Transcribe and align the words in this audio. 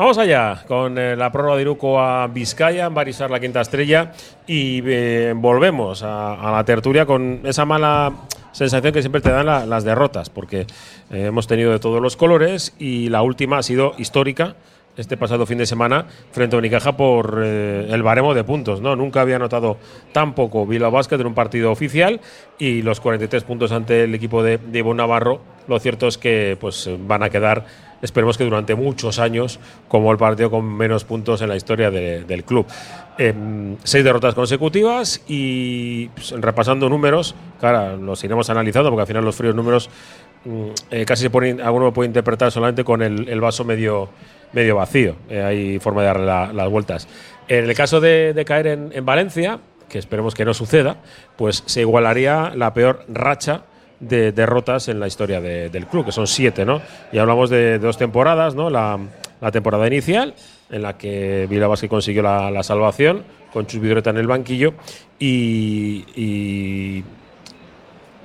Vamos 0.00 0.16
allá 0.16 0.64
con 0.66 0.96
eh, 0.96 1.14
la 1.14 1.30
prórroga 1.30 1.56
de 1.56 1.60
Iruco 1.60 2.00
a 2.00 2.26
Vizcaya, 2.26 2.88
Barisar 2.88 3.30
la 3.30 3.38
quinta 3.38 3.60
estrella 3.60 4.12
y 4.46 4.80
eh, 4.86 5.34
volvemos 5.36 6.02
a, 6.02 6.52
la 6.52 6.64
tertulia 6.64 7.04
con 7.04 7.40
esa 7.44 7.66
mala 7.66 8.10
sensación 8.50 8.94
que 8.94 9.02
siempre 9.02 9.20
te 9.20 9.30
dan 9.30 9.44
las 9.44 9.84
derrotas, 9.84 10.30
porque 10.30 10.60
eh, 10.60 11.26
hemos 11.26 11.46
tenido 11.46 11.70
de 11.70 11.80
todos 11.80 12.00
los 12.00 12.16
colores 12.16 12.74
y 12.78 13.10
la 13.10 13.20
última 13.20 13.58
ha 13.58 13.62
sido 13.62 13.92
histórica 13.98 14.56
este 14.96 15.18
pasado 15.18 15.44
fin 15.44 15.58
de 15.58 15.66
semana 15.66 16.06
frente 16.32 16.56
a 16.56 16.58
Unicaja 16.58 16.96
por 16.96 17.44
el 17.44 18.02
baremo 18.02 18.32
de 18.32 18.42
puntos. 18.42 18.80
¿no? 18.80 18.96
Nunca 18.96 19.20
había 19.20 19.36
anotado 19.36 19.76
tan 20.12 20.34
poco 20.34 20.66
Bilbao 20.66 20.90
Basket 20.90 21.20
en 21.20 21.26
un 21.26 21.34
partido 21.34 21.70
oficial 21.70 22.22
y 22.58 22.80
los 22.80 23.00
43 23.00 23.44
puntos 23.44 23.70
ante 23.70 24.04
el 24.04 24.14
equipo 24.14 24.42
de, 24.42 24.56
de 24.56 24.82
Navarro, 24.82 25.42
lo 25.68 25.78
cierto 25.78 26.08
es 26.08 26.16
que 26.16 26.56
pues, 26.58 26.88
van 27.06 27.22
a 27.22 27.28
quedar 27.28 27.89
esperemos 28.02 28.38
que 28.38 28.44
durante 28.44 28.74
muchos 28.74 29.18
años 29.18 29.58
como 29.88 30.12
el 30.12 30.18
partido 30.18 30.50
con 30.50 30.64
menos 30.64 31.04
puntos 31.04 31.42
en 31.42 31.48
la 31.48 31.56
historia 31.56 31.90
del 31.90 32.44
club. 32.44 32.66
Em, 33.18 33.76
seis 33.84 34.02
derrotas 34.02 34.34
consecutivas 34.34 35.22
y 35.28 36.08
pues, 36.08 36.30
repasando 36.38 36.88
números, 36.88 37.34
claro, 37.58 37.96
los 37.96 38.22
iremos 38.24 38.48
analizando 38.48 38.90
porque 38.90 39.02
al 39.02 39.06
final 39.06 39.24
los 39.24 39.36
fríos 39.36 39.54
números 39.54 39.90
mm, 40.44 40.68
eh, 40.90 41.04
casi 41.04 41.24
se 41.24 41.30
ponen, 41.30 41.60
alguno 41.60 41.86
lo 41.86 41.92
puede 41.92 42.06
interpretar 42.06 42.50
solamente 42.50 42.82
con 42.82 43.02
el, 43.02 43.40
vaso 43.40 43.64
medio, 43.64 44.08
medio 44.52 44.76
vacío. 44.76 45.16
Eh, 45.28 45.42
hay 45.42 45.78
forma 45.80 46.00
de 46.00 46.06
darle 46.06 46.54
las 46.54 46.70
vueltas. 46.70 47.08
En 47.48 47.68
el 47.68 47.74
caso 47.74 48.00
de, 48.00 48.42
caer 48.46 48.66
en 48.68 49.04
Valencia, 49.04 49.60
que 49.90 49.98
esperemos 49.98 50.34
que 50.34 50.46
no 50.46 50.54
suceda, 50.54 50.96
pues 51.36 51.62
se 51.66 51.82
igualaría 51.82 52.52
la 52.54 52.72
peor 52.72 53.04
racha 53.08 53.64
de 54.00 54.32
derrotas 54.32 54.88
en 54.88 54.98
la 54.98 55.06
historia 55.06 55.40
del 55.40 55.86
club, 55.86 56.06
que 56.06 56.12
son 56.12 56.26
siete, 56.26 56.64
¿no? 56.64 56.80
Y 57.12 57.18
hablamos 57.18 57.50
de, 57.50 57.78
dos 57.78 57.98
temporadas, 57.98 58.54
¿no? 58.54 58.70
La, 58.70 58.98
temporada 59.52 59.86
inicial, 59.86 60.34
en 60.70 60.82
la 60.82 60.98
que 60.98 61.46
Bilbao 61.48 61.74
consiguió 61.88 62.22
la, 62.22 62.62
salvación, 62.62 63.24
con 63.52 63.66
Chus 63.66 63.80
Vidreta 63.80 64.10
en 64.10 64.18
el 64.18 64.26
banquillo, 64.26 64.74
y, 65.18 67.04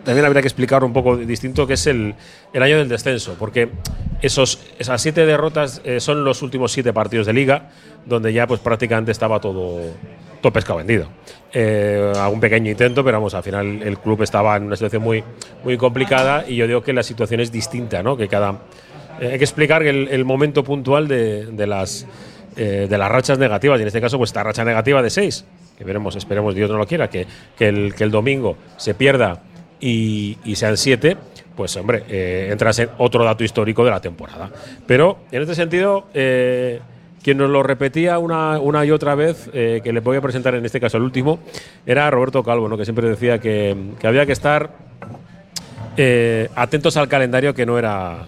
también 0.04 0.26
habría 0.28 0.44
que 0.44 0.48
explicar 0.48 0.84
un 0.84 0.94
poco 0.94 1.18
distinto 1.18 1.66
que 1.66 1.74
es 1.74 1.88
el, 1.88 2.14
el 2.54 2.62
año 2.62 2.78
del 2.78 2.88
descenso, 2.88 3.36
porque 3.40 3.70
esos, 4.22 4.60
esas 4.78 5.02
siete 5.02 5.26
derrotas 5.26 5.82
eh, 5.84 6.00
son 6.00 6.24
los 6.24 6.44
últimos 6.44 6.72
siete 6.72 6.94
partidos 6.94 7.26
de 7.26 7.34
liga, 7.34 7.72
donde 8.06 8.32
ya 8.32 8.46
pues 8.46 8.60
prácticamente 8.60 9.12
estaba 9.12 9.40
todo, 9.40 9.82
todo 10.46 10.54
pescado 10.54 10.78
vendido. 10.78 11.08
Eh, 11.52 12.14
pequeño 12.40 12.70
intento, 12.70 13.04
pero 13.04 13.18
vamos, 13.18 13.34
al 13.34 13.42
final 13.42 13.82
el 13.82 13.98
club 13.98 14.22
estaba 14.22 14.56
en 14.58 14.66
una 14.66 14.76
situación 14.76 15.02
muy, 15.02 15.24
muy 15.64 15.76
complicada 15.76 16.46
y 16.48 16.56
yo 16.56 16.68
digo 16.68 16.84
que 16.84 16.94
la 16.94 17.02
situación 17.02 17.40
es 17.40 17.52
distinta, 17.52 18.04
¿no? 18.04 18.16
Que 18.16 18.28
cada. 18.28 18.60
Eh, 19.20 19.32
hay 19.32 19.38
que 19.40 19.44
explicar 19.44 19.82
el, 19.82 20.26
momento 20.26 20.64
puntual 20.64 21.08
de, 21.08 21.66
las, 21.66 22.06
eh, 22.58 22.86
de 22.88 22.98
las 22.98 23.10
rachas 23.12 23.40
negativas, 23.40 23.80
y 23.80 23.82
en 23.82 23.88
este 23.88 24.02
caso, 24.02 24.20
pues 24.20 24.30
esta 24.30 24.44
racha 24.44 24.64
negativa 24.64 25.02
de 25.02 25.10
seis, 25.10 25.46
que 25.76 25.84
veremos, 25.84 26.16
esperemos 26.16 26.54
Dios 26.54 26.70
no 26.70 26.78
lo 26.78 26.86
quiera, 26.86 27.10
que, 27.10 27.26
que, 27.58 27.70
el, 27.70 28.12
domingo 28.12 28.58
se 28.78 28.94
pierda 28.94 29.42
y, 29.80 30.38
sean 30.54 30.78
siete, 30.78 31.18
pues 31.56 31.76
hombre, 31.78 32.04
eh, 32.08 32.50
entras 32.52 32.78
en 32.78 32.90
otro 33.00 33.24
dato 33.24 33.44
histórico 33.44 33.84
de 33.84 33.90
la 33.90 34.00
temporada. 34.02 34.52
Pero 34.86 35.20
en 35.32 35.42
este 35.42 35.56
sentido, 35.56 36.06
quien 37.26 37.40
nos 37.40 37.50
lo 37.50 37.64
repetía 37.64 38.20
una, 38.20 38.86
y 38.86 38.92
otra 38.92 39.16
vez, 39.16 39.50
eh, 39.52 39.82
que 39.84 39.92
le 39.92 40.00
voy 40.00 40.16
a 40.16 40.22
presentar 40.22 40.54
en 40.54 40.64
este 40.64 40.80
caso 40.80 40.98
el 40.98 41.04
último, 41.04 41.40
era 41.84 42.12
Roberto 42.12 42.44
Calvo, 42.44 42.70
¿no? 42.70 42.78
que 42.78 42.86
siempre 42.86 43.10
decía 43.10 43.40
que, 43.40 43.76
había 44.04 44.28
que 44.28 44.32
estar 44.32 44.70
eh, 45.98 46.50
atentos 46.54 46.98
al 46.98 47.08
calendario, 47.08 47.56
que 47.56 47.66
no 47.66 47.80
era, 47.80 48.28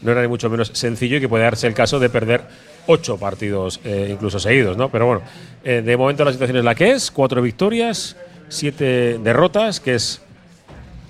no 0.00 0.10
era 0.10 0.22
ni 0.22 0.28
mucho 0.28 0.48
menos 0.48 0.70
sencillo 0.72 1.18
y 1.18 1.20
que 1.20 1.28
puede 1.28 1.44
darse 1.44 1.66
el 1.66 1.74
caso 1.74 2.00
de 2.00 2.08
perder 2.08 2.40
ocho 2.86 3.18
partidos 3.18 3.80
eh, 3.84 4.08
incluso 4.10 4.40
seguidos. 4.40 4.78
¿no? 4.78 4.88
Pero 4.88 5.04
bueno, 5.04 5.20
de 5.62 5.96
momento 5.98 6.24
la 6.24 6.32
situación 6.32 6.56
es 6.56 6.64
la 6.64 6.74
que 6.74 6.92
es, 6.92 7.10
cuatro 7.10 7.42
victorias, 7.42 8.16
siete 8.48 9.18
derrotas, 9.18 9.78
que 9.78 9.94
es 9.96 10.22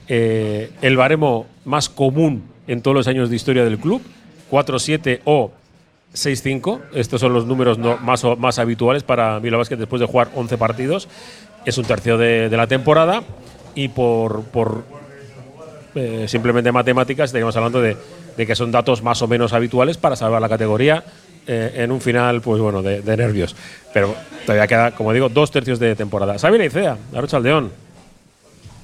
el 0.09 0.97
baremo 0.97 1.47
más 1.65 1.89
común 1.89 2.43
en 2.67 2.83
todos 2.83 2.97
los 2.97 3.07
años 3.07 3.31
de 3.31 3.37
historia 3.37 3.63
del 3.63 3.79
club, 3.79 4.03
4-7 4.51 5.21
o 5.25 5.53
6-5. 6.15 6.81
Estos 6.95 7.21
son 7.21 7.33
los 7.33 7.47
números 7.47 7.79
más, 7.79 8.25
más 8.39 8.59
habituales 8.59 9.03
para 9.03 9.39
Bilbao 9.39 9.59
Basket 9.59 9.77
después 9.77 10.01
de 10.01 10.07
jugar 10.07 10.31
11 10.35 10.59
partidos. 10.59 11.09
Es 11.65 11.79
un 11.79 11.85
tercio 11.85 12.17
de, 12.19 12.49
la 12.51 12.67
temporada 12.67 13.23
y 13.75 13.89
por, 13.89 14.45
por 14.45 14.85
eh, 15.95 16.27
simplemente 16.29 16.73
matemáticas 16.73 17.27
estaríamos 17.27 17.57
hablando 17.57 17.81
de, 17.81 17.97
que 18.37 18.55
son 18.55 18.71
datos 18.71 19.03
más 19.03 19.21
o 19.23 19.29
menos 19.29 19.53
habituales 19.53 19.97
para 19.97 20.17
salvar 20.17 20.41
la 20.41 20.49
categoría 20.49 21.05
eh, 21.47 21.73
en 21.77 21.91
un 21.91 22.01
final, 22.01 22.41
pues 22.41 22.61
bueno, 22.61 22.83
de, 22.83 23.17
nervios. 23.17 23.55
Pero 23.93 24.15
todavía 24.47 24.67
queda, 24.67 24.91
como 24.93 25.13
digo, 25.13 25.29
dos 25.29 25.51
tercios 25.51 25.79
de 25.79 25.97
temporada. 25.97 26.39
Sabina 26.39 26.65
Icea, 26.65 26.97
Arracha 27.15 27.37
Aldeón. 27.37 27.73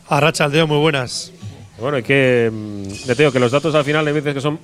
Arracha 0.09 0.45
Aldeón, 0.45 0.69
muy 0.69 0.79
buenas. 0.79 1.33
Bueno, 1.79 1.97
hay 1.97 2.03
que. 2.03 2.51
Mm, 2.53 3.07
te 3.07 3.15
digo 3.15 3.33
que 3.33 3.41
los 3.41 3.51
datos 3.51 3.75
al 3.75 3.85
final 3.85 4.07
hay 4.07 4.13
veces 4.13 4.35
que 4.35 4.41
son, 4.41 4.59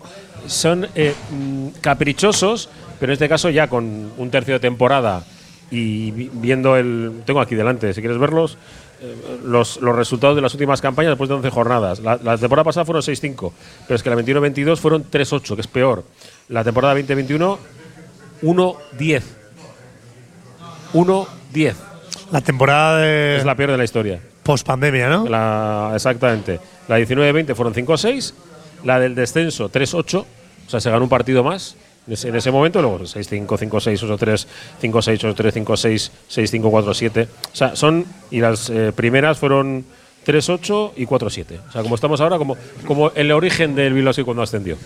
son 0.46 0.86
eh, 0.94 1.14
mm, 1.30 1.68
caprichosos, 1.80 2.68
pero 2.98 3.12
en 3.12 3.14
este 3.14 3.28
caso 3.28 3.50
ya 3.50 3.68
con 3.68 4.12
un 4.16 4.30
tercio 4.30 4.54
de 4.54 4.60
temporada 4.60 5.24
y 5.70 6.10
viendo 6.12 6.76
el. 6.76 7.22
Tengo 7.24 7.40
aquí 7.40 7.56
delante, 7.56 7.92
si 7.94 8.00
quieres 8.00 8.18
verlos, 8.18 8.58
eh, 9.00 9.16
los, 9.44 9.80
los, 9.80 9.96
resultados 9.96 10.36
de 10.36 10.42
las 10.42 10.54
últimas 10.54 10.80
campañas 10.80 11.10
después 11.10 11.28
de 11.28 11.34
11 11.34 11.50
jornadas. 11.50 12.00
La, 12.00 12.38
temporada 12.38 12.64
pasada 12.64 12.84
fueron 12.84 13.02
6-5, 13.02 13.52
pero 13.88 13.96
es 13.96 14.02
que 14.02 14.10
la 14.10 14.16
21-22 14.16 14.76
fueron 14.76 15.04
3-8, 15.10 15.54
que 15.56 15.60
es 15.62 15.66
peor. 15.66 16.04
La 16.48 16.62
temporada 16.62 16.94
2021, 16.94 17.58
1-10. 18.42 19.22
1-10. 20.92 21.74
La 22.30 22.40
temporada 22.40 23.36
Es 23.36 23.44
la 23.44 23.56
peor 23.56 23.72
de 23.72 23.78
la 23.78 23.84
historia. 23.84 24.20
Post 24.42 24.66
pandemia, 24.66 25.08
¿no? 25.08 25.28
La, 25.28 25.92
exactamente. 25.94 26.60
La 26.88 26.98
19-20 26.98 27.54
fueron 27.54 27.74
5-6, 27.74 28.32
la 28.84 28.98
del 28.98 29.14
descenso 29.14 29.70
3-8, 29.70 30.18
o 30.18 30.26
sea, 30.70 30.80
se 30.80 30.90
ganó 30.90 31.04
un 31.04 31.10
partido 31.10 31.44
más 31.44 31.76
en 32.06 32.34
ese 32.34 32.50
momento, 32.50 32.80
luego 32.80 33.00
6-5, 33.00 33.46
5-6, 33.46 34.18
8-3, 34.18 34.46
5-6, 34.82 35.34
8-3, 35.34 35.64
5-6, 35.64 36.10
6-5, 36.28 36.60
4-7. 36.62 37.28
O 37.52 37.56
sea, 37.56 37.76
son, 37.76 38.04
y 38.30 38.40
las 38.40 38.70
eh, 38.70 38.92
primeras 38.94 39.38
fueron 39.38 39.84
3-8 40.26 40.92
y 40.96 41.06
4-7. 41.06 41.60
O 41.68 41.72
sea, 41.72 41.82
como 41.82 41.94
estamos 41.94 42.20
ahora, 42.20 42.38
como, 42.38 42.56
como 42.86 43.10
el 43.12 43.30
origen 43.32 43.74
del 43.74 43.92
Bilbao 43.92 44.12
cuando 44.24 44.42
ascendió. 44.42 44.76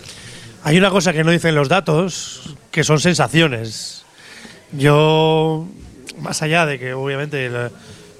Hay 0.63 0.77
una 0.77 0.89
cosa 0.89 1.13
que 1.13 1.23
no 1.23 1.31
dicen 1.31 1.55
los 1.55 1.69
datos, 1.69 2.55
que 2.71 2.83
son 2.83 2.99
sensaciones. 2.99 4.03
Yo, 4.71 5.67
más 6.19 6.41
allá 6.41 6.65
de 6.65 6.79
que 6.79 6.93
obviamente 6.93 7.49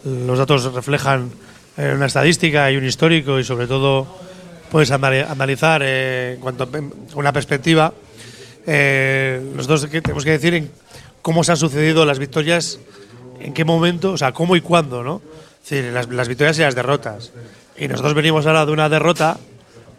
los 0.05 0.37
datos 0.37 0.71
reflejan 0.73 1.31
eh, 1.77 1.93
una 1.95 2.05
estadística 2.05 2.71
y 2.71 2.77
un 2.77 2.85
histórico 2.85 3.39
y 3.39 3.43
sobre 3.43 3.67
todo 3.67 4.07
puedes 4.71 4.91
analizar 4.91 5.81
eh, 5.83 6.33
en 6.35 6.39
cuanto 6.39 6.63
a 6.63 6.69
una 7.15 7.33
perspectiva. 7.33 7.93
Eh, 8.67 9.41
que 9.91 10.01
tenemos 10.01 10.23
que 10.23 10.31
decir 10.31 10.71
cómo 11.21 11.43
se 11.43 11.51
han 11.51 11.57
sucedido 11.57 12.05
las 12.05 12.19
victorias, 12.19 12.79
en 13.39 13.53
qué 13.53 13.65
momento, 13.65 14.13
o 14.13 14.17
sea, 14.17 14.31
cómo 14.31 14.55
y 14.55 14.61
cuándo, 14.61 15.03
¿no? 15.03 15.21
Es 15.63 15.69
decir, 15.69 15.91
las, 15.91 16.27
victorias 16.27 16.57
y 16.59 16.61
las 16.61 16.75
derrotas. 16.75 17.31
Y 17.77 17.87
nosotros 17.87 18.13
venimos 18.13 18.45
ahora 18.45 18.65
de 18.65 18.71
una 18.71 18.89
derrota 18.89 19.37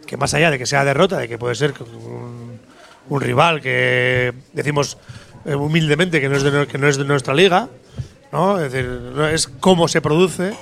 que 0.06 0.16
más 0.16 0.32
allá 0.34 0.50
de 0.50 0.58
que 0.58 0.66
sea 0.66 0.84
derrota, 0.84 1.18
de 1.18 1.28
que 1.28 1.36
puede 1.36 1.56
ser 1.56 1.74
un, 1.80 2.60
un 3.08 3.20
rival 3.20 3.60
que 3.60 4.32
decimos 4.52 4.98
humildemente 5.44 6.20
que 6.20 6.28
no 6.28 6.36
es 6.36 6.42
de, 6.42 6.66
que 6.66 6.78
no 6.78 6.88
es 6.88 6.96
de 6.96 7.04
nuestra 7.04 7.34
liga, 7.34 7.68
¿no? 8.36 8.60
Es 8.60 9.48
cómo 9.60 9.88
se 9.88 10.02
produce 10.02 10.52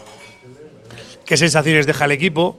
qué 1.27 1.37
sensaciones 1.37 1.87
deja 1.87 2.05
el 2.05 2.13
equipo 2.13 2.57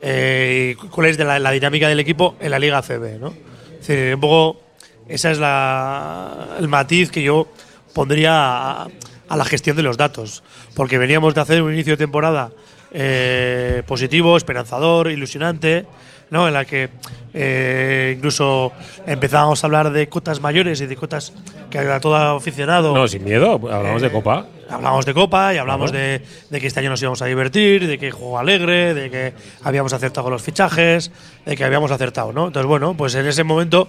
eh, 0.00 0.76
y 0.80 0.88
cuál 0.88 1.08
es 1.08 1.18
la, 1.18 1.50
dinámica 1.50 1.88
del 1.88 1.98
equipo 1.98 2.36
en 2.38 2.52
la 2.52 2.58
Liga 2.60 2.80
CB. 2.80 3.18
¿no? 3.18 3.34
Es 3.80 3.88
decir, 3.88 4.14
un 4.14 4.20
poco 4.20 4.60
esa 5.08 5.32
es 5.32 5.38
la, 5.38 6.56
el 6.60 6.68
matiz 6.68 7.10
que 7.10 7.22
yo 7.22 7.48
pondría 7.92 8.82
a, 8.82 9.36
la 9.36 9.44
gestión 9.44 9.76
de 9.76 9.82
los 9.82 9.96
datos, 9.96 10.44
porque 10.74 10.98
veníamos 10.98 11.34
de 11.34 11.40
hacer 11.40 11.62
un 11.62 11.72
inicio 11.72 11.94
de 11.94 11.96
temporada 11.96 12.52
eh, 12.92 13.82
positivo, 13.84 14.36
esperanzador, 14.36 15.10
ilusionante, 15.10 15.86
¿no? 16.30 16.48
en 16.48 16.54
la 16.54 16.64
que 16.64 16.88
eh, 17.34 18.14
incluso 18.16 18.72
empezábamos 19.06 19.62
a 19.62 19.66
hablar 19.66 19.90
de 19.90 20.08
cotas 20.08 20.40
mayores 20.40 20.80
y 20.80 20.86
de 20.86 20.96
cotas 20.96 21.32
que 21.70 21.78
era 21.78 22.00
todo 22.00 22.16
aficionado. 22.16 22.94
No, 22.94 23.06
sin 23.06 23.24
miedo, 23.24 23.60
hablamos 23.70 24.02
de 24.02 24.10
Copa. 24.10 24.46
Hablamos 24.68 25.06
de 25.06 25.14
Copa 25.14 25.54
y 25.54 25.58
hablamos 25.58 25.92
de, 25.92 26.22
que 26.50 26.66
este 26.66 26.80
año 26.80 26.90
nos 26.90 27.00
íbamos 27.00 27.22
a 27.22 27.26
divertir, 27.26 27.86
de 27.86 27.98
que 27.98 28.10
juego 28.10 28.38
alegre, 28.38 28.94
de 28.94 29.10
que 29.10 29.32
habíamos 29.62 29.92
acertado 29.92 30.24
con 30.24 30.32
los 30.32 30.42
fichajes, 30.42 31.12
de 31.44 31.56
que 31.56 31.64
habíamos 31.64 31.90
acertado, 31.90 32.32
¿no? 32.32 32.48
Entonces, 32.48 32.66
bueno, 32.66 32.96
pues 32.96 33.14
en 33.14 33.26
ese 33.26 33.44
momento 33.44 33.88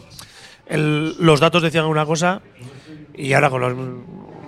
los 0.70 1.40
datos 1.40 1.64
decían 1.64 1.86
una 1.86 2.06
cosa 2.06 2.42
y 3.16 3.34
ahora 3.34 3.50
con 3.50 3.62
los 3.62 3.74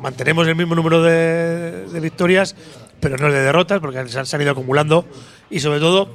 mantenemos 0.01 0.47
el 0.47 0.55
mismo 0.55 0.75
número 0.75 1.01
de, 1.01 1.85
victorias, 2.01 2.55
pero 2.99 3.17
no 3.17 3.31
de 3.31 3.39
derrotas, 3.39 3.79
porque 3.79 4.07
se 4.07 4.19
han, 4.19 4.25
se 4.25 4.35
han 4.35 4.41
ido 4.41 4.51
acumulando. 4.51 5.05
Y 5.49 5.61
sobre 5.61 5.79
todo, 5.79 6.09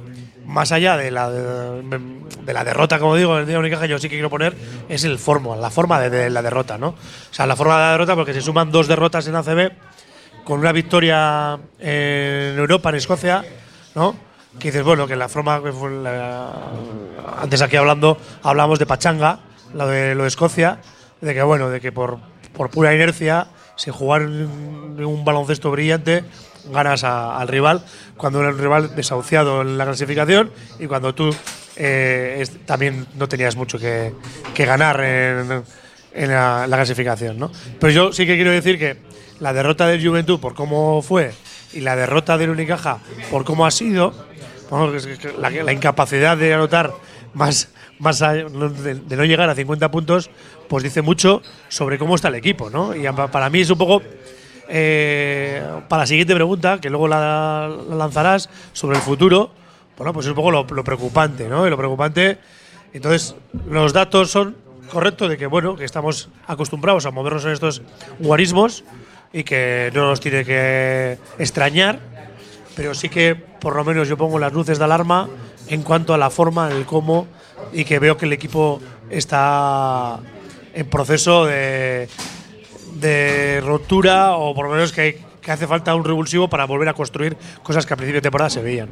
más 0.45 0.71
allá 0.71 0.97
de 0.97 1.11
la, 1.11 1.29
de, 1.29 2.53
la 2.53 2.63
derrota, 2.63 2.99
como 2.99 3.15
digo, 3.15 3.37
el 3.37 3.47
día 3.47 3.59
única 3.59 3.79
que 3.79 3.87
yo 3.87 3.97
sí 3.97 4.09
que 4.09 4.15
quiero 4.15 4.29
poner 4.29 4.55
es 4.87 5.03
el 5.03 5.17
forma, 5.17 5.55
la 5.55 5.69
forma 5.69 5.99
de, 5.99 6.29
la 6.29 6.41
derrota, 6.41 6.77
¿no? 6.77 6.89
O 6.89 7.33
sea, 7.33 7.45
la 7.45 7.55
forma 7.55 7.75
de 7.75 7.81
la 7.81 7.91
derrota, 7.91 8.15
porque 8.15 8.33
se 8.33 8.41
suman 8.41 8.71
dos 8.71 8.87
derrotas 8.87 9.27
en 9.27 9.35
ACB 9.35 9.71
con 10.43 10.59
una 10.59 10.71
victoria 10.71 11.57
en 11.79 12.57
Europa, 12.57 12.89
en 12.89 12.95
Escocia, 12.95 13.43
¿no? 13.95 14.15
Que 14.59 14.69
dices, 14.69 14.83
bueno, 14.83 15.07
que 15.07 15.15
la 15.15 15.27
forma 15.27 15.61
que 15.61 15.71
fue 15.71 15.89
antes 17.41 17.61
aquí 17.61 17.75
hablando, 17.75 18.17
hablamos 18.43 18.79
de 18.79 18.85
Pachanga, 18.85 19.39
lo 19.73 19.87
de 19.87 20.15
lo 20.15 20.23
de 20.23 20.29
Escocia, 20.29 20.79
de 21.19 21.33
que 21.33 21.43
bueno, 21.43 21.69
de 21.69 21.81
que 21.81 21.91
por, 21.91 22.19
por 22.53 22.69
pura 22.69 22.93
inercia, 22.93 23.47
sin 23.75 23.93
jugar 23.93 24.23
un, 24.23 25.23
baloncesto 25.25 25.71
brillante, 25.71 26.23
ganas 26.71 27.03
al 27.03 27.47
rival, 27.47 27.83
cuando 28.17 28.41
era 28.41 28.49
un 28.49 28.57
rival 28.57 28.95
desahuciado 28.95 29.61
en 29.61 29.77
la 29.77 29.85
clasificación 29.85 30.51
y 30.79 30.87
cuando 30.87 31.13
tú 31.13 31.35
eh, 31.75 32.45
también 32.65 33.05
no 33.15 33.27
tenías 33.27 33.55
mucho 33.55 33.77
que, 33.77 34.13
ganar 34.57 35.01
en, 35.01 35.63
la, 36.29 36.67
la 36.67 36.77
clasificación, 36.77 37.37
¿no? 37.37 37.51
Pero 37.79 37.91
yo 37.91 38.13
sí 38.13 38.25
que 38.25 38.35
quiero 38.35 38.51
decir 38.51 38.79
que 38.79 38.97
la 39.39 39.53
derrota 39.53 39.87
del 39.87 40.05
Juventud 40.05 40.39
por 40.39 40.55
cómo 40.55 41.01
fue 41.01 41.33
y 41.73 41.81
la 41.81 41.95
derrota 41.95 42.37
del 42.37 42.49
Unicaja 42.49 42.99
por 43.29 43.43
cómo 43.43 43.65
ha 43.65 43.71
sido, 43.71 44.13
la 45.39 45.73
incapacidad 45.73 46.37
de 46.37 46.53
anotar 46.53 46.93
más, 47.33 47.69
más 47.99 48.21
no- 48.21 48.69
de, 48.69 49.15
no 49.15 49.23
llegar 49.25 49.49
a 49.49 49.55
50 49.55 49.89
puntos, 49.91 50.29
pues 50.67 50.83
dice 50.83 51.01
mucho 51.01 51.41
sobre 51.69 51.97
cómo 51.97 52.15
está 52.15 52.27
el 52.27 52.35
equipo, 52.35 52.69
¿no? 52.69 52.95
Y 52.95 53.05
a- 53.05 53.13
para 53.13 53.49
mí 53.49 53.61
es 53.61 53.69
un 53.69 53.77
poco 53.77 54.01
eh, 54.67 55.61
para 55.87 56.03
la 56.03 56.07
siguiente 56.07 56.33
pregunta, 56.33 56.79
que 56.81 56.89
luego 56.89 57.07
la, 57.07 57.69
la 57.89 57.95
lanzarás 57.95 58.49
sobre 58.73 58.97
el 58.97 59.03
futuro, 59.03 59.51
bueno, 59.97 60.11
pues 60.13 60.25
es 60.25 60.29
un 60.31 60.35
poco 60.35 60.51
lo, 60.51 60.63
lo 60.65 60.83
preocupante, 60.83 61.47
¿no? 61.47 61.65
Y 61.67 61.69
lo 61.69 61.77
preocupante, 61.77 62.39
entonces, 62.93 63.35
los 63.69 63.93
datos 63.93 64.31
son 64.31 64.55
correctos 64.91 65.29
de 65.29 65.37
que, 65.37 65.45
bueno, 65.47 65.75
que 65.75 65.85
estamos 65.85 66.29
acostumbrados 66.47 67.05
a 67.05 67.11
movernos 67.11 67.45
en 67.45 67.51
estos 67.51 67.81
guarismos 68.19 68.83
y 69.33 69.43
que 69.43 69.91
no 69.93 70.07
nos 70.09 70.19
tiene 70.19 70.43
que 70.45 71.17
extrañar, 71.37 71.99
pero 72.75 72.93
sí 72.93 73.09
que 73.09 73.35
por 73.35 73.75
lo 73.75 73.83
menos 73.83 74.07
yo 74.07 74.17
pongo 74.17 74.39
las 74.39 74.53
luces 74.53 74.77
de 74.79 74.83
alarma 74.85 75.27
en 75.67 75.81
cuanto 75.83 76.13
a 76.13 76.17
la 76.17 76.29
forma, 76.29 76.69
el 76.71 76.85
cómo 76.85 77.27
y 77.73 77.85
que 77.85 77.99
veo 77.99 78.17
que 78.17 78.25
el 78.25 78.33
equipo 78.33 78.81
está 79.09 80.19
en 80.73 80.89
proceso 80.89 81.45
de, 81.45 82.07
de 82.95 83.61
ruptura 83.61 84.35
o 84.35 84.53
por 84.53 84.67
lo 84.67 84.73
menos 84.73 84.91
que, 84.91 85.19
que 85.41 85.51
hace 85.51 85.67
falta 85.67 85.93
un 85.95 86.03
revulsivo 86.03 86.49
para 86.49 86.65
volver 86.65 86.89
a 86.89 86.93
construir 86.93 87.37
cosas 87.63 87.85
que 87.85 87.93
a 87.93 87.97
principio 87.97 88.19
de 88.19 88.23
temporada 88.23 88.49
se 88.49 88.61
veían. 88.61 88.89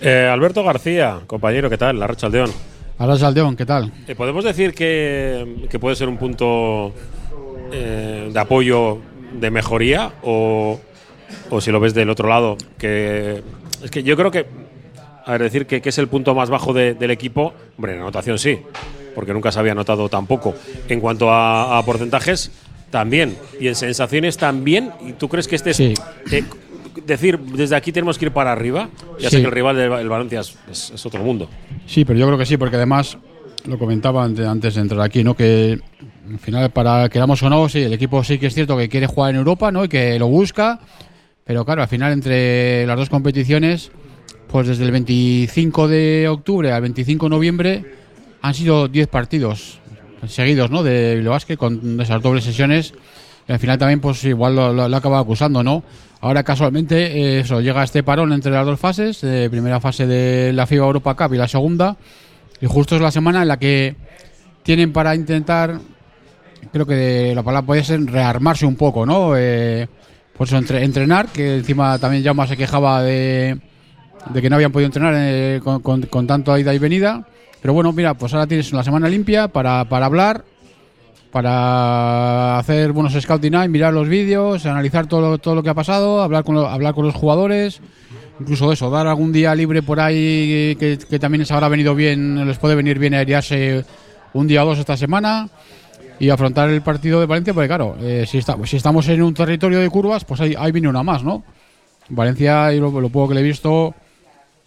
Eh, 0.00 0.28
Alberto 0.30 0.62
García, 0.62 1.20
compañero, 1.26 1.68
¿qué 1.68 1.78
tal? 1.78 1.98
La 1.98 2.06
Aldeón. 2.06 2.52
Ahora 2.98 3.16
Saldeón, 3.16 3.56
¿qué 3.56 3.66
tal? 3.66 3.92
Eh, 4.06 4.14
¿Podemos 4.14 4.42
decir 4.44 4.72
que, 4.72 5.66
que 5.68 5.78
puede 5.78 5.96
ser 5.96 6.08
un 6.08 6.16
punto 6.16 6.94
eh, 7.70 8.30
de 8.32 8.40
apoyo, 8.40 8.98
de 9.32 9.50
mejoría? 9.50 10.12
O, 10.22 10.80
o 11.50 11.60
si 11.60 11.70
lo 11.70 11.78
ves 11.78 11.92
del 11.92 12.08
otro 12.08 12.28
lado, 12.28 12.56
que 12.78 13.42
es 13.82 13.90
que 13.90 14.02
yo 14.02 14.16
creo 14.16 14.30
que, 14.30 14.46
a 15.26 15.32
ver, 15.32 15.42
decir 15.42 15.66
que, 15.66 15.82
que 15.82 15.90
es 15.90 15.98
el 15.98 16.08
punto 16.08 16.34
más 16.34 16.48
bajo 16.48 16.72
de- 16.72 16.94
del 16.94 17.10
equipo, 17.10 17.52
hombre, 17.76 17.92
en 17.94 18.00
anotación 18.00 18.38
sí, 18.38 18.58
porque 19.14 19.32
nunca 19.34 19.52
se 19.52 19.58
había 19.58 19.72
anotado 19.72 20.08
tampoco. 20.08 20.54
En 20.88 21.00
cuanto 21.00 21.30
a, 21.30 21.76
a 21.78 21.84
porcentajes, 21.84 22.50
también. 22.90 23.36
Y 23.60 23.66
en 23.68 23.74
sensaciones 23.74 24.36
también. 24.36 24.90
¿Y 25.06 25.12
tú 25.14 25.28
crees 25.28 25.48
que 25.48 25.56
este 25.56 25.70
es. 25.70 25.76
Sí. 25.76 25.94
eh, 26.32 26.44
decir, 27.04 27.38
desde 27.38 27.76
aquí 27.76 27.92
tenemos 27.92 28.18
que 28.18 28.26
ir 28.26 28.30
para 28.32 28.52
arriba? 28.52 28.88
Ya 29.18 29.28
sé 29.28 29.36
Sí. 29.36 29.42
que 29.42 29.48
el 29.48 29.52
rival 29.52 29.76
del 29.76 29.92
el 29.92 30.08
Valencia 30.08 30.40
es- 30.40 30.56
es- 30.70 30.90
es 30.94 31.04
otro 31.06 31.22
mundo. 31.22 31.48
Sí, 31.86 32.04
pero 32.04 32.18
yo 32.18 32.26
creo 32.26 32.38
que 32.38 32.46
sí, 32.46 32.56
porque 32.56 32.76
además 32.76 33.18
lo 33.66 33.78
comentaba 33.78 34.24
ante- 34.24 34.46
antes 34.46 34.76
de 34.76 34.80
entrar 34.80 35.00
aquí, 35.02 35.24
¿no? 35.24 35.34
Que 35.34 35.78
al 36.30 36.38
final, 36.38 36.70
para 36.70 37.08
queramos 37.08 37.42
o 37.42 37.50
no, 37.50 37.68
sí, 37.68 37.82
el 37.82 37.92
equipo 37.92 38.22
sí 38.24 38.38
que 38.38 38.46
es 38.46 38.54
cierto 38.54 38.76
que 38.76 38.88
quiere 38.88 39.06
jugar 39.08 39.30
en 39.30 39.36
Europa, 39.36 39.70
¿no? 39.72 39.84
Y 39.84 39.88
que 39.88 40.18
lo 40.18 40.28
busca, 40.28 40.78
pero 41.44 41.64
claro, 41.64 41.82
al 41.82 41.88
final 41.88 42.12
entre 42.12 42.86
las 42.86 42.96
dos 42.96 43.10
competiciones, 43.10 43.90
pues 44.48 44.68
desde 44.68 44.84
el 44.84 44.90
25 44.92 45.88
de 45.88 46.28
octubre 46.28 46.72
al 46.72 46.82
25 46.82 47.26
de 47.26 47.30
noviembre 47.30 47.84
han 48.42 48.54
sido 48.54 48.88
10 48.88 49.08
partidos 49.08 49.78
seguidos, 50.26 50.70
¿no? 50.70 50.82
De 50.82 51.16
Bilbao 51.16 51.38
con 51.56 52.00
esas 52.00 52.22
dobles 52.22 52.44
sesiones. 52.44 52.94
Y 53.48 53.52
al 53.52 53.58
final 53.58 53.78
también, 53.78 54.00
pues 54.00 54.24
igual 54.24 54.56
lo, 54.56 54.72
lo, 54.72 54.88
lo 54.88 54.96
acaba 54.96 55.20
acusando, 55.20 55.62
¿no? 55.62 55.84
Ahora 56.20 56.42
casualmente, 56.42 56.96
eh, 57.18 57.40
eso, 57.40 57.60
llega 57.60 57.84
este 57.84 58.02
parón 58.02 58.32
entre 58.32 58.50
las 58.50 58.66
dos 58.66 58.80
fases, 58.80 59.20
de 59.20 59.48
primera 59.50 59.80
fase 59.80 60.06
de 60.06 60.52
la 60.52 60.66
FIBA 60.66 60.86
Europa 60.86 61.14
Cup 61.14 61.34
y 61.34 61.38
la 61.38 61.46
segunda, 61.46 61.96
y 62.60 62.66
justo 62.66 62.96
es 62.96 63.02
la 63.02 63.10
semana 63.10 63.42
en 63.42 63.48
la 63.48 63.58
que 63.58 63.94
tienen 64.62 64.92
para 64.92 65.14
intentar, 65.14 65.78
creo 66.72 66.86
que 66.86 67.32
la 67.34 67.42
palabra 67.42 67.66
puede 67.66 67.84
ser 67.84 68.04
rearmarse 68.06 68.66
un 68.66 68.74
poco, 68.76 69.06
¿no? 69.06 69.34
Eh, 69.36 69.86
pues 70.36 70.52
entre- 70.52 70.82
entrenar, 70.82 71.28
que 71.28 71.58
encima 71.58 71.98
también 71.98 72.24
Jaume 72.24 72.46
se 72.48 72.56
quejaba 72.56 73.02
de, 73.02 73.58
de 74.32 74.42
que 74.42 74.48
no 74.50 74.56
habían 74.56 74.72
podido 74.72 74.86
entrenar 74.86 75.14
eh, 75.16 75.60
con, 75.62 76.26
tanto 76.26 76.56
ida 76.58 76.74
y 76.74 76.78
venida. 76.78 77.26
Pero 77.62 77.74
bueno, 77.74 77.92
mira, 77.92 78.14
pues 78.14 78.32
ahora 78.34 78.46
tienes 78.46 78.72
una 78.72 78.82
semana 78.84 79.08
limpia 79.08 79.48
para, 79.48 79.84
para 79.86 80.06
hablar, 80.06 80.44
para 81.32 82.58
hacer 82.58 82.92
buenos 82.92 83.12
scouting 83.20 83.52
night, 83.52 83.70
mirar 83.70 83.92
los 83.92 84.08
vídeos, 84.08 84.64
analizar 84.66 85.06
todo 85.06 85.20
lo, 85.22 85.38
todo 85.38 85.54
lo 85.54 85.62
que 85.62 85.70
ha 85.70 85.74
pasado, 85.74 86.22
hablar 86.22 86.44
con, 86.44 86.56
hablar 86.58 86.94
con 86.94 87.06
los 87.06 87.14
jugadores, 87.14 87.80
incluso 88.40 88.72
eso, 88.72 88.90
dar 88.90 89.06
algún 89.06 89.32
día 89.32 89.54
libre 89.54 89.82
por 89.82 90.00
ahí 90.00 90.76
que, 90.78 90.98
que 91.08 91.18
también 91.18 91.40
les 91.40 91.50
habrá 91.50 91.68
venido 91.68 91.94
bien, 91.94 92.46
les 92.46 92.58
puede 92.58 92.74
venir 92.74 92.98
bien 92.98 93.14
airearse 93.14 93.84
un 94.32 94.46
día 94.46 94.62
o 94.64 94.66
dos 94.68 94.78
esta 94.78 94.96
semana 94.96 95.48
y 96.18 96.30
afrontar 96.30 96.70
el 96.70 96.82
partido 96.82 97.20
de 97.20 97.26
Valencia, 97.26 97.52
porque 97.52 97.68
claro, 97.68 97.96
eh, 98.00 98.24
si, 98.26 98.38
está- 98.38 98.56
si 98.64 98.76
estamos 98.76 99.06
en 99.08 99.22
un 99.22 99.34
territorio 99.34 99.80
de 99.80 99.90
curvas, 99.90 100.24
pues 100.24 100.40
ahí, 100.40 100.54
ahí 100.58 100.72
viene 100.72 100.88
una 100.88 101.02
más, 101.02 101.22
¿no? 101.22 101.42
Valencia, 102.08 102.72
y 102.72 102.78
lo, 102.80 103.00
lo 103.00 103.08
poco 103.08 103.28
que 103.28 103.34
le 103.34 103.40
he 103.40 103.44
visto, 103.44 103.94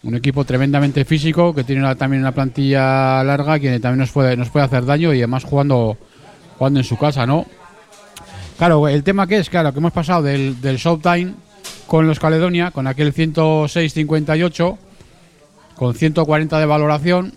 un 0.02 0.14
equipo 0.14 0.44
tremendamente 0.44 1.04
físico, 1.04 1.54
que 1.54 1.64
tiene 1.64 1.82
una- 1.82 1.94
también 1.94 2.22
una 2.22 2.32
plantilla 2.32 3.22
larga, 3.22 3.58
que 3.58 3.78
también 3.80 3.98
nos 4.00 4.10
puede, 4.10 4.36
nos 4.36 4.48
puede 4.50 4.64
hacer 4.64 4.84
daño 4.84 5.12
y 5.12 5.18
además 5.18 5.44
jugando, 5.44 5.96
jugando 6.58 6.80
en 6.80 6.84
su 6.84 6.96
casa, 6.96 7.26
¿no? 7.26 7.46
Claro, 8.56 8.88
el 8.88 9.02
tema 9.02 9.26
que 9.26 9.38
es, 9.38 9.48
claro, 9.50 9.72
que 9.72 9.78
hemos 9.78 9.92
pasado 9.92 10.22
del, 10.22 10.60
del 10.60 10.76
Showtime 10.76 11.32
con 11.86 12.06
los 12.06 12.18
Caledonia, 12.18 12.70
con 12.70 12.86
aquel 12.86 13.12
106-58, 13.14 14.76
con 15.76 15.94
140 15.94 16.58
de 16.58 16.66
valoración, 16.66 17.34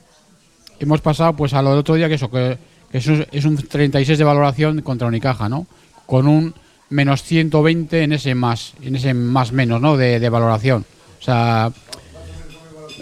hemos 0.79 1.01
pasado 1.01 1.33
pues 1.33 1.53
a 1.53 1.61
lo 1.61 1.71
del 1.71 1.79
otro 1.79 1.95
día, 1.95 2.07
que 2.09 2.15
eso, 2.15 2.29
que, 2.29 2.57
que 2.91 2.97
es, 2.97 3.07
un, 3.07 3.25
es 3.31 3.45
un 3.45 3.55
36 3.57 4.17
de 4.17 4.23
valoración 4.23 4.81
contra 4.81 5.07
Unicaja, 5.07 5.47
¿no? 5.49 5.65
Con 6.05 6.27
un 6.27 6.53
menos 6.89 7.23
120 7.23 8.03
en 8.03 8.13
ese 8.13 8.35
más, 8.35 8.73
en 8.81 8.95
ese 8.95 9.13
más 9.13 9.51
menos, 9.53 9.81
¿no? 9.81 9.95
De, 9.97 10.19
de 10.19 10.29
valoración. 10.29 10.85
O 11.19 11.23
sea, 11.23 11.71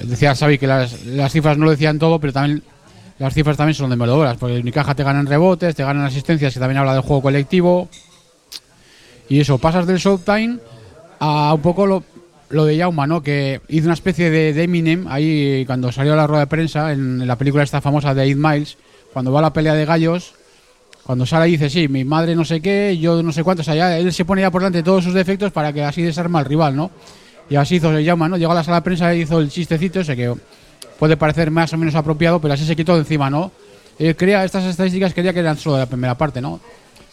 decía 0.03 0.35
Xavi 0.35 0.57
que 0.57 0.67
las, 0.67 1.05
las 1.05 1.31
cifras 1.31 1.57
no 1.57 1.65
lo 1.65 1.71
decían 1.71 1.99
todo, 1.99 2.19
pero 2.19 2.33
también 2.33 2.63
las 3.19 3.33
cifras 3.33 3.55
también 3.55 3.75
son 3.75 3.89
demoledoras, 3.89 4.37
porque 4.37 4.59
Unicaja 4.59 4.95
te 4.95 5.03
ganan 5.03 5.27
rebotes, 5.27 5.75
te 5.75 5.83
ganan 5.83 6.05
asistencias, 6.05 6.53
que 6.53 6.59
también 6.59 6.79
habla 6.79 6.93
del 6.93 7.03
juego 7.03 7.21
colectivo. 7.21 7.87
Y 9.29 9.39
eso, 9.39 9.59
pasas 9.59 9.85
del 9.85 9.97
Showtime 9.97 10.57
a 11.19 11.53
un 11.53 11.61
poco 11.61 11.85
lo, 11.85 12.03
lo 12.49 12.65
de 12.65 12.77
Yauma, 12.77 13.07
¿no? 13.07 13.21
Que 13.21 13.61
hizo 13.69 13.85
una 13.85 13.93
especie 13.93 14.31
de, 14.31 14.53
de 14.53 14.63
Eminem 14.63 15.05
ahí 15.07 15.63
cuando 15.67 15.91
salió 15.91 16.13
a 16.13 16.15
la 16.15 16.25
rueda 16.25 16.41
de 16.41 16.47
prensa 16.47 16.91
en, 16.91 17.27
la 17.27 17.37
película 17.37 17.63
esta 17.63 17.79
famosa 17.79 18.13
de 18.13 18.23
8 18.23 18.37
Miles, 18.37 18.77
cuando 19.13 19.31
va 19.31 19.39
a 19.39 19.43
la 19.43 19.53
pelea 19.53 19.75
de 19.75 19.85
gallos, 19.85 20.33
cuando 21.03 21.25
sale 21.25 21.45
dice, 21.45 21.69
sí, 21.69 21.87
mi 21.87 22.03
madre 22.03 22.35
no 22.35 22.43
sé 22.43 22.59
qué, 22.59 22.97
yo 22.97 23.21
no 23.21 23.31
sé 23.31 23.43
cuánto, 23.43 23.61
o 23.61 23.63
sea, 23.63 23.99
él 23.99 24.11
se 24.11 24.25
pone 24.25 24.41
ya 24.41 24.51
por 24.51 24.61
delante 24.61 24.81
todos 24.81 25.03
sus 25.03 25.13
defectos 25.13 25.51
para 25.51 25.71
que 25.71 25.83
así 25.83 26.01
desarma 26.01 26.39
al 26.39 26.45
rival, 26.45 26.75
¿no? 26.75 26.89
Y 27.49 27.55
así 27.55 27.75
hizo 27.75 27.99
Yauma, 27.99 28.29
¿no? 28.29 28.37
Llegó 28.37 28.51
a 28.51 28.55
la 28.55 28.63
sala 28.63 28.77
de 28.77 28.83
prensa 28.83 29.13
y 29.13 29.21
hizo 29.21 29.39
el 29.39 29.49
chistecito 29.49 29.99
ese 29.99 30.15
que 30.15 30.33
puede 30.97 31.17
parecer 31.17 31.51
más 31.51 31.73
o 31.73 31.77
menos 31.77 31.95
apropiado, 31.95 32.39
pero 32.39 32.53
así 32.53 32.65
se 32.65 32.75
quitó 32.75 32.93
de 32.93 32.99
encima, 32.99 33.29
¿no? 33.29 33.51
Él 33.99 34.15
crea 34.15 34.43
estas 34.45 34.63
estadísticas, 34.65 35.13
quería 35.13 35.33
que 35.33 35.39
eran 35.39 35.57
solo 35.57 35.75
de 35.75 35.81
la 35.81 35.85
primera 35.87 36.15
parte, 36.17 36.41
¿no? 36.41 36.59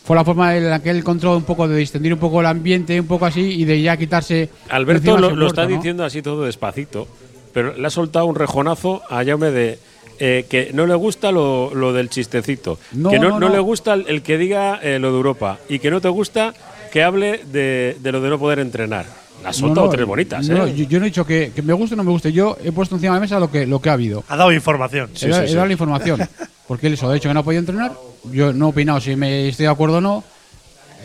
Fue 0.05 0.17
la 0.17 0.25
forma 0.25 0.57
en 0.57 0.71
la 0.71 0.81
que 0.81 0.91
él 0.91 0.99
encontró 0.99 1.37
un 1.37 1.43
poco 1.43 1.69
de 1.69 1.77
distender 1.77 2.13
un 2.15 2.19
poco 2.19 2.41
el 2.41 2.47
ambiente, 2.47 2.99
un 2.99 3.07
poco 3.07 3.27
así, 3.27 3.41
y 3.41 3.65
de 3.65 3.83
ya 3.83 3.97
quitarse. 3.97 4.49
Alberto 4.71 5.19
lo, 5.19 5.35
lo 5.37 5.49
está 5.49 5.65
¿no? 5.67 5.77
diciendo 5.77 6.05
así 6.05 6.23
todo 6.23 6.45
despacito, 6.45 7.07
pero 7.53 7.77
le 7.77 7.87
ha 7.87 7.91
soltado 7.91 8.25
un 8.27 8.35
rejonazo 8.35 9.03
a 9.11 9.23
Jaume 9.25 9.51
de 9.51 9.79
eh, 10.19 10.47
que 10.49 10.71
no 10.73 10.87
le 10.87 10.95
gusta 10.95 11.31
lo, 11.31 11.75
lo 11.75 11.93
del 11.93 12.09
chistecito, 12.09 12.79
No, 12.93 13.11
que 13.11 13.19
no, 13.19 13.29
no, 13.31 13.41
no 13.41 13.49
no. 13.49 13.55
le 13.55 13.59
gusta 13.61 13.95
el, 13.95 14.07
el 14.09 14.23
que 14.23 14.39
diga 14.39 14.81
eh, 14.83 14.99
lo 14.99 15.11
de 15.11 15.17
Europa 15.17 15.59
y 15.69 15.79
que 15.79 15.91
no 15.91 16.01
te 16.01 16.09
gusta 16.09 16.55
que 16.91 17.03
hable 17.03 17.43
de, 17.53 17.97
de 18.01 18.13
lo 18.13 18.21
de 18.23 18.31
no 18.31 18.39
poder 18.39 18.61
entrenar. 18.61 19.05
La 19.43 19.51
ha 19.51 19.53
No, 19.53 19.59
soltado 19.59 19.87
no, 19.87 19.93
tres 19.93 20.07
bonitas, 20.07 20.49
no, 20.49 20.67
¿eh? 20.67 20.75
yo, 20.75 20.85
yo 20.89 20.99
no 20.99 21.05
he 21.07 21.09
dicho 21.11 21.25
que, 21.25 21.53
que 21.55 21.63
me 21.63 21.73
guste 21.73 21.95
o 21.95 21.97
no 21.97 22.05
me 22.05 22.11
guste. 22.11 22.33
Yo 22.33 22.57
he 22.65 22.73
puesto 22.73 22.97
encima 22.97 23.13
de 23.15 23.17
la 23.19 23.21
mesa 23.21 23.39
lo 23.39 23.51
que, 23.51 23.67
lo 23.67 23.81
que 23.81 23.89
ha 23.91 23.93
habido. 23.93 24.25
Ha 24.29 24.37
dado 24.37 24.53
información. 24.53 25.11
Sí, 25.15 25.27
he, 25.27 25.33
sí, 25.33 25.41
he 25.45 25.49
sí. 25.49 25.55
dado 25.55 25.67
la 25.67 25.73
información. 25.73 26.29
Porque 26.67 26.89
él 26.89 26.95
eso 26.95 27.09
ha 27.09 27.15
dicho 27.15 27.29
que 27.29 27.35
no 27.35 27.41
ha 27.41 27.45
podido 27.45 27.61
entrenar. 27.61 27.93
Yo 28.33 28.53
no 28.53 28.67
he 28.67 28.69
opinado 28.71 29.01
si 29.01 29.15
me 29.17 29.49
estoy 29.49 29.65
de 29.67 29.71
acuerdo 29.73 29.99
o 29.99 30.01
no. 30.01 30.25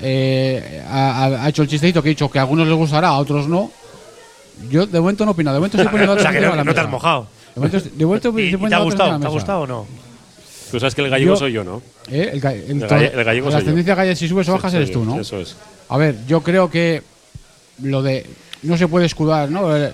Eh, 0.01 0.83
ha, 0.89 1.25
ha- 1.45 1.49
hecho 1.49 1.61
el 1.61 1.67
chistecito 1.67 2.01
que 2.01 2.09
he 2.09 2.11
dicho 2.11 2.29
que 2.29 2.39
a 2.39 2.41
algunos 2.41 2.67
les 2.67 2.75
gustará, 2.75 3.09
a 3.09 3.17
otros 3.19 3.47
no. 3.47 3.71
Yo 4.69 4.85
de 4.87 4.99
momento 4.99 5.25
no 5.25 5.31
opino, 5.31 5.51
de 5.53 5.59
momento 5.59 5.77
estoy 5.77 5.91
poniendo 5.91 6.13
o 6.17 6.19
sea, 6.19 6.31
que 6.31 6.41
no, 6.41 6.51
de 6.51 6.57
la 6.57 6.63
no 6.63 6.73
te 6.73 6.79
has 6.79 6.85
mesa. 6.87 6.91
mojado. 6.91 7.27
De 7.55 7.61
momento, 7.61 7.79
de 7.95 8.05
momento 8.05 8.27
¿Y, 8.39 8.43
estoy 8.49 8.65
y 8.65 8.69
te 8.69 8.75
ha 8.75 8.79
la 8.79 8.83
gustado? 8.85 9.09
¿Te 9.09 9.09
ha 9.09 9.11
la 9.13 9.19
mesa. 9.19 9.29
gustado 9.29 9.59
o 9.61 9.67
no? 9.67 9.87
Tú 10.71 10.79
sabes 10.79 10.95
que 10.95 11.01
el 11.03 11.09
gallego 11.11 11.33
Yo- 11.33 11.37
soy 11.39 11.51
yo, 11.53 11.63
¿no? 11.63 11.81
¿Eh? 12.11 12.31
El, 12.33 12.45
el, 12.45 12.81
El 12.81 12.87
galle- 12.89 13.11
el 13.13 13.23
gallego 13.23 13.45
la 13.49 13.51
soy 13.57 13.61
yo. 13.61 13.65
tendencia 13.67 13.95
gallega 13.95 14.15
si 14.15 14.27
subes 14.27 14.49
o 14.49 14.53
bajas 14.53 14.73
eres 14.73 14.91
tú, 14.91 15.05
¿no? 15.05 15.19
Eso 15.19 15.39
es. 15.39 15.55
A 15.89 15.97
ver, 15.97 16.15
yo 16.27 16.41
creo 16.41 16.69
que 16.69 17.03
lo 17.81 18.01
de. 18.01 18.25
No 18.63 18.77
se 18.77 18.87
puede 18.87 19.05
escudar, 19.05 19.49
¿no? 19.49 19.75
Eh, 19.75 19.91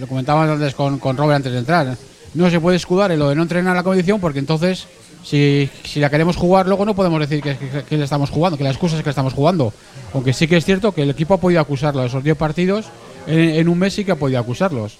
Lo 0.00 0.06
comentábamos 0.06 0.48
antes 0.50 0.74
con, 0.74 0.98
con 0.98 1.16
Robert 1.16 1.36
antes 1.36 1.52
de 1.52 1.58
entrar. 1.58 1.96
No 2.34 2.50
se 2.50 2.60
puede 2.60 2.76
escudar 2.76 3.10
en 3.12 3.18
lo 3.18 3.28
de 3.28 3.34
no 3.34 3.42
entrenar 3.42 3.74
la 3.74 3.82
competición 3.82 4.20
porque 4.20 4.38
entonces, 4.38 4.86
si, 5.24 5.68
si 5.84 5.98
la 6.00 6.10
queremos 6.10 6.36
jugar, 6.36 6.66
luego 6.66 6.84
no 6.84 6.94
podemos 6.94 7.20
decir 7.20 7.42
que, 7.42 7.56
que, 7.56 7.82
que 7.84 7.96
la 7.96 8.04
estamos 8.04 8.30
jugando, 8.30 8.58
que 8.58 8.64
la 8.64 8.70
excusa 8.70 8.96
es 8.96 9.02
que 9.02 9.06
la 9.08 9.12
estamos 9.12 9.32
jugando. 9.32 9.72
Aunque 10.14 10.32
sí 10.32 10.46
que 10.46 10.56
es 10.56 10.64
cierto 10.64 10.92
que 10.92 11.02
el 11.02 11.10
equipo 11.10 11.34
ha 11.34 11.38
podido 11.38 11.60
acusarlo. 11.60 12.04
Esos 12.04 12.22
10 12.22 12.36
partidos, 12.36 12.86
en, 13.26 13.38
en 13.38 13.68
un 13.68 13.78
mes 13.78 13.94
sí 13.94 14.04
que 14.04 14.12
ha 14.12 14.16
podido 14.16 14.38
acusarlos. 14.40 14.98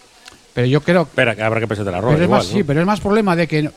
Pero 0.54 0.66
yo 0.66 0.80
creo 0.80 1.02
Espera, 1.02 1.36
que 1.36 1.42
habrá 1.42 1.60
que 1.60 1.68
presentar 1.68 1.94
a 1.94 1.98
pero 1.98 2.06
Robert 2.08 2.22
es 2.22 2.26
igual, 2.26 2.38
más, 2.40 2.48
¿no? 2.48 2.52
Sí, 2.54 2.64
pero 2.64 2.80
es 2.80 2.86
más 2.86 3.00
problema 3.00 3.36
de 3.36 3.46
que 3.46 3.70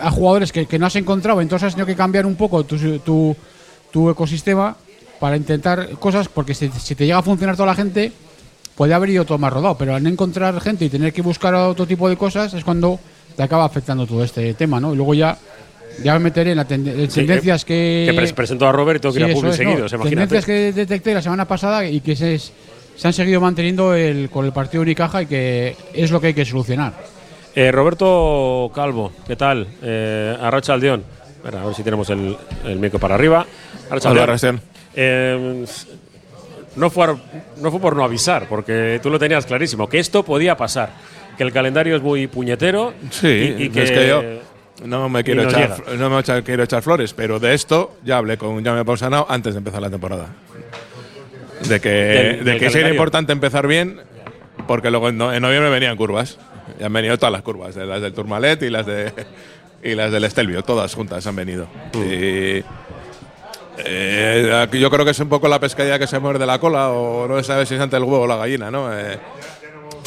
a 0.00 0.10
jugadores 0.10 0.50
que, 0.52 0.66
que 0.66 0.78
no 0.78 0.86
has 0.86 0.96
encontrado, 0.96 1.40
entonces 1.40 1.68
has 1.68 1.74
tenido 1.74 1.86
que 1.86 1.94
cambiar 1.96 2.26
un 2.26 2.34
poco 2.36 2.64
tu, 2.64 2.98
tu, 2.98 3.36
tu 3.90 4.10
ecosistema 4.10 4.76
para 5.20 5.36
intentar 5.36 5.90
cosas, 5.98 6.28
porque 6.28 6.54
si, 6.54 6.68
si 6.70 6.94
te 6.94 7.06
llega 7.06 7.18
a 7.18 7.22
funcionar 7.22 7.56
toda 7.56 7.66
la 7.68 7.74
gente, 7.74 8.12
puede 8.74 8.94
haber 8.94 9.10
ido 9.10 9.24
todo 9.24 9.38
más 9.38 9.52
rodado, 9.52 9.76
pero 9.78 9.94
al 9.94 10.02
no 10.02 10.08
encontrar 10.08 10.60
gente 10.60 10.84
y 10.84 10.88
tener 10.88 11.12
que 11.12 11.22
buscar 11.22 11.54
otro 11.54 11.86
tipo 11.86 12.08
de 12.08 12.16
cosas 12.16 12.52
es 12.54 12.64
cuando 12.64 12.98
te 13.36 13.42
acaba 13.42 13.64
afectando 13.64 14.06
todo 14.06 14.22
este 14.24 14.54
tema, 14.54 14.80
¿no? 14.80 14.92
Y 14.92 14.96
luego 14.96 15.14
ya, 15.14 15.36
ya 16.02 16.14
me 16.14 16.20
meteré 16.20 16.50
en, 16.52 16.56
la 16.56 16.66
tende- 16.66 16.92
en 16.94 17.10
Sí, 17.10 17.20
tendencias 17.20 17.64
que... 17.64 18.06
Que 18.10 18.16
pres- 18.20 18.32
presento 18.34 18.66
a 18.66 18.72
Robert 18.72 18.98
y 18.98 19.02
tengo 19.02 19.14
que 19.14 19.20
Sí, 19.20 19.24
a 19.24 19.28
eso 19.28 19.36
Publi 19.36 19.50
es, 19.50 19.58
¿no? 19.60 19.64
seguidos, 19.70 19.92
imagínate. 19.92 20.10
Tendencias 20.16 20.44
que 20.44 20.72
detecté 20.72 21.14
la 21.14 21.22
semana 21.22 21.44
pasada 21.46 21.86
y 21.86 22.00
que 22.00 22.14
se, 22.16 22.38
se 22.38 23.06
han 23.06 23.12
seguido 23.12 23.40
manteniendo 23.40 23.94
el, 23.94 24.28
con 24.30 24.44
el 24.44 24.52
partido 24.52 24.82
Unicaja 24.82 25.22
y 25.22 25.26
que 25.26 25.76
es 25.92 26.10
lo 26.10 26.20
que 26.20 26.28
hay 26.28 26.34
que 26.34 26.44
solucionar. 26.44 26.92
Eh, 27.56 27.70
Roberto 27.70 28.70
Calvo, 28.74 29.12
¿qué 29.26 29.36
tal? 29.36 29.66
Eh, 29.82 30.36
Arracha 30.40 30.74
Aldeón. 30.74 31.04
A 31.44 31.66
ver 31.66 31.74
si 31.74 31.82
tenemos 31.82 32.08
el, 32.10 32.36
el 32.64 32.78
micro 32.78 32.98
para 32.98 33.14
arriba. 33.14 33.46
Arracha 33.90 34.10
Hola, 34.10 34.22
Aldeón. 34.24 34.60
Eh, 34.96 35.64
no, 36.76 36.90
fue, 36.90 37.06
no 37.60 37.70
fue 37.70 37.80
por 37.80 37.96
no 37.96 38.04
avisar, 38.04 38.46
porque 38.48 38.98
tú 39.02 39.10
lo 39.10 39.18
tenías 39.18 39.46
clarísimo, 39.46 39.88
que 39.88 39.98
esto 39.98 40.22
podía 40.24 40.56
pasar. 40.56 40.90
Que 41.36 41.42
el 41.42 41.52
calendario 41.52 41.96
es 41.96 42.02
muy 42.02 42.26
puñetero. 42.28 42.94
Sí, 43.10 43.54
y, 43.58 43.62
y 43.64 43.68
que 43.70 43.82
es 43.82 43.90
que 43.90 44.06
yo 44.08 44.22
no 44.84 45.08
me 45.08 45.24
quiero 45.24 45.42
y 45.42 45.46
echar, 45.46 45.76
no 45.98 46.10
me 46.10 46.22
quiero 46.42 46.62
echar 46.62 46.82
flores, 46.82 47.12
pero 47.12 47.38
de 47.40 47.54
esto 47.54 47.96
ya 48.04 48.18
hablé 48.18 48.36
con 48.38 48.62
Jaume 48.64 48.84
Pausano 48.84 49.26
antes 49.28 49.54
de 49.54 49.58
empezar 49.58 49.80
la 49.82 49.90
temporada. 49.90 50.28
De 51.68 51.80
que, 51.80 51.88
Del- 51.88 52.38
de 52.38 52.44
del 52.44 52.58
que 52.58 52.66
calendario. 52.66 52.90
importante 52.90 53.32
empezar 53.32 53.66
bien, 53.66 54.00
porque 54.66 54.90
luego 54.90 55.08
en, 55.08 55.16
no- 55.18 55.32
en 55.32 55.42
noviembre 55.42 55.70
venían 55.70 55.96
curvas. 55.96 56.38
Ya 56.78 56.86
han 56.86 56.92
venido 56.92 57.16
todas 57.18 57.32
las 57.32 57.42
curvas, 57.42 57.74
de 57.74 57.86
las 57.86 58.00
del 58.02 58.12
Tourmalet 58.12 58.62
y 58.62 58.70
las 58.70 58.86
de 58.86 59.12
y 59.82 59.94
las 59.94 60.10
del 60.12 60.24
Estelvio, 60.24 60.62
todas 60.62 60.94
juntas 60.94 61.26
han 61.26 61.36
venido. 61.36 61.66
Y, 61.94 62.62
eh, 63.78 64.68
yo 64.72 64.90
creo 64.90 65.04
que 65.04 65.10
es 65.10 65.20
un 65.20 65.28
poco 65.28 65.48
la 65.48 65.58
pescadilla 65.58 65.98
que 65.98 66.06
se 66.06 66.18
muerde 66.18 66.46
la 66.46 66.58
cola, 66.58 66.90
o 66.90 67.26
no 67.26 67.42
sabes 67.42 67.68
si 67.68 67.74
es 67.74 67.80
ante 67.80 67.96
el 67.96 68.04
huevo 68.04 68.22
o 68.22 68.26
la 68.26 68.36
gallina, 68.36 68.70
¿no? 68.70 68.92
Eh, 68.92 69.18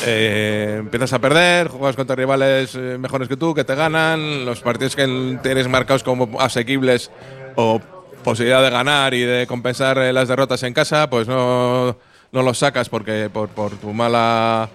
eh, 0.06 0.76
empiezas 0.80 1.12
a 1.14 1.20
perder, 1.20 1.68
juegas 1.70 1.96
contra 1.96 2.16
rivales 2.16 2.76
eh, 2.76 2.98
mejores 3.00 3.28
que 3.28 3.36
tú, 3.36 3.54
que 3.54 3.64
te 3.64 3.76
ganan, 3.76 4.46
los 4.46 4.62
partidos 4.62 4.96
que 4.96 5.40
tienes 5.42 5.68
marcados 5.68 6.04
como 6.04 6.40
asequibles 6.40 7.12
o 7.56 7.82
posibilidad 8.24 8.62
de 8.62 8.70
ganar 8.70 9.14
y 9.14 9.22
de 9.22 9.48
compensar 9.48 9.98
las 9.98 10.28
derrotas 10.28 10.62
en 10.64 10.74
casa, 10.74 11.10
pues 11.10 11.28
no, 11.28 11.98
no 12.32 12.42
los 12.44 12.60
sacas 12.60 12.90
porque 12.90 13.30
por, 13.32 13.50
por 13.50 13.72
tu 13.78 13.94
mala 13.94 14.70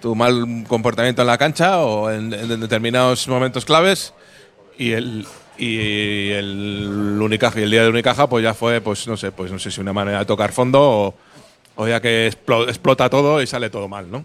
tu 0.00 0.14
mal 0.14 0.64
comportamiento 0.68 1.22
en 1.22 1.26
la 1.26 1.36
cancha 1.36 1.80
o 1.80 2.08
en, 2.10 2.32
en 2.32 2.60
determinados 2.60 3.26
momentos 3.26 3.64
claves 3.64 4.14
y 4.78 4.92
el 4.92 5.26
y 5.58 6.30
el 6.30 7.18
Unicaja 7.20 7.58
y 7.60 7.64
el 7.64 7.70
día 7.70 7.82
de 7.82 7.88
Unicaja 7.88 8.28
pues 8.28 8.44
ya 8.44 8.54
fue 8.54 8.80
pues 8.80 9.06
no 9.08 9.16
sé 9.16 9.32
pues 9.32 9.50
no 9.50 9.58
sé 9.58 9.70
si 9.70 9.80
una 9.80 9.92
manera 9.92 10.20
de 10.20 10.24
tocar 10.24 10.52
fondo 10.52 10.80
o, 10.80 11.14
o 11.76 11.88
ya 11.88 12.00
que 12.00 12.30
explo- 12.32 12.68
explota 12.68 13.10
todo 13.10 13.42
y 13.42 13.46
sale 13.46 13.68
todo 13.70 13.88
mal 13.88 14.10
no 14.10 14.24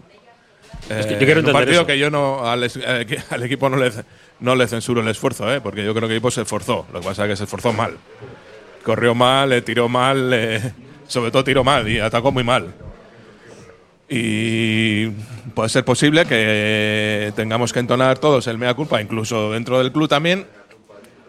Es 0.88 1.06
que 1.06 1.14
yo 1.14 1.18
Eh, 1.20 1.24
quiero 1.24 1.40
un 1.40 1.52
partido 1.52 1.80
eso. 1.80 1.86
que 1.86 1.98
yo 1.98 2.08
no 2.10 2.46
al, 2.48 2.62
eh, 2.64 3.18
al 3.30 3.42
equipo 3.42 3.68
no 3.68 3.76
le 3.76 3.90
no 4.40 4.54
le 4.54 4.66
censuro 4.68 5.00
el 5.00 5.08
esfuerzo 5.08 5.52
eh, 5.52 5.60
porque 5.60 5.84
yo 5.84 5.92
creo 5.94 6.06
que 6.08 6.14
el 6.14 6.18
equipo 6.18 6.30
se 6.30 6.42
esforzó 6.42 6.86
lo 6.92 7.00
que 7.00 7.06
pasa 7.06 7.24
es 7.24 7.30
que 7.30 7.36
se 7.36 7.44
esforzó 7.44 7.72
mal. 7.72 7.96
Corrió 8.84 9.14
mal 9.14 9.48
le 9.50 9.62
tiró 9.62 9.88
mal 9.88 10.30
eh, 10.32 10.72
sobre 11.08 11.30
todo 11.30 11.42
tiró 11.44 11.64
mal 11.64 11.88
y 11.88 11.98
atacó 11.98 12.30
muy 12.32 12.44
mal. 12.44 12.72
Y 14.08 15.06
puede 15.54 15.68
ser 15.70 15.84
posible 15.84 16.26
que 16.26 17.32
tengamos 17.34 17.72
que 17.72 17.80
entonar 17.80 18.18
todos 18.18 18.46
el 18.46 18.58
mea 18.58 18.74
culpa, 18.74 19.00
incluso 19.00 19.52
dentro 19.52 19.78
del 19.78 19.92
club 19.92 20.08
también, 20.08 20.46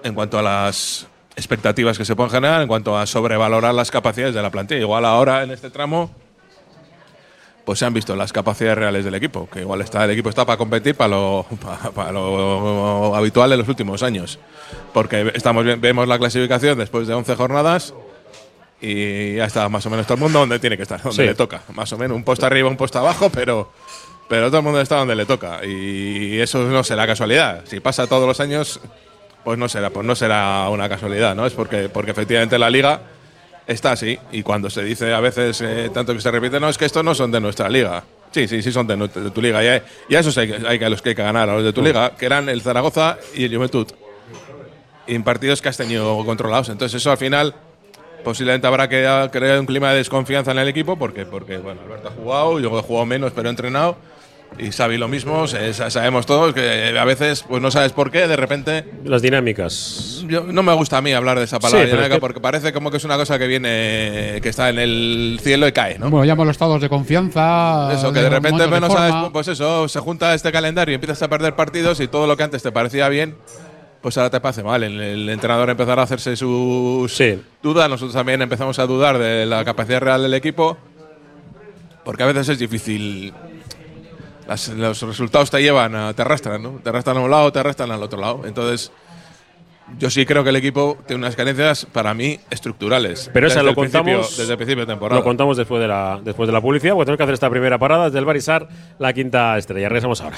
en 0.06 0.14
cuanto 0.14 0.40
a 0.40 0.42
las 0.42 1.08
expectativas 1.36 1.98
que 1.98 2.06
se 2.06 2.16
pueden 2.16 2.32
generar, 2.32 2.62
en 2.62 2.68
cuanto 2.68 2.98
a 2.98 3.06
sobrevalorar 3.06 3.74
las 3.74 3.92
capacidades 3.92 4.34
de 4.36 4.42
la 4.42 4.52
plantilla. 4.52 4.80
Igual 4.82 5.04
ahora 5.04 5.44
en 5.44 5.52
este 5.52 5.70
tramo, 5.70 6.12
pues 7.66 7.80
se 7.80 7.86
han 7.86 7.94
visto 7.94 8.16
las 8.16 8.32
capacidades 8.32 8.78
reales 8.78 9.04
del 9.04 9.16
equipo, 9.16 9.50
que 9.52 9.62
igual 9.62 9.82
está, 9.82 10.06
el 10.06 10.12
equipo 10.12 10.30
está 10.30 10.46
para 10.46 10.58
competir 10.58 10.94
para 10.96 11.08
lo, 11.10 11.46
pa- 11.60 11.92
para 11.92 12.12
lo 12.12 13.16
habitual 13.16 13.52
en 13.52 13.60
los 13.60 13.68
últimos 13.68 14.04
años. 14.04 14.38
Porque 14.94 15.32
estamos, 15.34 15.66
vemos 15.82 16.08
la 16.08 16.20
clasificación 16.20 16.78
después 16.78 17.08
de 17.08 17.16
11 17.16 17.36
jornadas 17.36 17.94
y 18.80 19.36
ya 19.38 19.46
está 19.46 19.68
más 19.68 19.84
o 19.88 19.90
menos 19.90 20.06
todo 20.06 20.16
el 20.16 20.22
mundo 20.22 20.40
donde 20.40 20.60
tiene 20.60 20.78
que 20.78 20.84
estar, 20.84 21.02
donde 21.02 21.24
Sí. 21.24 21.28
le 21.28 21.34
toca. 21.34 21.64
Más 21.74 21.92
o 21.92 21.98
menos 21.98 22.16
un 22.16 22.24
puesto 22.24 22.46
arriba, 22.46 22.70
un 22.70 22.78
puesto 22.78 23.00
abajo, 23.00 23.32
pero, 23.32 23.72
pero 24.30 24.48
todo 24.48 24.60
el 24.60 24.64
mundo 24.64 24.80
está 24.80 24.98
donde 24.98 25.16
le 25.16 25.26
toca. 25.26 25.66
Y 25.66 26.40
eso 26.40 26.60
no 26.66 26.84
será 26.84 27.08
casualidad. 27.08 27.64
Si 27.66 27.80
pasa 27.80 28.06
todos 28.06 28.28
los 28.28 28.40
años, 28.40 28.80
pues 29.46 29.60
no 29.60 29.70
será, 29.70 29.92
pues 29.92 30.06
no 30.06 30.16
será 30.16 30.68
una 30.70 30.90
casualidad, 30.90 31.36
¿no? 31.36 31.46
Es 31.46 31.54
porque, 31.54 31.88
porque 31.88 32.12
efectivamente 32.12 32.58
la 32.58 32.70
liga 32.70 33.00
está 33.68 33.92
así. 33.92 34.18
Y 34.32 34.42
cuando 34.42 34.72
se 34.72 34.84
dice 34.84 35.14
a 35.14 35.20
veces, 35.20 35.62
eh, 35.62 35.92
tanto 35.94 36.14
que 36.16 36.20
se 36.20 36.32
repite, 36.32 36.60
no, 36.60 36.68
es 36.68 36.80
que 36.80 36.86
estos 36.86 37.04
no 37.04 37.14
son 37.14 37.32
de 37.32 37.40
nuestra 37.40 37.70
liga. 37.70 38.04
Sí, 38.32 38.48
sí, 38.48 38.64
sí 38.64 38.72
son 38.72 38.88
de, 38.88 39.08
tu 39.08 39.42
liga. 39.42 39.64
Y, 39.64 40.16
a 40.16 40.20
esos 40.20 40.36
hay, 40.40 40.48
que- 40.48 40.68
hay 40.68 40.80
que 40.80 40.86
a 40.86 40.90
los 40.90 41.02
que 41.02 41.10
hay 41.10 41.16
que 41.16 41.22
ganar, 41.24 41.48
a 41.48 41.54
los 41.54 41.64
de 41.64 41.72
tu 41.74 41.84
liga, 41.84 42.16
que 42.18 42.25
eran 42.25 42.50
el 42.50 42.62
Zaragoza 42.64 43.18
y 43.36 43.46
el 43.46 43.56
Juventud. 43.56 43.88
En 45.06 45.24
partidos 45.24 45.62
que 45.62 45.70
has 45.70 45.78
tenido 45.78 46.25
controlados. 46.25 46.70
Entonces 46.70 47.00
eso 47.00 47.12
al 47.12 47.18
final 47.18 47.54
posiblemente 48.24 48.66
habrá 48.66 48.90
que 48.90 49.30
crear 49.32 49.60
un 49.60 49.68
clima 49.68 49.92
de 49.92 49.98
desconfianza 49.98 50.52
en 50.52 50.58
el 50.58 50.68
equipo 50.68 50.98
porque, 50.98 51.28
porque 51.28 51.60
bueno, 51.60 51.82
Alberto 51.86 52.08
ha 52.08 52.12
jugado, 52.12 52.60
yo 52.60 52.80
he 52.80 52.82
jugado 52.82 53.06
menos, 53.06 53.32
pero 53.34 53.48
he 53.48 53.52
entrenado. 53.52 53.96
Y 54.58 54.72
Xavi 54.72 54.98
lo 54.98 55.10
mismo, 55.10 55.48
se- 55.48 55.74
sabemos 55.74 56.25
todos 56.25 56.54
que 56.54 56.98
a 56.98 57.04
veces 57.04 57.44
pues 57.46 57.62
no 57.62 57.72
sabes 57.72 57.92
por 57.92 58.10
qué, 58.10 58.25
de 58.25 58.38
repente 58.38 58.86
Las 59.04 59.22
dinámicas. 59.22 60.24
yo, 60.30 60.44
no 60.46 60.64
me 60.64 60.72
gusta 60.74 60.98
a 60.98 61.02
mí 61.02 61.12
hablar 61.12 61.38
de 61.38 61.44
esa 61.44 61.60
palabra 61.60 61.82
Sí, 61.86 61.88
dinámica 61.92 62.14
es 62.14 62.18
que- 62.18 62.22
porque 62.22 62.40
parece 62.40 62.72
como 62.72 62.90
que 62.90 62.96
es 62.96 63.04
una 63.04 63.18
cosa 63.18 63.38
que 63.38 63.48
viene, 63.48 64.40
que 64.42 64.48
está 64.48 64.70
en 64.70 64.80
el 64.80 65.40
cielo 65.44 65.68
y 65.68 65.74
cae, 65.74 66.00
¿no? 66.00 66.10
Bueno, 66.10 66.25
llamo 66.25 66.46
los 66.46 66.54
estados 66.54 66.80
de 66.82 66.88
confianza. 66.88 67.92
Eso, 67.92 68.14
que 68.14 68.22
de 68.22 68.30
repente 68.30 68.64
de 68.64 68.70
pues, 68.70 68.80
no 68.80 68.90
sabes, 68.90 69.14
pues 69.34 69.48
eso, 69.50 69.90
se 69.90 70.00
junta 70.00 70.34
este 70.34 70.54
calendario 70.54 70.94
y 70.94 70.96
empiezas 70.96 71.22
a 71.22 71.28
perder 71.28 71.54
partidos 71.56 72.00
y 72.00 72.08
todo 72.08 72.25
lo 72.25 72.38
que 72.38 72.44
antes 72.44 72.64
te 72.64 72.72
parecía 72.72 73.10
bien, 73.10 73.36
pues 74.02 74.18
ahora 74.18 74.30
te 74.30 74.40
parece 74.40 74.64
mal. 74.64 74.84
El, 74.84 75.02
el 75.02 75.30
entrenador 75.30 75.70
empezará 75.70 76.02
a 76.04 76.06
hacerse 76.06 76.38
sus 76.38 77.14
Sí. 77.14 77.42
dudas, 77.62 77.90
nosotros 77.90 78.14
también 78.14 78.42
empezamos 78.42 78.80
a 78.80 78.86
dudar 78.88 79.18
de 79.18 79.46
la 79.46 79.66
capacidad 79.66 80.00
real 80.00 80.22
del 80.22 80.34
equipo, 80.34 80.78
porque 82.06 82.24
a 82.24 82.28
veces 82.28 82.48
es 82.48 82.60
difícil. 82.60 83.34
Las- 84.48 84.70
los 84.70 85.02
resultados 85.02 85.50
te 85.50 85.62
llevan, 85.62 85.96
a, 85.96 86.14
te 86.14 86.22
arrastran, 86.22 86.62
¿no? 86.62 86.72
Te 86.84 86.90
arrastran 86.90 87.18
a 87.18 87.22
un 87.22 87.32
lado, 87.32 87.52
te 87.52 87.60
arrastran 87.60 87.92
al 87.92 88.02
otro 88.04 88.20
lado. 88.20 88.42
Entonces, 88.46 88.92
yo 90.00 90.10
sí 90.10 90.25
creo 90.25 90.44
que 90.44 90.50
el 90.50 90.56
equipo 90.56 90.98
tiene 91.08 91.20
unas 91.24 91.36
carencias, 91.36 91.86
para 91.86 92.14
mí, 92.14 92.40
estructurales. 92.50 93.30
Pero 93.34 93.48
esa 93.48 93.62
lo 93.64 93.74
contamos- 93.75 94.38
desde 94.38 94.52
el 94.52 94.58
principio 94.58 94.86
de 94.86 94.92
temporada. 94.92 95.20
Lo 95.20 95.24
contamos 95.24 95.58
después 95.58 95.82
de 95.82 95.88
la, 95.88 96.20
después 96.24 96.48
de 96.48 96.54
la 96.54 96.62
publicidad, 96.62 96.94
porque 96.94 97.06
tenemos 97.06 97.18
que 97.18 97.24
hacer 97.24 97.34
esta 97.34 97.50
primera 97.50 97.78
parada 97.78 98.06
desde 98.06 98.20
el 98.20 98.25
Barisar, 98.25 98.68
la 99.00 99.14
quinta 99.14 99.58
estrella. 99.58 99.90
Regresamos 99.90 100.22
ahora. 100.22 100.38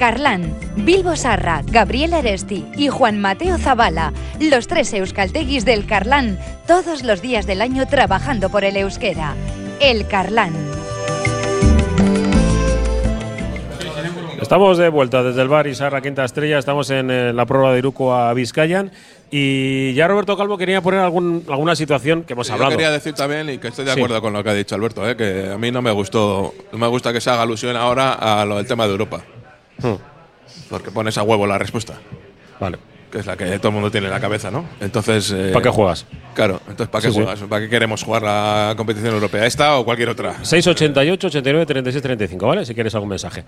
Carlán, 0.00 0.54
Bilbo 0.76 1.14
Sarra, 1.14 1.60
Gabriel 1.66 2.14
Aresti 2.14 2.64
y 2.74 2.88
Juan 2.88 3.20
Mateo 3.20 3.58
Zavala, 3.58 4.14
los 4.40 4.66
tres 4.66 4.94
euskalteguis 4.94 5.66
del 5.66 5.84
Carlán, 5.84 6.38
todos 6.66 7.02
los 7.04 7.20
días 7.20 7.46
del 7.46 7.60
año 7.60 7.86
trabajando 7.86 8.48
por 8.48 8.64
el 8.64 8.78
euskera. 8.78 9.34
El 9.78 10.06
Carlán. 10.06 10.54
Estamos 14.40 14.78
de 14.78 14.88
vuelta 14.88 15.22
desde 15.22 15.42
el 15.42 15.48
bar 15.48 15.66
Isarra 15.66 16.00
Quinta 16.00 16.24
Estrella, 16.24 16.58
estamos 16.58 16.88
en 16.88 17.10
eh, 17.10 17.32
la 17.34 17.44
prueba 17.44 17.70
de 17.74 17.80
Iruko 17.80 18.14
a 18.14 18.32
Vizcayan 18.32 18.90
y 19.30 19.92
ya 19.92 20.08
Roberto 20.08 20.34
Calvo 20.34 20.56
quería 20.56 20.80
poner 20.80 21.00
algún, 21.00 21.44
alguna 21.46 21.76
situación 21.76 22.22
que 22.24 22.32
hemos 22.32 22.48
Yo 22.48 22.54
hablado. 22.54 22.70
quería 22.70 22.90
decir 22.90 23.12
también, 23.12 23.50
y 23.50 23.58
que 23.58 23.68
estoy 23.68 23.84
de 23.84 23.92
Sí. 23.92 24.00
acuerdo 24.00 24.22
con 24.22 24.32
lo 24.32 24.42
que 24.42 24.48
ha 24.48 24.54
dicho 24.54 24.74
Alberto, 24.74 25.06
eh, 25.06 25.14
que 25.14 25.50
a 25.52 25.58
mí 25.58 25.70
no 25.70 25.82
me 25.82 25.90
gustó, 25.90 26.54
no 26.72 26.78
me 26.78 26.86
gusta 26.86 27.12
que 27.12 27.20
se 27.20 27.28
haga 27.28 27.42
alusión 27.42 27.76
ahora 27.76 28.14
a 28.14 28.46
lo 28.46 28.56
del 28.56 28.66
tema 28.66 28.86
de 28.86 28.92
Europa. 28.92 29.22
Hmm. 29.82 29.96
Porque 30.68 30.90
pones 30.90 31.16
a 31.18 31.22
huevo 31.22 31.46
la 31.46 31.58
respuesta. 31.58 31.94
Vale. 32.58 32.78
Que 33.10 33.18
es 33.18 33.26
la 33.26 33.36
que 33.36 33.58
todo 33.58 33.68
el 33.68 33.74
mundo 33.74 33.90
tiene 33.90 34.06
en 34.06 34.12
la 34.12 34.20
cabeza, 34.20 34.52
¿no? 34.52 34.64
Entonces. 34.80 35.32
eh, 35.34 35.50
¿Para 35.52 35.64
qué 35.64 35.68
juegas? 35.70 36.06
Claro, 36.32 36.60
entonces 36.68 36.88
¿para 36.88 37.02
qué 37.02 37.08
Sí, 37.08 37.14
sí. 37.14 37.20
juegas? 37.20 37.40
¿Para 37.40 37.62
qué 37.62 37.68
queremos 37.68 38.04
jugar 38.04 38.22
la 38.22 38.74
competición 38.76 39.12
europea? 39.14 39.46
¿Esta 39.46 39.76
o 39.78 39.84
cualquier 39.84 40.10
otra? 40.10 40.36
688, 40.44 41.26
89, 41.26 41.66
36, 41.66 42.02
35, 42.02 42.46
¿vale? 42.46 42.64
Si 42.64 42.72
quieres 42.72 42.94
algún 42.94 43.08
mensaje. 43.08 43.42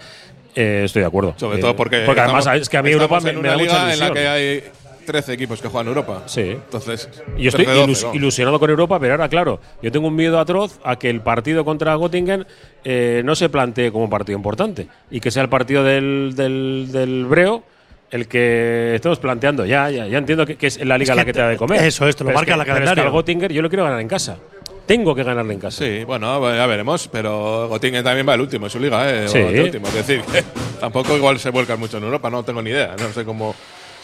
Eh, 0.57 0.83
estoy 0.85 1.03
de 1.03 1.07
acuerdo. 1.07 1.35
Sobre 1.37 1.59
Eh, 1.59 1.61
todo 1.61 1.77
porque. 1.77 2.03
Porque 2.05 2.21
además 2.23 2.41
estamos- 2.41 2.63
es 2.63 2.69
que 2.69 2.77
a 2.77 2.83
mí 2.83 2.91
Europa 2.91 3.21
me, 3.21 3.31
en 3.31 3.37
me 3.37 3.41
una 3.41 3.51
da 3.51 3.57
mucha 3.59 3.65
liga 3.73 3.83
en 3.83 3.87
la 3.87 3.95
ilusión. 4.07 4.15
que 4.15 4.29
hay 4.29 4.65
13 5.05 5.33
equipos 5.35 5.61
que 5.61 5.69
juegan 5.69 5.89
Europa. 5.89 6.23
Sí. 6.27 6.41
Entonces. 6.53 7.09
Yo 7.39 7.49
estoy 7.49 7.65
13, 7.65 7.81
12, 7.81 7.93
ilus- 7.93 8.05
¿no? 8.09 8.15
ilusionado 8.15 8.59
con 8.59 8.71
Europa, 8.71 8.99
pero 9.01 9.15
ahora, 9.15 9.29
claro, 9.29 9.61
yo 9.83 9.93
tengo 9.93 10.09
un 10.09 10.15
miedo 10.17 10.39
atroz 10.39 10.79
a 10.85 10.97
que 10.97 11.11
el 11.11 11.21
partido 11.21 11.65
contra 11.65 11.97
Göttingen 11.97 12.47
eh, 12.85 13.23
no 13.25 13.35
se 13.35 13.49
plantee 13.49 13.93
como 13.93 14.05
un 14.05 14.11
partido 14.11 14.37
importante 14.37 14.89
y 15.11 15.21
que 15.21 15.31
sea 15.31 15.43
el 15.43 15.49
partido 15.49 15.85
del, 15.85 16.33
del, 16.37 16.89
del 16.91 17.25
Breo 17.27 17.63
el 18.11 18.29
que 18.29 18.95
estemos 18.97 19.19
planteando. 19.19 19.65
Ya, 19.65 19.89
ya, 19.91 20.07
ya 20.07 20.19
entiendo 20.19 20.45
que, 20.45 20.57
que 20.57 20.67
es 20.67 20.85
la 20.85 20.99
liga 20.99 21.13
Es 21.15 21.17
la 21.17 21.25
que 21.25 21.33
te 21.33 21.41
da 21.41 21.49
de 21.49 21.57
comer. 21.57 21.83
eso 21.83 22.07
es, 22.07 22.15
te 22.17 22.25
lo 22.25 22.29
Pero 22.29 22.39
marca 22.39 22.53
que- 22.53 22.57
la 22.59 22.63
es 22.63 22.67
que 22.67 22.73
calendario. 22.75 23.05
al 23.05 23.11
Göttingen 23.13 23.49
yo 23.51 23.63
lo 23.63 23.69
quiero 23.71 23.85
ganar 23.85 24.01
en 24.01 24.09
casa. 24.09 24.37
Tengo 24.85 25.15
que 25.15 25.23
ganarle 25.23 25.55
en 25.55 25.61
casa. 25.61 25.85
Sí, 25.85 26.03
bueno, 26.05 26.55
ya 26.55 26.67
veremos, 26.67 27.09
pero 27.09 27.69
Göttingen 27.71 28.03
también 28.03 28.29
va 28.29 28.35
el 28.35 28.41
último 28.41 28.67
en 28.67 28.71
su 28.71 28.81
liga, 28.81 29.09
¿eh? 29.11 29.29
Sí. 29.29 29.39
El 29.39 29.61
último. 29.63 29.87
Es 29.87 29.95
decir, 29.95 30.21
que 30.33 30.43
tampoco 30.81 31.17
igual 31.17 31.39
se 31.39 31.51
vuelcan 31.51 31.79
mucho 31.79 31.99
en 31.99 32.05
Europa, 32.05 32.29
no 32.29 32.43
tengo 32.43 32.61
ni 32.61 32.71
idea. 32.71 32.95
No 32.99 33.09
sé 33.13 33.25
cómo. 33.25 33.55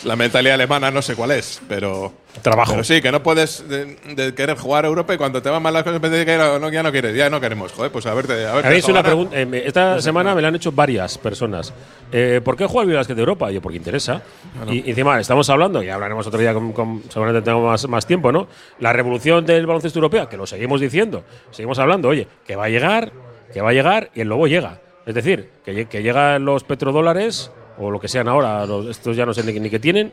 La 0.05 0.15
mentalidad 0.15 0.55
alemana 0.55 0.91
no 0.91 1.03
sé 1.03 1.17
cuál 1.17 1.33
es, 1.33 1.61
pero. 1.69 2.13
Trabajo. 2.43 2.73
Pero 2.73 2.85
sí, 2.85 3.01
que 3.03 3.11
no 3.11 3.21
puedes 3.23 3.69
de, 3.69 3.97
de 4.15 4.33
querer 4.33 4.57
jugar 4.57 4.85
a 4.85 4.89
Europa 4.89 5.13
y 5.13 5.17
cuando 5.19 5.43
te 5.43 5.51
van 5.51 5.61
mal 5.61 5.75
las 5.75 5.83
cosas, 5.83 6.01
que 6.01 6.37
no, 6.39 6.59
no, 6.61 6.71
ya 6.71 6.85
no 6.85 6.93
quieres, 6.93 7.17
ya 7.17 7.29
no 7.29 7.41
queremos. 7.41 7.73
Joder, 7.73 7.91
pues 7.91 8.07
a 8.07 8.15
verte. 8.15 8.47
A, 8.47 8.55
verte 8.55 8.91
una 8.93 9.03
pregunta. 9.03 9.37
eh, 9.37 9.63
esta 9.67 10.01
semana 10.01 10.37
me 10.37 10.43
la 10.43 10.49
han 10.49 10.55
hecho 10.55 10.71
varias 10.71 11.19
personas. 11.19 11.75
Eh, 12.13 12.41
¿Por 12.45 12.57
qué 12.57 12.67
juega 12.67 12.83
el 12.83 12.89
Bilbao 12.89 13.05
de 13.05 13.21
Europa? 13.21 13.51
Yo, 13.51 13.61
porque 13.61 13.77
interesa. 13.79 14.23
Y, 14.69 14.87
y 14.87 14.91
encima 14.91 15.19
estamos 15.19 15.51
hablando, 15.51 15.83
y 15.83 15.89
hablaremos 15.89 16.27
otro 16.29 16.39
día, 16.39 16.55
con, 16.55 16.73
con- 16.73 17.03
seguramente 17.09 17.43
tenemos 17.43 17.65
más, 17.65 17.89
más 17.89 18.07
tiempo, 18.07 18.31
¿no? 18.31 18.47
La 18.79 18.93
revolución 18.93 19.45
del 19.45 19.67
baloncesto 19.67 19.99
europeo, 19.99 20.29
que 20.29 20.37
lo 20.37 20.47
seguimos 20.47 20.81
diciendo, 20.81 21.25
seguimos 21.51 21.79
hablando, 21.81 22.09
oye, 22.09 22.29
que 22.47 22.55
va 22.55 22.67
a 22.67 22.69
llegar, 22.69 23.11
que 23.53 23.61
va 23.63 23.71
a 23.71 23.73
llegar, 23.73 24.11
y 24.15 24.21
el 24.21 24.29
lobo 24.29 24.47
llega. 24.47 24.81
Es 25.07 25.15
decir, 25.15 25.51
que, 25.65 25.87
que 25.87 26.03
llegan 26.05 26.45
los 26.45 26.63
petrodólares, 26.63 27.51
o 27.79 27.91
lo 27.91 28.01
que 28.01 28.09
sean 28.09 28.29
ahora, 28.29 28.65
estos 28.91 29.17
ya 29.17 29.25
no 29.27 29.33
sé 29.35 29.43
ni, 29.45 29.71
qué 29.71 29.79
tienen, 29.79 30.13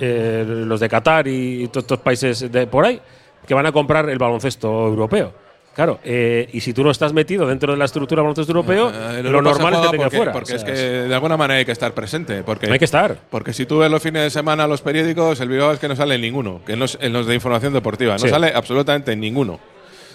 eh, 0.00 0.44
los 0.46 0.80
de 0.80 0.88
Qatar 0.88 1.26
y 1.28 1.68
todos 1.68 1.84
estos 1.84 1.98
países 2.00 2.50
de 2.52 2.66
por 2.66 2.84
ahí, 2.84 3.00
que 3.46 3.54
van 3.54 3.66
a 3.66 3.72
comprar 3.72 4.08
el 4.10 4.18
baloncesto 4.18 4.68
europeo. 4.86 5.32
Claro, 5.74 6.00
eh, 6.02 6.48
y 6.52 6.60
si 6.60 6.72
tú 6.72 6.82
no 6.82 6.90
estás 6.90 7.12
metido 7.12 7.46
dentro 7.46 7.70
de 7.72 7.78
la 7.78 7.84
estructura 7.84 8.18
del 8.20 8.24
baloncesto 8.24 8.50
europeo, 8.50 8.90
Eh, 8.90 9.20
en 9.20 9.30
lo 9.32 9.40
normal 9.40 9.74
es 9.74 9.80
que 9.80 9.88
te 9.90 9.96
porque, 9.96 10.16
fuera. 10.16 10.32
Porque 10.32 10.52
O 10.54 10.56
es 10.56 10.62
sea, 10.62 10.74
que 10.74 10.80
de 10.80 11.14
alguna 11.14 11.36
manera 11.36 11.58
hay 11.58 11.64
que 11.64 11.70
estar 11.70 11.92
presente. 11.94 12.42
Porque, 12.42 12.66
Hay 12.68 12.80
que 12.80 12.84
estar. 12.84 13.16
Porque 13.30 13.52
si 13.52 13.64
tú 13.64 13.78
ves 13.78 13.88
los 13.88 14.02
fines 14.02 14.22
de 14.24 14.30
semana 14.30 14.66
los 14.66 14.80
periódicos, 14.80 15.38
el 15.40 15.48
Bilbao 15.48 15.70
es 15.70 15.78
que 15.78 15.86
no 15.86 15.94
sale 15.94 16.18
ninguno, 16.18 16.62
que 16.66 16.72
en 16.72 16.80
los, 16.80 16.98
en 17.00 17.12
los 17.12 17.26
de 17.28 17.34
información 17.36 17.72
deportiva. 17.72 18.14
No 18.14 18.18
Sí. 18.18 18.28
sale 18.28 18.52
absolutamente 18.52 19.12
en 19.12 19.20
ninguno. 19.20 19.60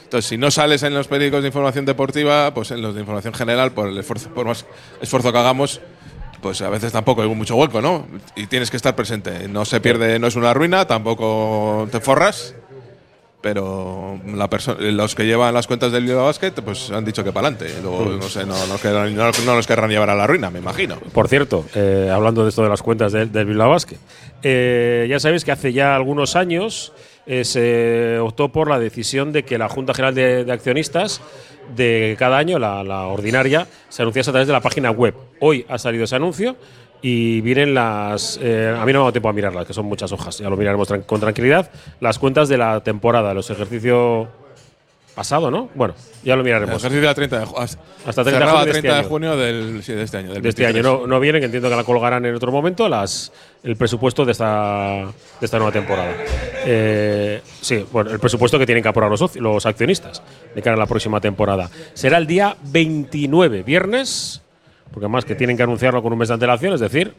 Entonces, 0.03 0.27
si 0.29 0.37
no 0.37 0.51
sales 0.51 0.83
en 0.83 0.93
los 0.93 1.07
periódicos 1.07 1.41
de 1.43 1.47
información 1.47 1.85
deportiva, 1.85 2.53
pues 2.53 2.69
en 2.71 2.81
los 2.81 2.93
de 2.93 2.99
información 2.99 3.33
general, 3.33 3.71
por 3.71 3.87
el 3.87 3.97
esfuerzo, 3.97 4.29
por 4.31 4.45
más 4.45 4.65
esfuerzo 5.01 5.31
que 5.31 5.37
hagamos, 5.39 5.79
pues 6.43 6.61
a 6.61 6.69
veces 6.69 6.91
tampoco 6.91 7.21
hay 7.23 7.29
mucho 7.29 7.55
hueco, 7.55 7.81
¿no? 7.81 8.05
Y 8.35 8.47
tienes 8.47 8.69
que 8.69 8.77
estar 8.77 8.95
presente. 8.95 9.47
No 9.47 9.63
se 9.63 9.79
pierde, 9.79 10.19
no 10.19 10.27
es 10.27 10.35
una 10.35 10.53
ruina, 10.53 10.85
tampoco 10.85 11.87
te 11.89 12.01
forras. 12.01 12.53
Pero 13.41 14.21
la 14.25 14.49
los 14.79 15.15
que 15.15 15.25
llevan 15.25 15.53
las 15.53 15.67
cuentas 15.67 15.91
del 15.91 16.05
Bilbao 16.05 16.25
Basket, 16.25 16.51
pues 16.51 16.91
han 16.91 17.03
dicho 17.03 17.23
que 17.23 17.33
para 17.33 17.47
adelante. 17.47 17.81
Luego, 17.81 18.05
no 18.05 18.29
sé, 18.29 18.45
no, 18.45 18.67
nos 18.67 18.79
querrán, 18.79 19.13
no, 19.15 19.31
no 19.45 19.55
nos 19.55 19.67
querrán 19.67 19.89
llevar 19.89 20.09
a 20.09 20.15
la 20.15 20.27
ruina, 20.27 20.49
me 20.49 20.59
imagino. 20.59 20.97
Por 21.11 21.27
cierto, 21.27 21.65
eh, 21.75 22.09
hablando 22.13 22.43
de 22.43 22.49
esto 22.49 22.63
de 22.63 22.69
las 22.69 22.81
cuentas 22.81 23.11
del, 23.11 23.31
del 23.31 23.45
Bilbao 23.45 23.69
Basket, 23.71 23.97
eh, 24.43 25.07
ya 25.09 25.19
sabéis 25.19 25.43
que 25.43 25.51
hace 25.51 25.73
ya 25.73 25.95
algunos 25.95 26.37
años 26.37 26.93
eh, 27.25 27.43
se 27.43 28.17
optó 28.19 28.49
por 28.49 28.69
la 28.69 28.79
decisión 28.79 29.33
de 29.33 29.43
que 29.43 29.57
la 29.57 29.67
Junta 29.67 29.93
General 29.93 30.15
de, 30.15 30.45
de 30.45 30.51
Accionistas 30.53 31.21
de 31.75 32.15
cada 32.19 32.37
año, 32.37 32.59
la, 32.59 33.07
ordinaria, 33.07 33.67
se 33.89 34.01
anuncia 34.01 34.21
a 34.21 34.25
través 34.25 34.47
de 34.47 34.53
la 34.53 34.61
página 34.61 34.91
web. 34.91 35.15
Hoy 35.39 35.65
ha 35.69 35.77
salido 35.77 36.03
ese 36.03 36.15
anuncio 36.15 36.55
y 37.01 37.41
vienen 37.41 37.73
las. 37.73 38.39
eh, 38.41 38.75
a 38.77 38.85
mí 38.85 38.93
no 38.93 38.99
me 38.99 39.03
ha 39.03 39.05
dado 39.05 39.11
tiempo 39.11 39.29
a 39.29 39.33
mirarlas, 39.33 39.65
que 39.65 39.73
son 39.73 39.85
muchas 39.85 40.11
hojas, 40.11 40.37
ya 40.37 40.49
lo 40.49 40.57
miraremos 40.57 40.87
con 41.05 41.19
tranquilidad. 41.19 41.69
Las 41.99 42.19
cuentas 42.19 42.49
de 42.49 42.57
la 42.57 42.81
temporada, 42.81 43.33
los 43.33 43.49
ejercicios 43.49 44.27
pasado, 45.15 45.51
¿no? 45.51 45.69
Bueno, 45.75 45.93
ya 46.23 46.35
lo 46.35 46.41
El 46.41 46.45
miraremos. 46.45 46.75
ejercicio 46.77 47.01
de 47.01 47.07
la 47.07 47.13
30 47.13 47.39
de, 47.39 47.45
ju- 47.45 47.57
hasta 47.57 47.79
Hasta 48.07 48.23
30 48.23 48.31
de 48.31 48.31
cerraba 48.31 48.59
junio 48.59 48.63
de 48.65 48.69
este 48.71 48.81
30 48.81 48.93
de 48.93 48.99
año. 48.99 49.09
junio 49.09 49.37
del, 49.37 49.83
sí, 49.83 49.93
de 49.93 50.03
este 50.03 50.17
año. 50.17 50.33
Del 50.33 50.41
de 50.41 50.49
este 50.49 50.65
año 50.65 50.73
23. 50.75 51.01
no, 51.01 51.07
no 51.07 51.19
viene, 51.19 51.39
que 51.39 51.45
entiendo 51.45 51.69
que 51.69 51.75
la 51.75 51.83
colgarán 51.83 52.25
en 52.25 52.33
otro 52.35 52.51
momento, 52.51 52.89
las, 52.89 53.31
el 53.63 53.75
presupuesto 53.75 54.25
de 54.25 54.31
esta, 54.31 55.05
de 55.39 55.45
esta 55.45 55.57
nueva 55.57 55.71
temporada. 55.71 56.11
Eh, 56.65 57.41
sí, 57.61 57.85
bueno, 57.91 58.11
el 58.11 58.19
presupuesto 58.19 58.57
que 58.57 58.65
tienen 58.65 58.81
que 58.81 58.89
aprobar 58.89 59.11
los, 59.11 59.35
los 59.35 59.65
accionistas 59.65 60.21
de 60.55 60.61
cara 60.61 60.75
a 60.75 60.79
la 60.79 60.87
próxima 60.87 61.19
temporada. 61.21 61.69
Será 61.93 62.17
el 62.17 62.25
día 62.27 62.55
29, 62.63 63.63
viernes, 63.63 64.41
porque 64.91 65.05
además 65.05 65.25
que 65.25 65.35
tienen 65.35 65.57
que 65.57 65.63
anunciarlo 65.63 66.01
con 66.01 66.13
un 66.13 66.19
mes 66.19 66.27
de 66.29 66.33
antelación, 66.35 66.73
es 66.73 66.79
decir, 66.79 67.13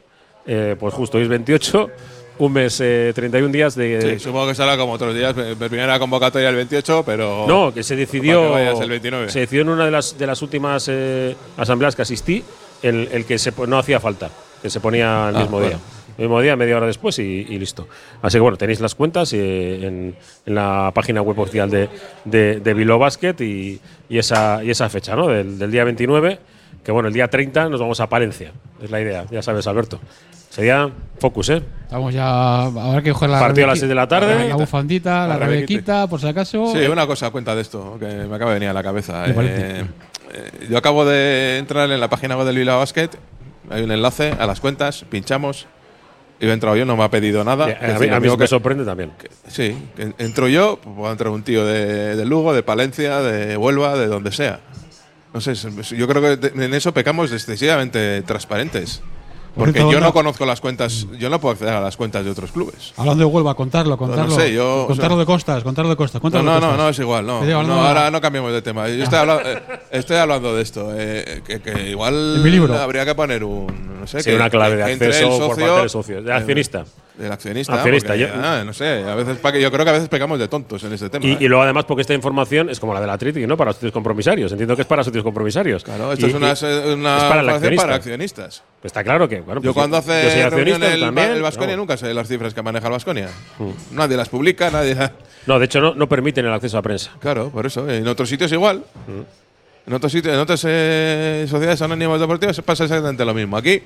eh, 0.46 0.76
pues 0.78 0.92
justo 0.94 1.16
hoy 1.18 1.22
es 1.24 1.28
28, 1.28 1.90
un 2.38 2.52
mes, 2.52 2.80
eh, 2.80 3.12
31 3.14 3.52
días 3.52 3.74
de, 3.74 4.18
Sí, 4.18 4.24
supongo 4.24 4.48
que 4.48 4.54
será 4.54 4.76
como 4.76 4.92
otros 4.94 5.14
días. 5.14 5.34
eh, 5.38 5.54
Primera 5.58 5.98
convocatoria 5.98 6.48
el 6.48 6.56
28, 6.56 7.02
pero. 7.06 7.46
No, 7.46 7.72
que 7.72 7.82
se 7.82 7.94
decidió. 7.96 8.50
Para 8.50 8.60
que 8.64 8.64
vayas 8.66 8.80
el 8.80 8.90
29. 8.90 9.30
Se 9.30 9.40
decidió 9.40 9.62
en 9.62 9.68
una 9.68 9.84
de 9.84 9.90
las, 9.90 10.18
de 10.18 10.26
las 10.26 10.42
últimas 10.42 10.86
eh, 10.90 11.36
asambleas 11.56 11.94
que 11.94 12.02
asistí, 12.02 12.42
el, 12.82 13.08
el 13.12 13.24
que 13.24 13.38
se, 13.38 13.52
no 13.68 13.78
hacía 13.78 14.00
falta, 14.00 14.30
que 14.62 14.68
se 14.70 14.80
ponía 14.80 15.28
el 15.30 15.36
Ah, 15.36 15.40
mismo 15.40 15.58
bueno. 15.58 15.68
día. 15.68 15.78
El 16.16 16.24
mismo 16.26 16.40
día, 16.40 16.54
media 16.54 16.76
hora 16.76 16.86
después 16.86 17.18
y, 17.18 17.22
y 17.22 17.58
listo. 17.58 17.88
Así 18.22 18.36
que 18.36 18.40
bueno, 18.40 18.56
tenéis 18.56 18.78
las 18.80 18.94
cuentas 18.94 19.32
eh, 19.32 19.84
en, 19.86 20.14
en 20.46 20.54
la 20.54 20.92
página 20.94 21.20
web 21.22 21.36
oficial 21.40 21.68
de, 21.68 21.88
de, 22.24 22.60
de 22.60 22.74
Bilbao 22.74 23.00
Basket 23.00 23.34
y, 23.40 23.80
y 24.08 24.18
esa, 24.18 24.62
y 24.62 24.70
esa 24.70 24.88
fecha, 24.88 25.16
¿no? 25.16 25.26
Del, 25.26 25.58
del 25.58 25.72
día 25.72 25.82
29, 25.82 26.38
que 26.84 26.92
bueno, 26.92 27.08
el 27.08 27.14
día 27.14 27.26
30 27.26 27.68
nos 27.68 27.80
vamos 27.80 27.98
a 27.98 28.08
Palencia, 28.08 28.52
es 28.80 28.92
la 28.92 29.00
idea, 29.00 29.24
ya 29.28 29.42
sabes, 29.42 29.66
Alberto. 29.66 29.98
Sería 30.54 30.90
focus, 31.18 31.48
¿eh? 31.50 31.62
Estamos 31.82 32.14
ya. 32.14 32.62
Habrá 32.64 33.02
que 33.02 33.12
coger 33.12 33.30
la. 33.30 33.38
Partido 33.40 33.66
a 33.66 33.68
las 33.68 33.76
rebequi- 33.78 33.80
6 33.80 33.88
de 33.88 33.94
la 33.94 34.08
tarde. 34.08 34.48
La 34.48 34.56
bufandita, 34.56 35.26
la, 35.26 35.38
La 35.38 35.46
rebequita. 35.46 36.06
por 36.06 36.20
si 36.20 36.28
acaso. 36.28 36.72
Sí, 36.72 36.78
una 36.86 37.06
cosa 37.06 37.30
cuenta 37.30 37.54
de 37.54 37.62
esto 37.62 37.96
que 37.98 38.06
me 38.06 38.36
acaba 38.36 38.52
de 38.52 38.54
venir 38.60 38.68
a 38.68 38.72
la 38.72 38.82
cabeza. 38.82 39.24
Eh, 39.26 39.84
eh, 40.32 40.50
yo 40.70 40.78
acabo 40.78 41.04
de 41.04 41.58
entrar 41.58 41.90
en 41.90 42.00
la 42.00 42.08
página 42.08 42.36
web 42.36 42.46
del 42.46 42.56
Bilbao 42.56 42.78
Basket. 42.78 43.10
Hay 43.70 43.82
un 43.82 43.90
enlace 43.90 44.34
a 44.38 44.46
las 44.46 44.60
cuentas, 44.60 45.04
pinchamos. 45.08 45.66
Y 46.40 46.46
he 46.46 46.52
entrado 46.52 46.76
yo, 46.76 46.84
no 46.84 46.96
me 46.96 47.04
ha 47.04 47.10
pedido 47.10 47.42
nada. 47.44 47.70
Eh, 47.70 47.78
decir, 47.80 48.08
mí, 48.10 48.14
a 48.14 48.20
mí 48.20 48.28
me 48.28 48.36
que- 48.36 48.46
sorprende 48.48 48.84
también. 48.84 49.12
Sí, 49.46 49.76
que 49.96 50.12
entro 50.18 50.48
yo, 50.48 50.76
puede 50.78 51.12
entrar 51.12 51.30
un 51.30 51.42
tío 51.44 51.64
de, 51.64 52.16
de 52.16 52.24
Lugo, 52.26 52.52
de 52.52 52.62
Palencia, 52.62 53.20
de 53.20 53.56
Huelva, 53.56 53.96
de 53.96 54.08
donde 54.08 54.32
sea. 54.32 54.60
No 55.32 55.40
sé, 55.40 55.54
yo 55.96 56.06
creo 56.08 56.38
que 56.38 56.52
en 56.62 56.74
eso 56.74 56.92
pecamos 56.92 57.32
excesivamente 57.32 58.20
transparentes. 58.22 59.00
Porque 59.54 59.78
yo 59.80 60.00
no 60.00 60.12
conozco 60.12 60.44
las 60.46 60.60
cuentas, 60.60 61.06
yo 61.18 61.30
no 61.30 61.40
puedo 61.40 61.52
acceder 61.52 61.74
a 61.74 61.80
las 61.80 61.96
cuentas 61.96 62.24
de 62.24 62.30
otros 62.30 62.50
clubes. 62.52 62.92
Hablando 62.96 63.20
de 63.24 63.30
Huelva, 63.32 63.54
contarlo, 63.54 63.96
contarlo. 63.96 64.34
sé, 64.34 64.52
yo- 64.52 64.86
contarlo 64.88 65.14
o 65.14 65.16
sea- 65.16 65.20
de 65.20 65.26
costas, 65.26 65.62
contarlo 65.62 65.90
de 65.90 65.96
costas. 65.96 66.22
No, 66.22 66.30
de 66.30 66.36
no, 66.38 66.42
no, 66.42 66.52
costas. 66.60 66.76
no, 66.78 66.88
es 66.88 66.98
igual, 66.98 67.26
no. 67.26 67.44
Digo, 67.44 67.62
No, 67.62 67.68
no, 67.76 67.86
ahora 67.86 68.10
no 68.10 68.20
cambiamos 68.20 68.52
de 68.52 68.62
tema. 68.62 68.88
Yo 68.88 69.04
estoy, 69.04 69.18
hablando, 69.18 69.48
eh, 69.48 69.62
estoy 69.92 70.16
hablando 70.16 70.54
de 70.56 70.62
esto. 70.62 70.90
eh, 70.96 71.42
que, 71.46 71.60
que 71.60 71.90
igual 71.90 72.36
En 72.36 72.42
mi 72.42 72.50
libro. 72.50 72.74
habría 72.78 73.04
que 73.04 73.14
poner 73.14 73.44
un. 73.44 73.94
No 74.00 74.06
sé, 74.06 74.22
Sí, 74.22 74.30
que- 74.30 74.36
una 74.36 74.50
clave 74.50 74.76
de 74.76 74.82
acceso 74.82 75.32
el 75.34 75.38
por 75.48 75.56
parte 75.56 75.80
del 75.80 75.88
socio, 75.90 76.16
del 76.16 76.28
eh, 76.28 76.32
accionista. 76.32 76.84
Del 77.16 77.30
accionista. 77.32 77.74
Accionista, 77.74 78.08
porque, 78.08 78.20
yo- 78.22 78.28
ah, 78.42 78.62
no 78.66 78.72
sé, 78.74 79.04
a 79.08 79.14
veces, 79.14 79.38
yo 79.62 79.70
creo 79.70 79.84
que 79.84 79.90
a 79.90 79.92
veces 79.94 80.08
pecamos 80.08 80.38
de 80.38 80.48
tontos 80.48 80.82
en 80.84 80.92
este 80.92 81.08
tema. 81.08 81.24
Y, 81.24 81.30
¿eh? 81.32 81.36
y 81.40 81.48
luego 81.48 81.62
además 81.62 81.84
porque 81.84 82.00
esta 82.02 82.12
información 82.12 82.68
es 82.70 82.80
como 82.80 82.92
la 82.92 83.00
de 83.00 83.06
la 83.06 83.16
Triti, 83.16 83.46
¿no? 83.46 83.56
Para 83.56 83.72
socios 83.72 83.92
compromisarios. 83.92 84.50
Entiendo 84.52 84.74
que 84.76 84.82
es 84.82 84.88
para 84.88 85.04
socios 85.04 85.22
compromisarios. 85.24 85.84
Claro, 85.84 86.12
esto 86.12 86.26
Y- 86.26 86.30
es 86.30 86.34
una, 86.34 86.46
una 86.48 86.52
es 86.52 86.60
para 86.60 87.40
el 87.40 87.46
información 87.46 87.54
accionista. 87.54 87.82
para 87.84 87.94
accionistas. 87.94 88.62
Pues 88.82 88.90
está 88.90 89.04
claro 89.04 89.28
que, 89.28 89.40
Yo 89.46 89.60
pues 89.60 89.74
cuando 89.74 89.96
yo 89.96 90.00
hace 90.00 90.42
el, 90.42 90.50
también, 90.50 91.30
el 91.32 91.42
Vasconia 91.42 91.76
no. 91.76 91.82
nunca 91.82 91.96
sé 91.96 92.12
las 92.14 92.28
cifras 92.28 92.54
que 92.54 92.62
maneja 92.62 92.86
el 92.86 92.92
Vasconia. 92.92 93.28
Nadie 93.92 94.16
las 94.16 94.28
publica, 94.28 94.70
nadie. 94.70 94.96
No, 95.46 95.58
de 95.58 95.66
hecho 95.66 95.78
no, 95.78 95.94
no 95.94 96.08
permiten 96.08 96.46
el 96.46 96.52
acceso 96.54 96.78
a 96.78 96.82
prensa. 96.82 97.10
Claro, 97.20 97.50
por 97.50 97.66
eso. 97.66 97.86
En 97.90 98.08
otros 98.08 98.30
sitios 98.30 98.50
igual. 98.50 98.82
Mm. 99.06 99.88
En 99.88 99.92
otros 99.92 100.10
sitios, 100.10 100.32
en 100.32 100.40
otras 100.40 100.64
eh, 100.66 101.44
sociedades 101.46 101.82
anónimas 101.82 102.18
deportivas 102.18 102.58
pasa 102.62 102.84
exactamente 102.84 103.22
lo 103.26 103.34
mismo. 103.34 103.54
Aquí, 103.58 103.82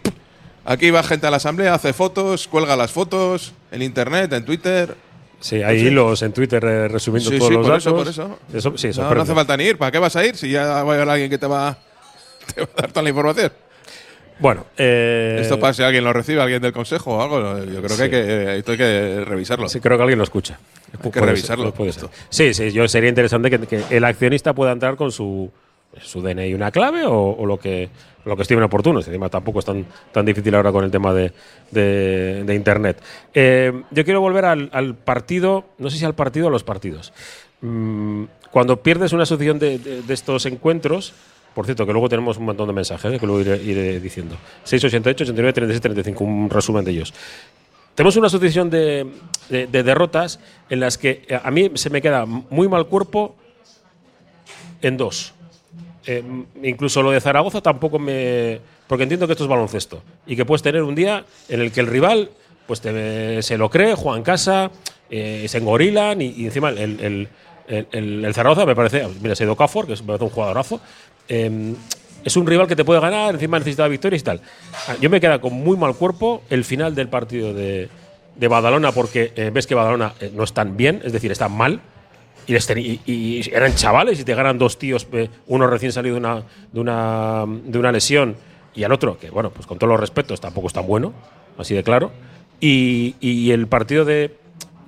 aquí 0.65 0.93
va 0.93 1.03
gente 1.03 1.27
a 1.27 1.31
la 1.33 1.39
asamblea, 1.39 1.75
hace 1.75 1.93
fotos, 1.93 2.47
cuelga 2.47 2.77
las 2.77 2.93
fotos 2.93 3.53
en 3.73 3.83
internet, 3.83 4.33
en 4.35 4.45
Twitter. 4.45 4.95
Sí, 5.41 5.61
hay 5.63 5.81
hilos 5.89 6.23
en 6.23 6.33
Twitter 6.33 6.65
eh, 6.65 6.87
resumiendo 6.87 7.29
Sí, 7.31 7.39
todos 7.39 7.49
sí, 7.49 7.55
los 7.57 7.67
por 7.67 7.73
datos. 7.73 7.87
eso, 8.09 8.39
por 8.51 8.55
eso. 8.57 8.73
sí, 8.79 8.87
No, 8.89 8.93
sorprende. 8.93 9.15
no 9.17 9.23
hace 9.23 9.35
falta 9.35 9.57
ni 9.57 9.65
ir. 9.65 9.79
¿Para 9.79 9.91
qué 9.91 9.99
vas 9.99 10.15
a 10.15 10.25
ir 10.25 10.37
si 10.37 10.51
ya 10.51 10.65
va 10.65 10.77
a 10.77 10.81
haber 10.83 11.09
alguien 11.09 11.29
que 11.29 11.39
te 11.39 11.47
va, 11.49 11.77
te 12.55 12.61
va 12.61 12.69
a 12.77 12.81
dar 12.83 12.91
toda 12.93 13.03
la 13.03 13.09
información? 13.09 13.53
Bueno, 14.41 14.67
eh, 14.77 15.39
Esto 15.41 15.59
para 15.59 15.73
si 15.75 15.83
alguien 15.83 16.05
lo 16.05 16.13
recibe, 16.13 16.41
alguien 16.41 16.63
del 16.63 16.73
consejo 16.73 17.17
o 17.17 17.23
algo. 17.23 17.65
Yo 17.65 17.83
creo 17.83 17.97
que 17.97 18.03
hay 18.05 18.11
que, 18.11 18.57
esto 18.59 18.73
hay 18.73 18.79
que 18.79 19.25
revisarlo. 19.25 19.69
Sí, 19.69 19.81
creo 19.81 19.97
que 19.97 20.03
alguien 20.03 20.19
lo 20.19 20.25
escucha. 20.25 20.59
Hay 20.87 20.93
que 20.93 20.99
Puede 20.99 21.15
ser, 21.15 21.25
revisarlo, 21.27 21.73
puede 21.75 21.91
esto. 21.91 22.11
ser. 22.31 22.55
Sí, 22.55 22.55
sí, 22.55 22.73
yo 22.73 22.87
sería 22.89 23.09
interesante 23.09 23.51
que, 23.51 23.59
que 23.61 23.83
el 23.91 24.05
accionista 24.05 24.53
pueda 24.55 24.73
entrar 24.73 24.97
con 24.97 25.11
su, 25.13 25.51
su 26.01 26.23
DNI 26.23 26.55
una 26.55 26.71
clave 26.71 27.05
o, 27.05 27.13
o 27.37 27.47
lo 27.47 27.59
que 27.59 27.89
lo 28.25 28.37
que 28.37 28.43
estime 28.43 28.63
oportuno. 28.63 29.01
Encima 29.01 29.29
tampoco 29.31 29.59
es 29.61 29.65
tan, 29.65 29.87
tan 30.13 30.27
difícil 30.27 30.55
ahora 30.55 30.71
con 30.71 30.85
el 30.85 30.91
tema 30.91 31.15
de, 31.15 31.33
de- 31.71 32.45
de 32.45 32.55
Internet. 32.55 33.01
Eh, 33.33 33.73
yo 33.91 34.05
quiero 34.05 34.21
volver 34.21 34.45
al, 34.45 34.69
al 34.73 34.95
partido, 34.95 35.65
no 35.79 35.89
sé 35.89 35.97
si 35.99 36.05
al 36.05 36.15
partido 36.15 36.47
o 36.47 36.49
a 36.49 36.53
los 36.53 36.63
partidos. 36.63 37.13
Mm, 37.63 38.25
cuando 38.51 38.83
pierdes 38.83 39.13
una 39.15 39.23
asociación 39.23 39.59
de- 39.59 39.79
de 39.79 40.15
estos 40.15 40.45
encuentros, 40.47 41.15
por 41.59 41.65
cierto, 41.67 41.85
que 41.85 41.91
luego 41.93 42.09
tenemos 42.09 42.37
un 42.37 42.45
montón 42.45 42.69
de 42.69 42.73
mensajes 42.73 43.13
eh, 43.13 43.19
que 43.19 43.27
luego 43.27 43.41
iré, 43.41 43.57
iré 43.61 43.99
diciendo. 43.99 44.37
688, 44.63 45.25
89, 45.25 45.53
36, 45.53 45.81
35, 45.83 46.23
un 46.23 46.49
resumen 46.49 46.85
de 46.85 46.93
ellos. 46.93 47.13
Tenemos 47.97 48.15
una 48.15 48.29
asociación 48.29 48.71
de, 48.71 49.09
de- 49.49 49.67
de 49.67 49.83
derrotas 49.83 50.39
en 50.71 50.79
las 50.79 50.97
que 50.99 51.25
eh, 51.27 51.41
a 51.43 51.51
mí 51.51 51.73
se 51.75 51.91
me 51.91 52.01
queda 52.01 52.27
muy 52.27 52.69
mal 52.69 52.87
cuerpo 52.87 53.35
en 54.83 54.97
dos. 54.97 55.35
Eh, 56.07 56.23
incluso 56.63 57.03
lo 57.03 57.11
de 57.11 57.21
Zaragoza 57.21 57.61
tampoco 57.61 57.99
me. 57.99 58.61
Porque 58.87 59.03
entiendo 59.03 59.27
que 59.27 59.33
esto 59.33 59.43
es 59.43 59.51
baloncesto. 59.51 60.01
Y 60.29 60.37
que 60.37 60.45
puedes 60.45 60.63
tener 60.63 60.85
un 60.85 60.95
día 60.95 61.25
en 61.49 61.61
el 61.61 61.73
que 61.73 61.81
el 61.81 61.89
rival 61.89 62.31
pues 62.69 62.81
te- 62.81 63.43
se 63.43 63.59
lo 63.59 63.69
cree, 63.69 63.97
juega 63.97 64.17
en 64.17 64.23
casa, 64.23 64.71
eh, 65.11 65.47
se 65.49 65.59
engorilan 65.59 66.23
y, 66.23 66.27
y 66.37 66.45
encima 66.45 66.69
el, 66.71 66.79
el, 67.01 67.29
el- 67.67 68.25
el- 68.25 68.33
Zaragoza 68.35 68.65
me 68.65 68.77
parece. 68.77 69.09
Mira, 69.21 69.35
se 69.35 69.43
ha 69.43 69.47
ido 69.47 69.57
Cafor, 69.57 69.87
que 69.89 69.95
me 69.97 70.03
parece 70.03 70.25
un 70.25 70.31
jugadorazo. 70.31 70.81
Eh, 71.29 71.75
es 72.25 72.37
un 72.37 72.47
rival 72.47 72.67
que 72.67 72.77
te 72.77 72.85
puede 72.85 73.01
ganar, 73.01 73.35
encima 73.35 73.59
necesita 73.59 73.87
victorias 73.89 74.23
y 74.23 74.25
tal. 74.25 74.41
Ah, 74.89 74.97
Yo 75.01 75.09
me 75.11 75.21
queda 75.21 75.41
con 75.41 75.53
muy 75.53 75.77
mal 75.77 75.95
cuerpo 75.95 76.43
el 76.51 76.65
final 76.65 76.95
del 76.95 77.09
partido 77.09 77.55
de, 77.55 77.89
de 78.37 78.49
Badalona 78.49 78.93
porque 78.93 79.33
eh, 79.37 79.51
ves 79.53 79.67
que 79.67 79.75
Badalona 79.75 80.15
eh, 80.21 80.31
no 80.35 80.45
están 80.45 80.77
bien, 80.77 81.01
es 81.05 81.13
decir, 81.13 81.31
están 81.33 81.53
mal. 81.53 81.81
Y 82.47 83.51
eran 83.53 83.75
chavales 83.75 84.19
y 84.21 84.25
te 84.25 84.35
ganan 84.35 84.57
dos 84.57 84.79
tíos, 84.79 85.07
eh, 85.13 85.29
uno 85.49 85.67
recién 85.67 85.93
salido 85.93 86.15
de 86.15 86.21
una, 86.21 86.43
de, 86.73 86.81
una, 86.81 87.45
de 87.47 87.79
una 87.79 87.93
lesión 87.93 88.37
y 88.75 88.85
al 88.85 88.93
otro, 88.93 89.19
que 89.19 89.29
bueno, 89.29 89.51
pues 89.51 89.67
con 89.67 89.79
todos 89.79 89.91
los 89.91 90.01
respetos 90.01 90.41
tampoco 90.41 90.69
es 90.69 90.73
tan 90.73 90.87
bueno, 90.87 91.13
así 91.59 91.75
de 91.75 91.83
claro. 91.83 92.11
Y, 92.59 93.17
y 93.21 93.51
el 93.51 93.67
partido 93.67 94.07
de, 94.07 94.35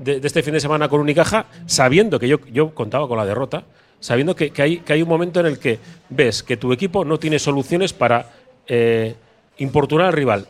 de- 0.03 0.21
este 0.25 0.43
fin 0.43 0.55
de 0.55 0.61
semana 0.61 0.89
con 0.89 1.01
Unicaja, 1.01 1.47
sabiendo 1.67 2.19
que 2.19 2.29
yo, 2.29 2.39
yo 2.53 2.75
contaba 2.75 3.07
con 3.07 3.17
la 3.19 3.25
derrota, 3.27 3.65
sabiendo 4.01 4.35
que, 4.35 4.51
que 4.51 4.63
hay, 4.63 4.79
que 4.79 4.93
hay 4.95 5.03
un 5.03 5.09
momento 5.09 5.41
en 5.41 5.47
el 5.47 5.59
que 5.59 5.79
ves 6.09 6.43
que 6.43 6.57
tu 6.57 6.73
equipo 6.73 7.05
no 7.05 7.19
tiene 7.19 7.39
soluciones 7.39 7.93
para 7.93 8.31
eh, 8.67 9.15
importunar 9.59 10.07
al 10.07 10.13
rival. 10.13 10.49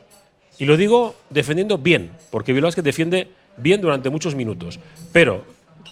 Y 0.59 0.67
lo 0.67 0.77
digo 0.77 1.17
defendiendo 1.31 1.79
bien, 1.79 2.11
porque 2.31 2.55
que 2.75 2.83
defiende 2.83 3.29
bien 3.57 3.81
durante 3.81 4.11
muchos 4.11 4.35
minutos. 4.35 4.79
Pero 5.13 5.45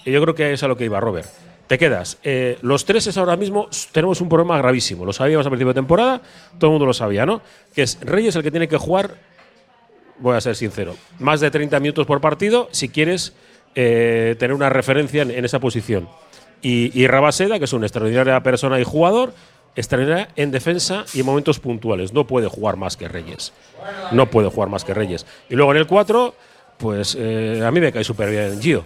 yo 0.05 0.21
creo 0.23 0.35
que 0.35 0.53
es 0.53 0.62
a 0.62 0.68
lo 0.68 0.77
que 0.77 0.85
iba 0.85 1.01
Robert. 1.01 1.29
Te 1.66 1.79
quedas. 1.79 2.18
Eh, 2.23 2.59
los 2.62 2.85
tres 2.85 3.07
es 3.07 3.18
ahora 3.18 3.37
mismo 3.37 3.68
tenemos 3.92 4.21
un 4.21 4.29
problema 4.29 4.57
gravísimo. 4.59 5.05
Lo 5.05 5.12
sabíamos 5.12 5.47
a 5.47 5.51
principio 5.51 5.68
de 5.75 5.81
temporada, 5.81 6.23
todo 6.59 6.71
el 6.71 6.73
mundo 6.73 6.87
lo 6.87 6.94
sabía, 6.94 7.27
¿no? 7.27 7.42
Que 7.75 7.83
es 7.83 7.99
Reyes 8.01 8.37
el 8.37 8.42
que 8.42 8.51
tiene 8.51 8.68
que 8.68 8.77
jugar, 8.79 9.16
voy 10.18 10.37
a 10.37 10.40
ser 10.40 10.57
sincero, 10.57 10.97
más 11.18 11.40
de 11.40 11.51
30 11.51 11.79
minutos 11.81 12.07
por 12.07 12.21
partido 12.21 12.68
si 12.73 12.88
quieres 12.88 13.35
eh, 13.74 14.37
tener 14.38 14.54
una 14.54 14.68
referencia 14.68 15.22
en, 15.22 15.44
esa 15.44 15.61
posición. 15.61 16.09
Y, 16.62 16.90
y 17.00 17.07
Rabaseda, 17.07 17.59
que 17.59 17.66
es 17.66 17.72
una 17.72 17.87
extraordinaria 17.87 18.42
persona 18.42 18.81
y 18.81 18.85
jugador, 18.85 19.33
extraordinaria 19.76 20.28
en 20.37 20.50
defensa 20.50 21.04
y 21.14 21.20
en 21.20 21.26
momentos 21.26 21.61
puntuales. 21.61 22.12
No 22.12 22.26
puede 22.26 22.48
jugar 22.48 22.76
más 22.76 22.96
que 22.96 23.09
Reyes. 23.09 23.52
No 24.11 24.28
puede 24.28 24.50
jugar 24.50 24.68
más 24.68 24.85
que 24.85 24.94
Reyes. 24.94 25.24
Y 25.48 25.54
luego 25.54 25.70
en 25.72 25.78
el 25.78 25.87
4, 25.87 26.35
pues 26.78 27.16
eh, 27.18 27.62
a 27.64 27.70
mí 27.70 27.81
me 27.81 27.92
cae 27.92 28.04
súper 28.04 28.31
bien 28.31 28.61
Gio. 28.61 28.85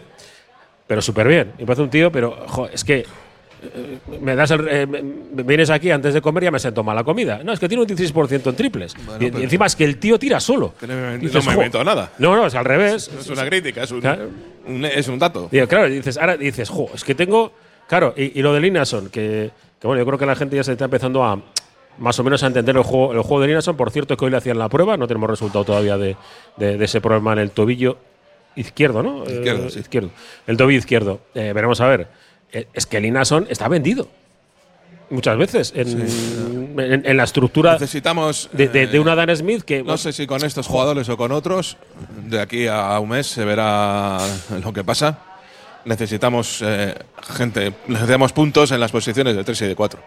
Pero 0.86 1.00
súper 1.00 1.28
bien. 1.28 1.52
Me 1.58 1.64
parece 1.64 1.82
un 1.82 1.90
tío, 1.90 2.12
pero 2.12 2.46
es 2.72 2.84
que 2.84 3.06
me 4.20 4.34
das 4.36 4.50
el- 4.50 4.68
eh, 4.68 4.86
me- 4.86 5.42
vienes 5.42 5.70
aquí 5.70 5.90
antes 5.90 6.14
de 6.14 6.20
comer 6.20 6.42
y 6.42 6.46
ya 6.46 6.50
me 6.50 6.58
siento 6.58 6.82
mal 6.82 6.96
la 6.96 7.04
comida. 7.04 7.40
No, 7.44 7.52
es 7.52 7.60
que 7.60 7.68
tiene 7.68 7.82
un 7.82 7.88
16% 7.88 8.50
en 8.50 8.56
triples. 8.56 8.94
y, 9.20 9.26
encima 9.26 9.66
es 9.66 9.76
que 9.76 9.84
el 9.84 9.98
tío 9.98 10.18
tira 10.18 10.40
solo. 10.40 10.74
No 10.86 11.16
Dices, 11.18 11.44
no 11.44 11.50
me 11.50 11.54
invento 11.56 11.82
nada. 11.84 12.12
No, 12.18 12.34
no, 12.36 12.46
es 12.46 12.54
al 12.54 12.64
revés. 12.64 13.10
Es 13.18 13.28
una 13.30 13.44
crítica, 13.46 13.82
es 13.84 13.90
un, 13.92 14.04
es 14.84 15.08
un 15.08 15.18
dato. 15.18 15.48
Digo, 15.50 15.66
claro, 15.68 15.88
dices, 15.88 16.16
ahora 16.18 16.36
dices, 16.36 16.68
jo, 16.68 16.88
es 16.94 17.04
que 17.04 17.14
tengo 17.14 17.52
Claro, 17.88 18.14
y, 18.16 18.38
y 18.38 18.42
lo 18.42 18.54
de 18.54 18.60
Linason, 18.60 19.10
que, 19.10 19.50
que 19.78 19.86
bueno, 19.86 20.00
yo 20.00 20.06
creo 20.06 20.18
que 20.18 20.24
la 20.24 20.34
gente 20.36 20.56
ya 20.56 20.64
se 20.64 20.72
está 20.72 20.86
empezando 20.86 21.24
a 21.24 21.42
más 21.98 22.18
o 22.18 22.24
menos 22.24 22.42
a 22.42 22.46
entender 22.46 22.74
el 22.74 22.82
juego, 22.84 23.12
el 23.12 23.20
juego 23.20 23.40
de 23.42 23.48
Linason. 23.48 23.76
Por 23.76 23.90
cierto, 23.90 24.16
que 24.16 24.24
hoy 24.24 24.30
le 24.30 24.38
hacían 24.38 24.58
la 24.58 24.70
prueba, 24.70 24.96
no 24.96 25.06
tenemos 25.06 25.28
resultado 25.28 25.62
todavía 25.64 25.98
de, 25.98 26.16
de- 26.56 26.78
de 26.78 26.84
ese 26.86 27.02
problema 27.02 27.34
en 27.34 27.40
el 27.40 27.50
tobillo 27.50 27.98
izquierdo, 28.56 29.02
¿no? 29.02 29.24
Izquierdo, 29.24 29.66
Eh, 29.66 29.70
sí. 29.70 29.80
izquierdo. 29.80 30.10
El 30.46 30.56
tobillo 30.56 30.78
izquierdo. 30.78 31.20
Eh, 31.34 31.52
veremos 31.54 31.80
a 31.82 31.88
ver. 31.88 32.06
Eh, 32.52 32.66
es 32.74 32.86
que 32.86 33.00
Linason 33.00 33.46
está 33.50 33.68
vendido. 33.68 34.08
Muchas 35.10 35.36
veces 35.36 35.72
en, 35.76 36.74
en- 36.78 37.04
en 37.06 37.16
la 37.18 37.24
estructura 37.24 37.74
Necesitamos. 37.74 38.48
de, 38.52 38.68
de- 38.68 38.86
de 38.86 38.96
eh, 38.96 39.00
una 39.00 39.14
Dan 39.14 39.34
Smith 39.36 39.62
que 39.62 39.82
No 39.82 39.98
sé 39.98 40.12
si 40.12 40.26
con 40.26 40.42
estos 40.44 40.66
jugadores 40.66 41.08
o 41.10 41.16
con 41.18 41.32
otros, 41.32 41.76
de 42.26 42.40
aquí 42.40 42.66
a 42.66 42.98
un 42.98 43.10
mes 43.10 43.26
se 43.26 43.44
verá 43.44 44.18
lo 44.64 44.72
que 44.72 44.82
pasa. 44.84 45.18
Necesitamos 45.84 46.60
eh, 46.64 46.94
gente, 47.36 47.74
necesitamos 47.88 48.32
puntos 48.32 48.70
en 48.72 48.80
las 48.80 48.90
posiciones 48.92 49.36
de 49.36 49.44
3 49.44 49.62
y 49.62 49.66
de 49.66 49.74
4. 49.76 50.00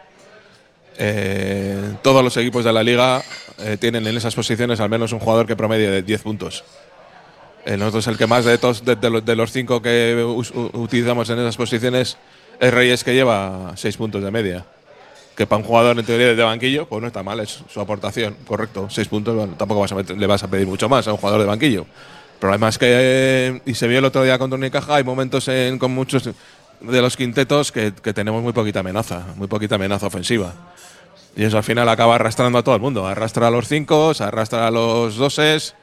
Eh, 0.97 1.95
todos 2.01 2.23
los 2.23 2.35
equipos 2.37 2.63
de 2.63 2.71
la 2.71 2.81
liga 2.81 3.21
eh, 3.59 3.77
tienen 3.77 4.07
en 4.07 4.15
esas 4.15 4.33
posiciones 4.33 4.79
al 4.79 4.89
menos 4.89 5.11
un 5.11 5.19
jugador 5.19 5.45
que 5.45 5.55
promedie 5.55 5.89
de 5.89 6.01
10 6.01 6.21
puntos. 6.21 6.63
Nosotros 7.65 8.05
el 8.07 8.17
que 8.17 8.27
más 8.27 8.45
de, 8.45 8.57
todos, 8.57 8.85
de, 8.85 9.09
los, 9.09 9.25
de 9.25 9.35
los 9.35 9.51
cinco 9.51 9.81
que 9.81 10.23
utilizamos 10.73 11.29
en 11.29 11.39
esas 11.39 11.57
posiciones 11.57 12.17
es 12.59 12.73
Reyes 12.73 13.03
que 13.03 13.13
lleva 13.13 13.73
6 13.75 13.97
puntos 13.97 14.23
de 14.23 14.31
media 14.31 14.65
que 15.35 15.45
para 15.45 15.57
un 15.61 15.65
jugador 15.67 15.99
en 15.99 16.05
teoría 16.05 16.33
de 16.33 16.43
banquillo, 16.43 16.87
pues 16.87 17.01
no 17.01 17.07
está 17.09 17.21
mal, 17.21 17.41
es 17.41 17.59
su 17.69 17.81
aportación, 17.81 18.37
correcto. 18.47 18.87
Seis 18.89 19.09
puntos, 19.09 19.35
bueno, 19.35 19.53
tampoco 19.57 19.81
vas 19.81 19.91
a 19.91 20.01
le 20.13 20.27
vas 20.27 20.41
a 20.43 20.47
pedir 20.49 20.65
mucho 20.65 20.87
más 20.87 21.05
a 21.09 21.11
un 21.11 21.17
jugador 21.17 21.41
de 21.41 21.45
banquillo. 21.47 21.81
El 21.81 22.39
problema 22.39 22.69
es 22.69 22.77
que, 22.77 22.85
eh, 22.89 23.61
y 23.65 23.73
se 23.73 23.85
vio 23.89 23.99
el 23.99 24.05
otro 24.05 24.23
día 24.23 24.37
contra 24.39 24.57
Unicaja, 24.57 24.95
hay 24.95 25.03
momentos 25.03 25.45
en- 25.49 25.77
con 25.77 25.91
muchos 25.91 26.23
de 26.79 27.01
los 27.01 27.17
quintetos 27.17 27.73
que, 27.73 27.91
que 28.01 28.13
tenemos 28.13 28.41
muy 28.43 28.53
poquita 28.53 28.79
amenaza, 28.79 29.23
muy 29.35 29.47
poquita 29.47 29.75
amenaza 29.75 30.07
ofensiva. 30.07 30.53
Y 31.35 31.43
eso 31.43 31.57
al 31.57 31.65
final 31.65 31.89
acaba 31.89 32.15
arrastrando 32.15 32.57
a 32.59 32.63
todo 32.63 32.75
el 32.75 32.81
mundo. 32.81 33.05
Arrastra 33.05 33.47
a 33.47 33.51
los 33.51 33.67
cinco, 33.67 34.13
arrastra 34.17 34.67
a 34.67 34.71
los 34.71 35.17
doses, 35.17 35.75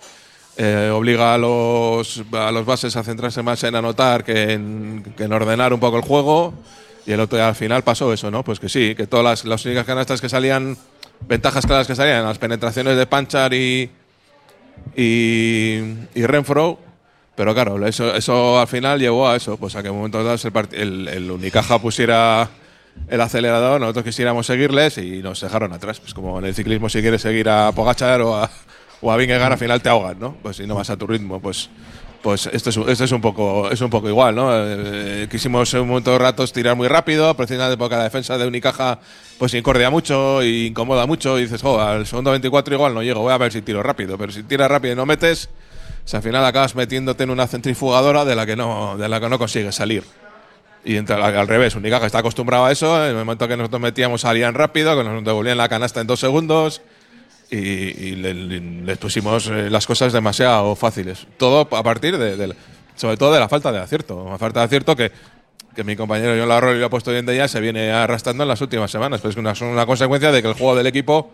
eh, 0.64 0.90
obliga 0.90 1.34
a 1.34 1.38
los, 1.38 2.22
a 2.30 2.52
los 2.52 2.64
bases 2.64 2.94
a 2.94 3.02
centrarse 3.02 3.42
más 3.42 3.64
en 3.64 3.74
anotar 3.74 4.22
que 4.22 4.52
en, 4.52 5.32
ordenar 5.32 5.72
un 5.72 5.80
poco 5.80 5.96
el 5.96 6.04
juego. 6.04 6.54
Y 7.04 7.10
el 7.10 7.18
otro 7.18 7.44
al 7.44 7.56
final 7.56 7.82
pasó 7.82 8.12
eso, 8.12 8.30
¿no? 8.30 8.44
Pues 8.44 8.60
que 8.60 8.68
sí, 8.68 8.94
que 8.94 9.08
todas 9.08 9.24
las, 9.24 9.44
las 9.44 9.64
únicas 9.66 9.84
canastas 9.84 10.20
que 10.20 10.28
salían, 10.28 10.76
ventajas 11.26 11.66
claras 11.66 11.88
que 11.88 11.96
salían, 11.96 12.22
las 12.22 12.38
penetraciones 12.38 12.96
de 12.96 13.06
Panchar 13.06 13.52
y, 13.54 13.90
y, 14.94 15.80
y 16.14 16.26
Renfro. 16.26 16.78
Pero 17.34 17.54
claro, 17.54 17.84
eso, 17.84 18.14
eso 18.14 18.60
al 18.60 18.68
final 18.68 19.00
llevó 19.00 19.28
a 19.28 19.34
eso, 19.34 19.56
pues 19.56 19.74
a 19.74 19.82
que 19.82 19.88
en 19.88 19.94
un 19.94 19.98
momento 19.98 20.22
dado 20.22 20.38
el, 20.70 20.78
el, 20.80 21.08
el 21.08 21.30
Unicaja 21.32 21.80
pusiera 21.80 22.48
el 23.08 23.20
acelerador, 23.20 23.80
nosotros 23.80 24.04
quisiéramos 24.04 24.46
seguirles 24.46 24.96
y 24.98 25.22
nos 25.22 25.40
dejaron 25.40 25.72
atrás. 25.72 25.98
Pues 25.98 26.14
como 26.14 26.38
en 26.38 26.44
el 26.44 26.54
ciclismo 26.54 26.88
si 26.88 27.00
quieres 27.00 27.22
seguir 27.22 27.48
a 27.48 27.72
Pogachar 27.72 28.20
o 28.20 28.36
a, 28.36 28.48
o 29.02 29.12
a 29.12 29.16
Vingegaard 29.16 29.52
al 29.52 29.58
final 29.58 29.82
te 29.82 29.88
ahogan, 29.88 30.18
¿no? 30.18 30.36
Pues 30.42 30.56
si 30.56 30.66
no 30.66 30.76
vas 30.76 30.88
a 30.88 30.96
tu 30.96 31.06
ritmo, 31.06 31.40
pues 31.40 31.68
pues 32.22 32.46
esto 32.46 32.70
es, 32.70 32.76
esto 32.76 33.04
es 33.04 33.12
un 33.12 33.20
poco 33.20 33.68
es 33.70 33.80
un 33.80 33.90
poco 33.90 34.08
igual, 34.08 34.34
¿no? 34.34 34.48
Eh, 34.52 35.26
quisimos 35.28 35.74
un 35.74 35.88
momento 35.88 36.12
de 36.12 36.18
ratos 36.18 36.52
tirar 36.52 36.76
muy 36.76 36.86
rápido, 36.86 37.34
precisamente 37.36 37.76
porque 37.76 37.96
la 37.96 38.04
defensa 38.04 38.38
de 38.38 38.46
Unicaja 38.46 39.00
pues 39.38 39.52
incordia 39.54 39.90
mucho 39.90 40.42
y 40.42 40.66
incomoda 40.66 41.04
mucho 41.06 41.36
y 41.38 41.42
dices, 41.42 41.62
oh, 41.64 41.80
al 41.80 42.06
segundo 42.06 42.30
24 42.30 42.74
igual 42.74 42.94
no 42.94 43.02
llego, 43.02 43.20
voy 43.20 43.32
a 43.32 43.38
ver 43.38 43.52
si 43.52 43.60
tiro 43.60 43.82
rápido, 43.82 44.16
pero 44.16 44.30
si 44.30 44.44
tiras 44.44 44.70
rápido 44.70 44.94
y 44.94 44.96
no 44.96 45.04
metes, 45.04 45.50
pues 46.04 46.14
al 46.14 46.22
final 46.22 46.44
acabas 46.44 46.76
metiéndote 46.76 47.24
en 47.24 47.30
una 47.30 47.48
centrifugadora 47.48 48.24
de 48.24 48.36
la 48.36 48.46
que 48.46 48.54
no 48.54 48.96
de 48.96 49.08
la 49.08 49.20
que 49.20 49.28
no 49.28 49.38
consigues 49.38 49.74
salir. 49.74 50.04
Y 50.84 50.96
al, 50.96 51.10
al 51.10 51.48
revés, 51.48 51.74
Unicaja 51.76 52.06
está 52.06 52.18
acostumbrado 52.18 52.64
a 52.64 52.72
eso. 52.72 53.04
En 53.04 53.10
el 53.10 53.24
momento 53.24 53.46
que 53.46 53.56
nosotros 53.56 53.80
metíamos, 53.80 54.22
salían 54.22 54.54
rápido, 54.54 54.96
que 54.96 55.04
nos 55.04 55.22
devolvían 55.22 55.56
la 55.56 55.68
canasta 55.68 56.00
en 56.00 56.08
dos 56.08 56.18
segundos. 56.18 56.82
Y, 57.54 58.16
le- 58.16 58.96
pusimos 58.96 59.46
eh, 59.48 59.68
las 59.68 59.86
cosas 59.86 60.12
demasiado 60.12 60.74
fáciles. 60.74 61.26
Todo 61.36 61.60
a 61.70 61.82
partir 61.82 62.16
de, 62.16 62.36
del- 62.36 62.56
sobre 62.96 63.16
todo 63.18 63.32
de 63.34 63.40
la 63.40 63.48
falta 63.48 63.70
de 63.70 63.78
acierto. 63.78 64.16
Una 64.16 64.38
falta 64.38 64.60
de 64.60 64.66
acierto 64.66 64.96
que, 64.96 65.12
que 65.76 65.84
mi 65.84 65.94
compañero 65.94 66.34
John 66.38 66.48
Larroy 66.48 66.78
lo 66.78 66.86
ha 66.86 66.90
puesto 66.90 67.10
bien 67.10 67.26
de 67.26 67.36
ya 67.36 67.48
se 67.48 67.60
viene 67.60 67.90
arrastrando 67.90 68.44
en 68.44 68.48
las 68.48 68.60
últimas 68.62 68.90
semanas. 68.90 69.20
Pero 69.20 69.30
es 69.32 69.36
una, 69.36 69.52
una 69.70 69.84
consecuencia 69.84 70.32
de 70.32 70.40
que 70.40 70.48
el 70.48 70.54
juego 70.54 70.74
del 70.76 70.86
equipo 70.86 71.30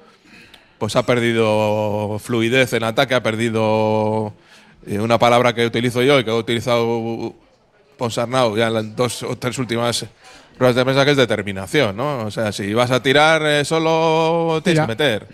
pues 0.79 0.97
ha 0.97 1.05
perdido 1.07 2.19
fluidez 2.21 2.73
en 2.73 2.83
ataque, 2.85 3.15
ha 3.15 3.23
perdido 3.23 4.33
eh, 4.87 4.99
una 4.99 5.19
palabra 5.19 5.53
que 5.55 5.67
utilizo 5.67 6.03
yo 6.03 6.19
y 6.19 6.25
que 6.25 6.31
he 6.31 6.35
utilizado 6.35 7.33
Ponsarnau 7.97 8.57
ya 8.57 8.69
en 8.69 8.75
las 8.75 8.97
dos 8.97 9.23
o 9.25 9.37
tres 9.37 9.59
últimas 9.59 10.05
ruedas 10.59 10.77
de 10.77 10.85
prensa 10.85 11.05
que 11.05 11.13
es 11.13 11.17
determinación, 11.17 11.97
¿no? 11.97 12.25
O 12.27 12.31
sea, 12.31 12.51
si 12.53 12.75
vas 12.75 12.91
a 12.91 13.03
tirar 13.03 13.43
eh, 13.47 13.65
solo 13.65 14.61
tienes 14.63 14.85
Tira. 14.85 14.87
que 14.87 14.89
meter. 14.89 15.29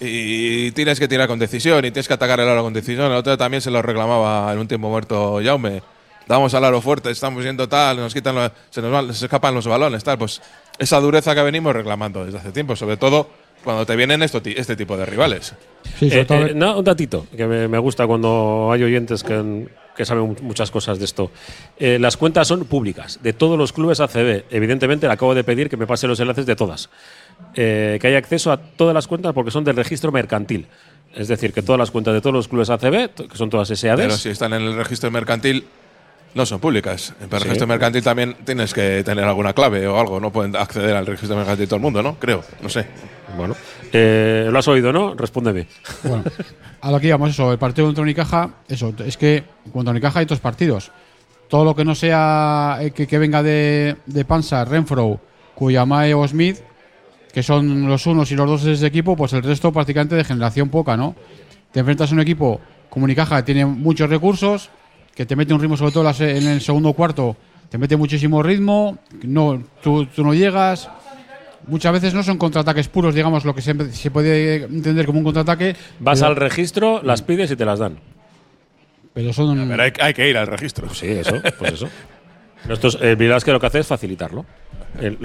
Y 0.00 0.70
tienes 0.72 0.98
que 0.98 1.08
tirar 1.08 1.28
con 1.28 1.38
decisión 1.38 1.78
y 1.84 1.90
tienes 1.90 2.08
que 2.08 2.14
atacar 2.14 2.40
el 2.40 2.48
aro 2.48 2.62
con 2.62 2.72
decisión. 2.72 3.06
El 3.06 3.18
otro 3.18 3.36
también 3.38 3.60
se 3.60 3.70
lo 3.70 3.80
reclamaba 3.82 4.52
en 4.52 4.58
un 4.58 4.68
tiempo 4.68 4.88
muerto 4.88 5.40
Jaume. 5.42 5.82
Damos 6.28 6.52
al 6.54 6.64
aro 6.64 6.80
fuerte, 6.80 7.10
estamos 7.10 7.44
yendo 7.44 7.68
tal, 7.68 7.98
nos 7.98 8.12
quitan 8.12 8.34
los- 8.34 8.50
se 8.70 8.82
nos 8.82 8.90
van- 8.90 9.14
se 9.14 9.26
escapan 9.26 9.54
los 9.54 9.66
balones, 9.66 10.02
tal. 10.02 10.18
Pues 10.18 10.42
esa 10.78 10.98
dureza 11.00 11.34
que 11.36 11.42
venimos 11.42 11.72
reclamando 11.72 12.24
desde 12.24 12.38
hace 12.38 12.50
tiempo, 12.50 12.74
sobre 12.74 12.96
todo 12.96 13.30
cuando 13.66 13.84
te 13.84 13.96
vienen 13.96 14.22
esto, 14.22 14.40
este 14.44 14.76
tipo 14.76 14.96
de 14.96 15.04
rivales. 15.04 15.52
Sí, 15.98 16.08
Eh, 16.12 16.24
eh, 16.28 16.52
no, 16.54 16.78
un 16.78 16.84
datito 16.84 17.26
que 17.36 17.46
me, 17.48 17.66
me 17.66 17.78
gusta 17.78 18.06
cuando 18.06 18.70
hay 18.72 18.84
oyentes 18.84 19.24
que, 19.24 19.66
que 19.96 20.04
saben 20.04 20.22
mu- 20.22 20.36
muchas 20.42 20.70
cosas 20.70 21.00
de 21.00 21.04
esto. 21.04 21.32
Eh, 21.76 21.98
las 21.98 22.16
cuentas 22.16 22.46
son 22.46 22.64
públicas 22.66 23.18
de 23.24 23.32
todos 23.32 23.58
los 23.58 23.72
clubes 23.72 23.98
ACB. 23.98 24.44
Evidentemente, 24.50 25.08
le 25.08 25.12
acabo 25.12 25.34
de 25.34 25.42
pedir 25.42 25.68
que 25.68 25.76
me 25.76 25.84
pase 25.88 26.06
los 26.06 26.20
enlaces 26.20 26.46
de 26.46 26.54
todas. 26.54 26.90
Eh, 27.56 27.98
que 28.00 28.06
haya 28.06 28.18
acceso 28.18 28.52
a 28.52 28.56
todas 28.56 28.94
las 28.94 29.08
cuentas 29.08 29.32
porque 29.34 29.50
son 29.50 29.64
del 29.64 29.74
registro 29.74 30.12
mercantil. 30.12 30.68
Es 31.12 31.26
decir, 31.26 31.52
que 31.52 31.62
todas 31.62 31.78
las 31.80 31.90
cuentas 31.90 32.14
de 32.14 32.20
todos 32.20 32.34
los 32.34 32.46
clubes 32.46 32.70
ACB, 32.70 33.10
que 33.28 33.36
son 33.36 33.50
todas 33.50 33.66
SADs, 33.68 33.96
Pero 33.96 34.16
si 34.16 34.28
están 34.28 34.52
en 34.52 34.62
el 34.62 34.76
registro 34.76 35.10
mercantil, 35.10 35.64
no 36.36 36.46
son 36.46 36.60
públicas. 36.60 37.12
En 37.18 37.24
el 37.24 37.30
Sí. 37.38 37.44
registro 37.44 37.66
mercantil 37.66 38.02
también 38.04 38.36
tienes 38.44 38.72
que 38.72 39.02
tener 39.04 39.24
alguna 39.24 39.52
clave 39.54 39.86
o 39.88 39.98
algo. 39.98 40.20
No 40.20 40.30
pueden 40.30 40.54
acceder 40.54 40.94
al 40.94 41.06
registro 41.06 41.36
mercantil 41.36 41.66
todo 41.66 41.76
el 41.76 41.82
mundo, 41.82 42.02
¿no? 42.02 42.16
Creo, 42.20 42.44
no 42.62 42.68
sé. 42.68 42.86
Bueno, 43.36 43.56
eh, 43.92 44.48
lo 44.50 44.58
has 44.58 44.68
oído, 44.68 44.92
¿no? 44.92 45.14
Respóndeme. 45.14 45.66
Bueno, 46.04 46.22
a 46.80 46.90
lo 46.92 47.00
que 47.00 47.08
íbamos, 47.08 47.30
eso, 47.30 47.50
el 47.52 47.58
partido 47.58 47.88
contra 47.88 48.02
Unicaja, 48.02 48.50
eso, 48.68 48.92
es 49.04 49.16
que 49.16 49.42
contra 49.72 49.90
Unicaja 49.90 50.20
hay 50.20 50.26
dos 50.26 50.38
partidos. 50.40 50.92
Todo 51.48 51.64
lo 51.64 51.74
que 51.74 51.84
no 51.84 51.94
sea 51.94 52.78
eh, 52.80 52.90
que, 52.92 53.06
que 53.06 53.18
venga 53.18 53.42
de, 53.42 53.96
de 54.06 54.24
Panza, 54.24 54.64
Renfro, 54.64 55.20
Cuyamae 55.54 56.12
o 56.14 56.26
Smith, 56.28 56.58
que 57.32 57.42
son 57.42 57.88
los 57.88 58.06
unos 58.06 58.30
y 58.30 58.34
los 58.36 58.46
dos 58.46 58.62
de 58.64 58.72
ese 58.72 58.86
equipo, 58.86 59.16
pues 59.16 59.32
el 59.32 59.42
resto 59.42 59.72
prácticamente 59.72 60.14
de 60.16 60.24
generación 60.24 60.68
poca, 60.68 60.96
¿no? 60.96 61.14
Te 61.72 61.80
enfrentas 61.80 62.10
a 62.10 62.14
un 62.14 62.20
equipo 62.20 62.60
como 62.90 63.04
Unicaja 63.04 63.36
que 63.38 63.42
tiene 63.42 63.66
muchos 63.66 64.08
recursos, 64.08 64.70
que 65.16 65.26
te 65.26 65.34
mete 65.34 65.52
un 65.54 65.60
ritmo, 65.60 65.76
sobre 65.76 65.90
todo 65.92 66.08
en 66.20 66.46
el 66.46 66.60
segundo 66.60 66.92
cuarto, 66.92 67.36
te 67.70 67.78
mete 67.78 67.96
muchísimo 67.96 68.42
ritmo, 68.42 68.98
no, 69.24 69.62
tú, 69.82 70.06
tú 70.06 70.22
no 70.22 70.34
llegas. 70.34 70.88
Muchas 71.66 71.92
veces 71.94 72.14
no 72.14 72.22
son 72.22 72.38
contraataques 72.38 72.86
puros, 72.86 73.12
digamos, 73.14 73.44
lo 73.44 73.52
que 73.54 73.60
se, 73.62 73.92
se 73.92 74.10
puede 74.12 74.64
entender 74.64 75.04
como 75.06 75.18
un 75.18 75.24
contraataque. 75.24 75.74
Vas 75.98 76.20
pero- 76.20 76.28
al 76.30 76.36
registro, 76.36 77.02
las 77.02 77.22
pides 77.22 77.50
y 77.50 77.56
te 77.56 77.64
las 77.64 77.80
dan. 77.80 77.98
Pero 79.14 79.32
son. 79.32 79.66
Pero 79.68 79.82
hay, 79.82 79.92
hay 79.98 80.14
que 80.14 80.28
ir 80.28 80.36
al 80.36 80.46
registro. 80.46 80.92
Sí, 80.94 81.06
eso, 81.08 81.40
pues 81.58 81.72
eso. 81.72 81.88
Nosotros, 82.68 82.98
eh, 83.00 83.14
Vilas 83.14 83.42
que 83.44 83.50
lo 83.52 83.58
que 83.58 83.66
hace 83.66 83.78
es 83.80 83.86
facilitarlo. 83.86 84.44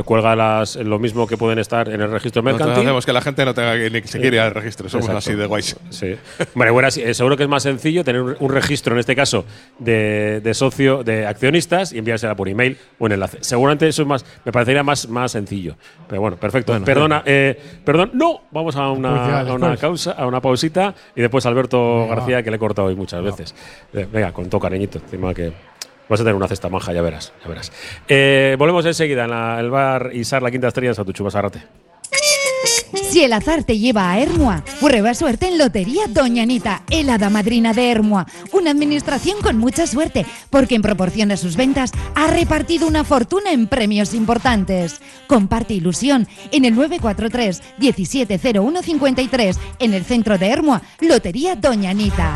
Cuelga 0.06 0.36
las, 0.36 0.76
lo 0.76 1.00
mismo 1.00 1.28
que 1.28 1.38
pueden 1.38 1.60
estar 1.60 1.88
en 1.90 2.02
el 2.02 2.12
registro 2.12 2.42
Nosotros 2.42 2.68
mercantil. 2.68 2.88
hacemos 2.88 3.06
que 3.06 3.14
la 3.14 3.22
gente 3.22 3.46
no 3.46 3.54
tenga 3.54 3.76
que 3.76 3.90
ni 3.90 4.02
siquiera 4.02 4.36
ir 4.36 4.42
al 4.42 4.54
registro. 4.54 4.90
Somos 4.90 5.06
Exacto. 5.06 5.18
así 5.18 5.36
de 5.36 5.46
guays. 5.46 5.76
Sí. 5.90 6.16
Bueno, 6.54 6.74
bueno, 6.74 6.92
sí, 6.92 7.02
eh, 7.02 7.14
seguro 7.14 7.38
que 7.38 7.44
es 7.44 7.50
más 7.50 7.64
sencillo 7.64 8.04
tener 8.04 8.22
un, 8.22 8.50
registro, 8.50 8.94
en 8.94 9.00
este 9.00 9.16
caso, 9.16 9.46
de, 9.80 10.42
de 10.42 10.54
socio, 10.54 11.04
de 11.04 11.26
accionistas 11.26 11.94
y 11.94 11.98
enviársela 11.98 12.36
por 12.36 12.50
email 12.50 12.78
o 13.00 13.06
en 13.06 13.14
enlace. 13.14 13.38
Seguramente 13.42 13.88
eso 13.88 14.02
es 14.02 14.08
más, 14.08 14.26
me 14.44 14.52
parecería 14.52 14.84
más, 14.84 15.08
más 15.08 15.32
sencillo. 15.32 15.76
Pero 16.08 16.22
bueno, 16.22 16.38
perfecto. 16.38 16.72
Bueno, 16.74 16.86
Perdona, 16.86 17.24
eh, 17.26 17.60
perdón, 17.86 18.12
no, 18.14 18.42
vamos 18.52 18.76
a 18.76 18.90
una, 18.90 19.10
Publicidad 19.10 19.50
a 19.50 19.54
una 19.54 19.78
causa, 19.78 20.12
a 20.12 20.26
una 20.28 20.42
pausita 20.42 20.94
y 21.16 21.22
después 21.22 21.46
Alberto 21.46 22.08
García, 22.08 22.44
que 22.44 22.50
le 22.50 22.58
he 22.58 22.60
cortado 22.60 22.88
hoy 22.88 22.96
muchas 22.96 23.24
veces. 23.24 23.56
Eh, 23.94 24.08
venga, 24.12 24.32
con 24.32 24.50
todo 24.50 24.62
cariñito, 24.62 25.00
encima 25.00 25.34
que 25.34 25.52
vas 26.12 26.20
a 26.20 26.24
tener 26.24 26.36
una 26.36 26.48
cesta 26.48 26.68
manja, 26.68 26.92
ya 26.92 27.02
verás, 27.02 27.32
ya 27.42 27.48
verás. 27.48 27.72
Eh, 28.08 28.56
volvemos 28.60 28.86
enseguida 28.86 29.24
en 29.24 29.60
el 29.60 29.72
bar 29.72 30.12
Isar, 30.14 30.44
la 30.44 30.52
quinta 30.52 30.68
estrella 30.68 30.90
en 30.90 30.96
Satuchu, 30.96 31.24
Basarrate. 31.24 31.62
Si 33.10 33.24
el 33.24 33.32
azar 33.32 33.64
te 33.64 33.80
lleva 33.80 34.12
a 34.12 34.20
Hermua, 34.20 34.64
prueba 34.82 35.14
suerte 35.14 35.48
en 35.48 35.58
Lotería 35.58 36.08
Doña 36.10 36.44
Anita, 36.44 36.84
el 36.90 37.10
hada 37.10 37.30
madrina 37.30 37.74
de 37.74 37.90
Hermua. 37.90 38.28
Una 38.52 38.72
administración 38.72 39.42
con 39.42 39.58
mucha 39.58 39.88
suerte, 39.88 40.26
porque 40.50 40.76
en 40.76 40.82
proporción 40.82 41.32
a 41.32 41.38
sus 41.38 41.56
ventas 41.56 41.92
ha 42.16 42.28
repartido 42.28 42.88
una 42.88 43.06
fortuna 43.06 43.54
en 43.54 43.68
premios 43.68 44.14
importantes. 44.14 45.02
Comparte 45.28 45.74
ilusión 45.74 46.28
en 46.52 46.66
el 46.66 46.76
943 46.76 47.62
170153 47.78 49.60
en 49.80 49.94
el 49.94 50.04
centro 50.04 50.38
de 50.38 50.50
Hermua, 50.50 50.82
Lotería 51.00 51.56
Doña 51.56 51.92
Anita. 51.92 52.36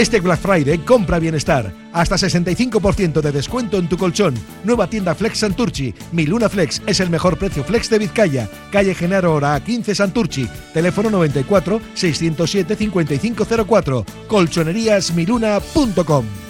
Este 0.00 0.18
Black 0.18 0.40
Friday 0.40 0.78
compra 0.78 1.18
bienestar. 1.18 1.70
Hasta 1.92 2.16
65% 2.16 3.20
de 3.20 3.32
descuento 3.32 3.76
en 3.76 3.86
tu 3.86 3.98
colchón. 3.98 4.32
Nueva 4.64 4.88
tienda 4.88 5.14
Flex 5.14 5.40
Santurchi. 5.40 5.92
Mi 6.12 6.24
Luna 6.24 6.48
Flex 6.48 6.80
es 6.86 7.00
el 7.00 7.10
mejor 7.10 7.36
precio 7.36 7.62
flex 7.62 7.90
de 7.90 7.98
Vizcaya. 7.98 8.48
Calle 8.72 8.94
Genaro 8.94 9.34
Hora 9.34 9.60
15 9.60 9.94
Santurchi. 9.94 10.48
Teléfono 10.72 11.10
94 11.10 11.82
607 11.92 12.76
5504. 12.76 14.06
Colchoneríasmiluna.com. 14.26 16.49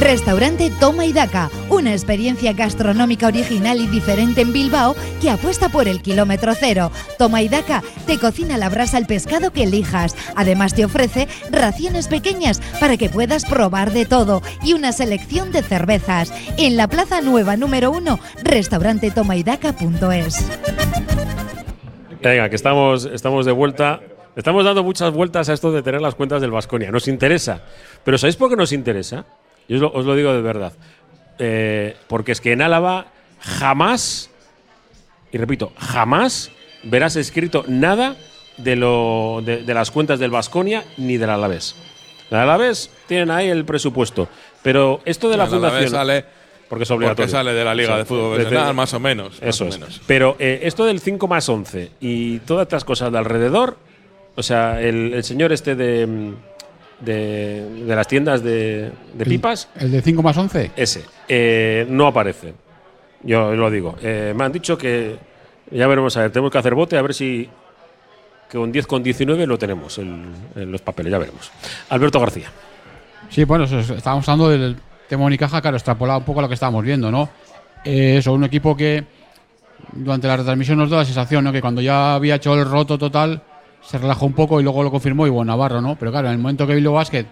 Restaurante 0.00 0.70
Toma 0.78 1.06
y 1.06 1.12
Daca, 1.12 1.50
una 1.70 1.92
experiencia 1.92 2.52
gastronómica 2.52 3.26
original 3.26 3.80
y 3.80 3.88
diferente 3.88 4.42
en 4.42 4.52
Bilbao 4.52 4.94
que 5.20 5.28
apuesta 5.28 5.70
por 5.70 5.88
el 5.88 6.02
kilómetro 6.02 6.54
cero. 6.54 6.92
Toma 7.18 7.42
y 7.42 7.48
Daca 7.48 7.82
te 8.06 8.16
cocina 8.16 8.56
la 8.58 8.68
brasa 8.68 8.96
el 8.96 9.06
pescado 9.06 9.52
que 9.52 9.64
elijas. 9.64 10.14
Además 10.36 10.74
te 10.74 10.84
ofrece 10.84 11.26
raciones 11.50 12.06
pequeñas 12.06 12.60
para 12.78 12.96
que 12.96 13.08
puedas 13.08 13.44
probar 13.44 13.92
de 13.92 14.06
todo 14.06 14.40
y 14.62 14.74
una 14.74 14.92
selección 14.92 15.50
de 15.50 15.62
cervezas. 15.62 16.32
En 16.58 16.76
la 16.76 16.86
Plaza 16.86 17.20
Nueva 17.20 17.56
número 17.56 17.90
1, 17.90 18.20
restaurantetomaydaca.es. 18.44 20.46
Venga, 22.22 22.48
que 22.48 22.56
estamos, 22.56 23.04
estamos 23.04 23.46
de 23.46 23.52
vuelta. 23.52 24.00
Estamos 24.36 24.64
dando 24.64 24.84
muchas 24.84 25.12
vueltas 25.12 25.48
a 25.48 25.54
esto 25.54 25.72
de 25.72 25.82
tener 25.82 26.00
las 26.00 26.14
cuentas 26.14 26.40
del 26.40 26.52
Vasconia. 26.52 26.92
Nos 26.92 27.08
interesa. 27.08 27.62
Pero 28.04 28.16
¿sabéis 28.16 28.36
por 28.36 28.48
qué 28.48 28.54
nos 28.54 28.70
interesa? 28.70 29.26
Yo 29.68 29.76
os 29.76 29.82
lo, 29.82 29.92
os 29.92 30.06
lo 30.06 30.14
digo 30.14 30.32
de 30.32 30.42
verdad. 30.42 30.72
Eh, 31.38 31.96
porque 32.08 32.32
es 32.32 32.40
que 32.40 32.52
en 32.52 32.62
Álava 32.62 33.06
jamás, 33.40 34.30
y 35.30 35.38
repito, 35.38 35.72
jamás 35.78 36.50
verás 36.82 37.16
escrito 37.16 37.64
nada 37.68 38.16
de, 38.56 38.76
lo, 38.76 39.42
de, 39.44 39.62
de 39.62 39.74
las 39.74 39.90
cuentas 39.90 40.18
del 40.18 40.30
Vasconia 40.30 40.84
ni 40.96 41.16
del 41.16 41.30
Alavés. 41.30 41.76
El 42.30 42.38
Alavés 42.38 42.90
tienen 43.06 43.30
ahí 43.30 43.48
el 43.48 43.64
presupuesto. 43.64 44.28
Pero 44.62 45.00
esto 45.04 45.30
de 45.30 45.36
la 45.36 45.46
fundación. 45.46 45.90
sale 45.90 46.24
porque 46.68 46.82
es 46.84 46.90
obligatorio. 46.90 47.24
porque 47.24 47.30
sale 47.32 47.52
de 47.54 47.64
la 47.64 47.74
Liga 47.74 47.96
de 47.96 48.04
Fútbol 48.04 48.34
Profesional, 48.34 48.74
más 48.74 48.92
o 48.92 49.00
menos, 49.00 49.38
Eso 49.40 49.66
es. 49.66 49.78
menos. 49.78 50.00
Pero 50.06 50.36
eh, 50.38 50.60
esto 50.64 50.84
del 50.84 51.00
5 51.00 51.26
más 51.26 51.48
11 51.48 51.92
y 52.00 52.40
todas 52.40 52.64
estas 52.64 52.84
cosas 52.84 53.10
de 53.10 53.18
alrededor, 53.18 53.78
o 54.34 54.42
sea, 54.42 54.80
el, 54.82 55.14
el 55.14 55.24
señor 55.24 55.52
este 55.52 55.74
de, 55.74 56.06
mm, 56.06 56.34
de, 57.00 57.84
de 57.86 57.96
las 57.96 58.08
tiendas 58.08 58.42
de, 58.42 58.90
de 59.14 59.24
pipas, 59.24 59.68
¿El 59.76 59.90
de 59.90 60.02
5 60.02 60.22
más 60.22 60.36
11? 60.36 60.72
ese, 60.76 61.04
eh, 61.28 61.86
no 61.88 62.06
aparece. 62.06 62.54
Yo 63.22 63.54
lo 63.54 63.70
digo. 63.70 63.96
Eh, 64.02 64.32
me 64.36 64.44
han 64.44 64.52
dicho 64.52 64.78
que 64.78 65.16
ya 65.70 65.86
veremos 65.86 66.16
a 66.16 66.22
ver, 66.22 66.30
tenemos 66.30 66.50
que 66.50 66.58
hacer 66.58 66.74
bote 66.74 66.96
a 66.96 67.02
ver 67.02 67.14
si 67.14 67.48
que 68.48 68.56
con 68.56 68.72
10 68.72 68.86
con 68.86 69.02
19 69.02 69.46
lo 69.46 69.58
tenemos 69.58 69.98
en, 69.98 70.32
los 70.54 70.80
papeles, 70.80 71.12
ya 71.12 71.18
veremos. 71.18 71.50
Alberto 71.90 72.18
García. 72.18 72.50
Sí, 73.28 73.44
bueno, 73.44 73.64
estábamos 73.64 74.26
hablando 74.28 74.48
del 74.48 74.76
tema 75.06 75.24
Unicaja, 75.24 75.60
claro, 75.60 75.76
extrapolado 75.76 76.20
un 76.20 76.24
poco 76.24 76.38
a 76.38 76.42
lo 76.42 76.48
que 76.48 76.54
estábamos 76.54 76.82
viendo, 76.82 77.10
¿no? 77.10 77.28
Eh, 77.84 78.16
eso, 78.18 78.32
un 78.32 78.44
equipo 78.44 78.74
que 78.74 79.04
durante 79.92 80.26
la 80.26 80.38
retransmisión 80.38 80.78
nos 80.78 80.88
da 80.88 80.98
la 80.98 81.04
sensación, 81.04 81.44
¿no? 81.44 81.52
Que 81.52 81.60
cuando 81.60 81.82
ya 81.82 82.14
había 82.14 82.36
hecho 82.36 82.54
el 82.54 82.64
roto 82.64 82.96
total, 82.96 83.42
se 83.82 83.98
relajó 83.98 84.26
un 84.26 84.32
poco 84.32 84.60
y 84.60 84.62
luego 84.62 84.82
lo 84.82 84.90
confirmó 84.90 85.26
y 85.26 85.30
bueno, 85.30 85.52
Navarro, 85.52 85.80
¿no? 85.80 85.96
Pero 85.96 86.10
claro, 86.10 86.28
en 86.28 86.34
el 86.34 86.38
momento 86.38 86.66
que 86.66 86.74
Bilbao 86.74 86.94
Basket 86.94 87.26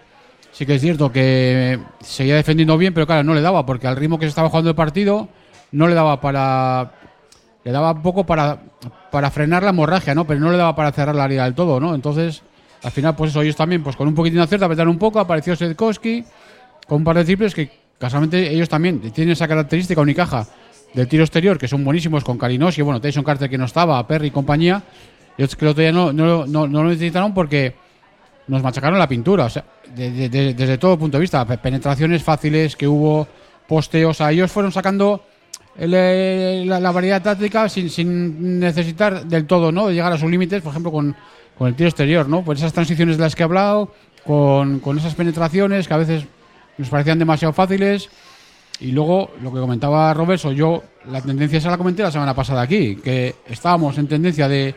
sí 0.51 0.65
que 0.65 0.75
es 0.75 0.81
cierto 0.81 1.11
que 1.11 1.79
seguía 1.99 2.35
defendiendo 2.35 2.77
bien, 2.77 2.93
pero 2.93 3.05
claro, 3.05 3.23
no 3.23 3.35
le 3.35 3.41
daba, 3.41 3.65
porque 3.65 3.87
al 3.87 3.95
ritmo 3.95 4.17
que 4.17 4.25
se 4.25 4.29
estaba 4.29 4.49
jugando 4.49 4.71
el 4.71 4.75
partido, 4.75 5.29
no 5.71 5.87
le 5.87 5.93
daba 5.93 6.19
para. 6.19 6.93
Le 7.63 7.71
daba 7.71 7.91
un 7.91 8.01
poco 8.01 8.25
para, 8.25 8.59
para 9.11 9.29
frenar 9.29 9.61
la 9.61 9.69
hemorragia, 9.69 10.15
¿no? 10.15 10.25
Pero 10.25 10.39
no 10.39 10.51
le 10.51 10.57
daba 10.57 10.75
para 10.75 10.91
cerrar 10.91 11.15
la 11.15 11.27
liga 11.27 11.43
del 11.43 11.53
todo, 11.53 11.79
¿no? 11.79 11.93
Entonces, 11.93 12.41
al 12.81 12.91
final, 12.91 13.15
pues 13.15 13.31
eso, 13.31 13.41
ellos 13.41 13.55
también, 13.55 13.83
pues 13.83 13.95
con 13.95 14.07
un 14.07 14.15
poquitín 14.15 14.37
de 14.37 14.43
acierto, 14.43 14.65
apretaron 14.65 14.91
un 14.91 14.99
poco, 14.99 15.19
apareció 15.19 15.55
Sedkowski 15.55 16.23
con 16.87 16.99
un 16.99 17.03
par 17.03 17.17
de 17.17 17.25
triples 17.25 17.53
que 17.53 17.69
casualmente 17.99 18.49
ellos 18.51 18.69
también 18.69 18.99
tienen 19.11 19.33
esa 19.33 19.47
característica 19.47 19.99
Unicaja 19.99 20.47
del 20.93 21.07
tiro 21.07 21.23
exterior, 21.23 21.57
que 21.57 21.67
son 21.67 21.83
buenísimos 21.83 22.23
con 22.23 22.37
Kalinowski, 22.37 22.81
bueno, 22.81 23.01
Tyson 23.01 23.23
Carter 23.23 23.49
que 23.49 23.57
no 23.57 23.65
estaba, 23.65 24.07
Perry 24.07 24.27
y 24.27 24.31
compañía. 24.31 24.81
Yo 25.37 25.47
creo 25.47 25.57
que 25.57 25.65
el 25.65 25.69
otro 25.71 25.81
día 25.83 25.91
no, 25.91 26.11
no, 26.13 26.45
no, 26.45 26.67
no 26.67 26.83
lo 26.83 26.89
necesitaron 26.89 27.33
porque 27.33 27.75
nos 28.47 28.63
machacaron 28.63 28.97
la 28.97 29.07
pintura, 29.07 29.45
o 29.45 29.49
sea, 29.49 29.63
de- 29.95 30.11
de- 30.11 30.29
de- 30.29 30.53
desde 30.53 30.77
todo 30.77 30.97
punto 30.97 31.17
de 31.17 31.21
vista, 31.21 31.45
pe- 31.45 31.57
penetraciones 31.57 32.23
fáciles 32.23 32.75
que 32.75 32.87
hubo, 32.87 33.27
posteos, 33.67 34.21
a 34.21 34.31
ellos 34.31 34.51
fueron 34.51 34.71
sacando 34.71 35.23
el, 35.77 35.93
eh, 35.93 36.63
la, 36.65 36.79
la 36.79 36.91
variedad 36.91 37.21
táctica 37.21 37.67
sin, 37.69 37.89
sin 37.89 38.59
necesitar 38.59 39.25
del 39.25 39.45
todo, 39.45 39.71
¿no? 39.71 39.87
De 39.87 39.93
llegar 39.93 40.11
a 40.13 40.17
sus 40.17 40.31
límites, 40.31 40.61
por 40.61 40.71
ejemplo, 40.71 40.91
con, 40.91 41.15
con 41.57 41.67
el 41.67 41.75
tiro 41.75 41.89
exterior, 41.89 42.27
¿no? 42.29 42.43
Pues 42.43 42.59
esas 42.59 42.73
transiciones 42.73 43.17
de 43.17 43.23
las 43.23 43.35
que 43.35 43.43
he 43.43 43.45
hablado, 43.45 43.91
con, 44.25 44.79
con 44.79 44.97
esas 44.97 45.13
penetraciones 45.15 45.87
que 45.87 45.93
a 45.93 45.97
veces 45.97 46.23
nos 46.77 46.89
parecían 46.89 47.19
demasiado 47.19 47.53
fáciles. 47.53 48.09
Y 48.79 48.91
luego, 48.91 49.31
lo 49.41 49.51
que 49.53 49.59
comentaba 49.59 50.13
Roberto, 50.13 50.51
yo 50.51 50.83
la 51.11 51.21
tendencia 51.21 51.57
esa 51.57 51.71
la 51.71 51.77
comenté 51.77 52.03
la 52.03 52.11
semana 52.11 52.33
pasada 52.35 52.61
aquí, 52.61 52.95
que 52.97 53.35
estábamos 53.47 53.97
en 53.97 54.07
tendencia 54.07 54.47
de, 54.47 54.73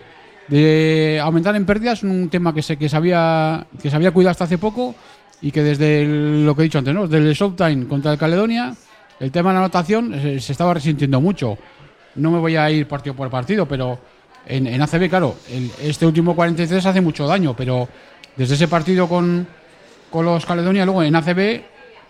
de 0.50 1.20
aumentar 1.22 1.54
en 1.54 1.64
pérdidas, 1.64 2.02
un 2.02 2.28
tema 2.28 2.52
que 2.52 2.60
se, 2.60 2.76
que 2.76 2.88
se, 2.88 2.96
había, 2.96 3.66
que 3.80 3.88
se 3.88 3.96
había 3.96 4.10
cuidado 4.10 4.32
hasta 4.32 4.44
hace 4.44 4.58
poco 4.58 4.94
y 5.40 5.52
que 5.52 5.62
desde 5.62 6.04
lo 6.04 6.54
que 6.54 6.62
he 6.62 6.64
dicho 6.64 6.78
antes, 6.78 6.92
¿no? 6.92 7.06
desde 7.06 7.32
Showtime 7.32 7.86
contra 7.86 8.12
el 8.12 8.18
Caledonia, 8.18 8.74
el 9.20 9.30
tema 9.30 9.50
de 9.50 9.54
la 9.54 9.60
anotación 9.60 10.12
se, 10.20 10.52
estaba 10.52 10.74
resintiendo 10.74 11.20
mucho. 11.20 11.56
No 12.16 12.32
me 12.32 12.38
voy 12.38 12.56
a 12.56 12.68
ir 12.70 12.88
partido 12.88 13.14
por 13.14 13.30
partido, 13.30 13.66
pero 13.66 13.98
en, 14.44 14.66
en 14.66 14.82
ACB, 14.82 15.08
claro, 15.08 15.36
este 15.80 16.04
último 16.04 16.34
43 16.34 16.84
hace 16.84 17.00
mucho 17.00 17.28
daño, 17.28 17.54
pero 17.54 17.88
desde 18.36 18.54
ese 18.54 18.66
partido 18.66 19.08
con, 19.08 19.46
con 20.10 20.24
los 20.24 20.44
Caledonia, 20.44 20.84
luego 20.84 21.04
en 21.04 21.14
ACB 21.14 21.60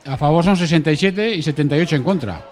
a 0.07 0.17
favor 0.17 0.43
son 0.43 0.57
67 0.57 1.35
y 1.35 1.43
78 1.43 1.97
en 1.97 2.03
contra. 2.03 2.43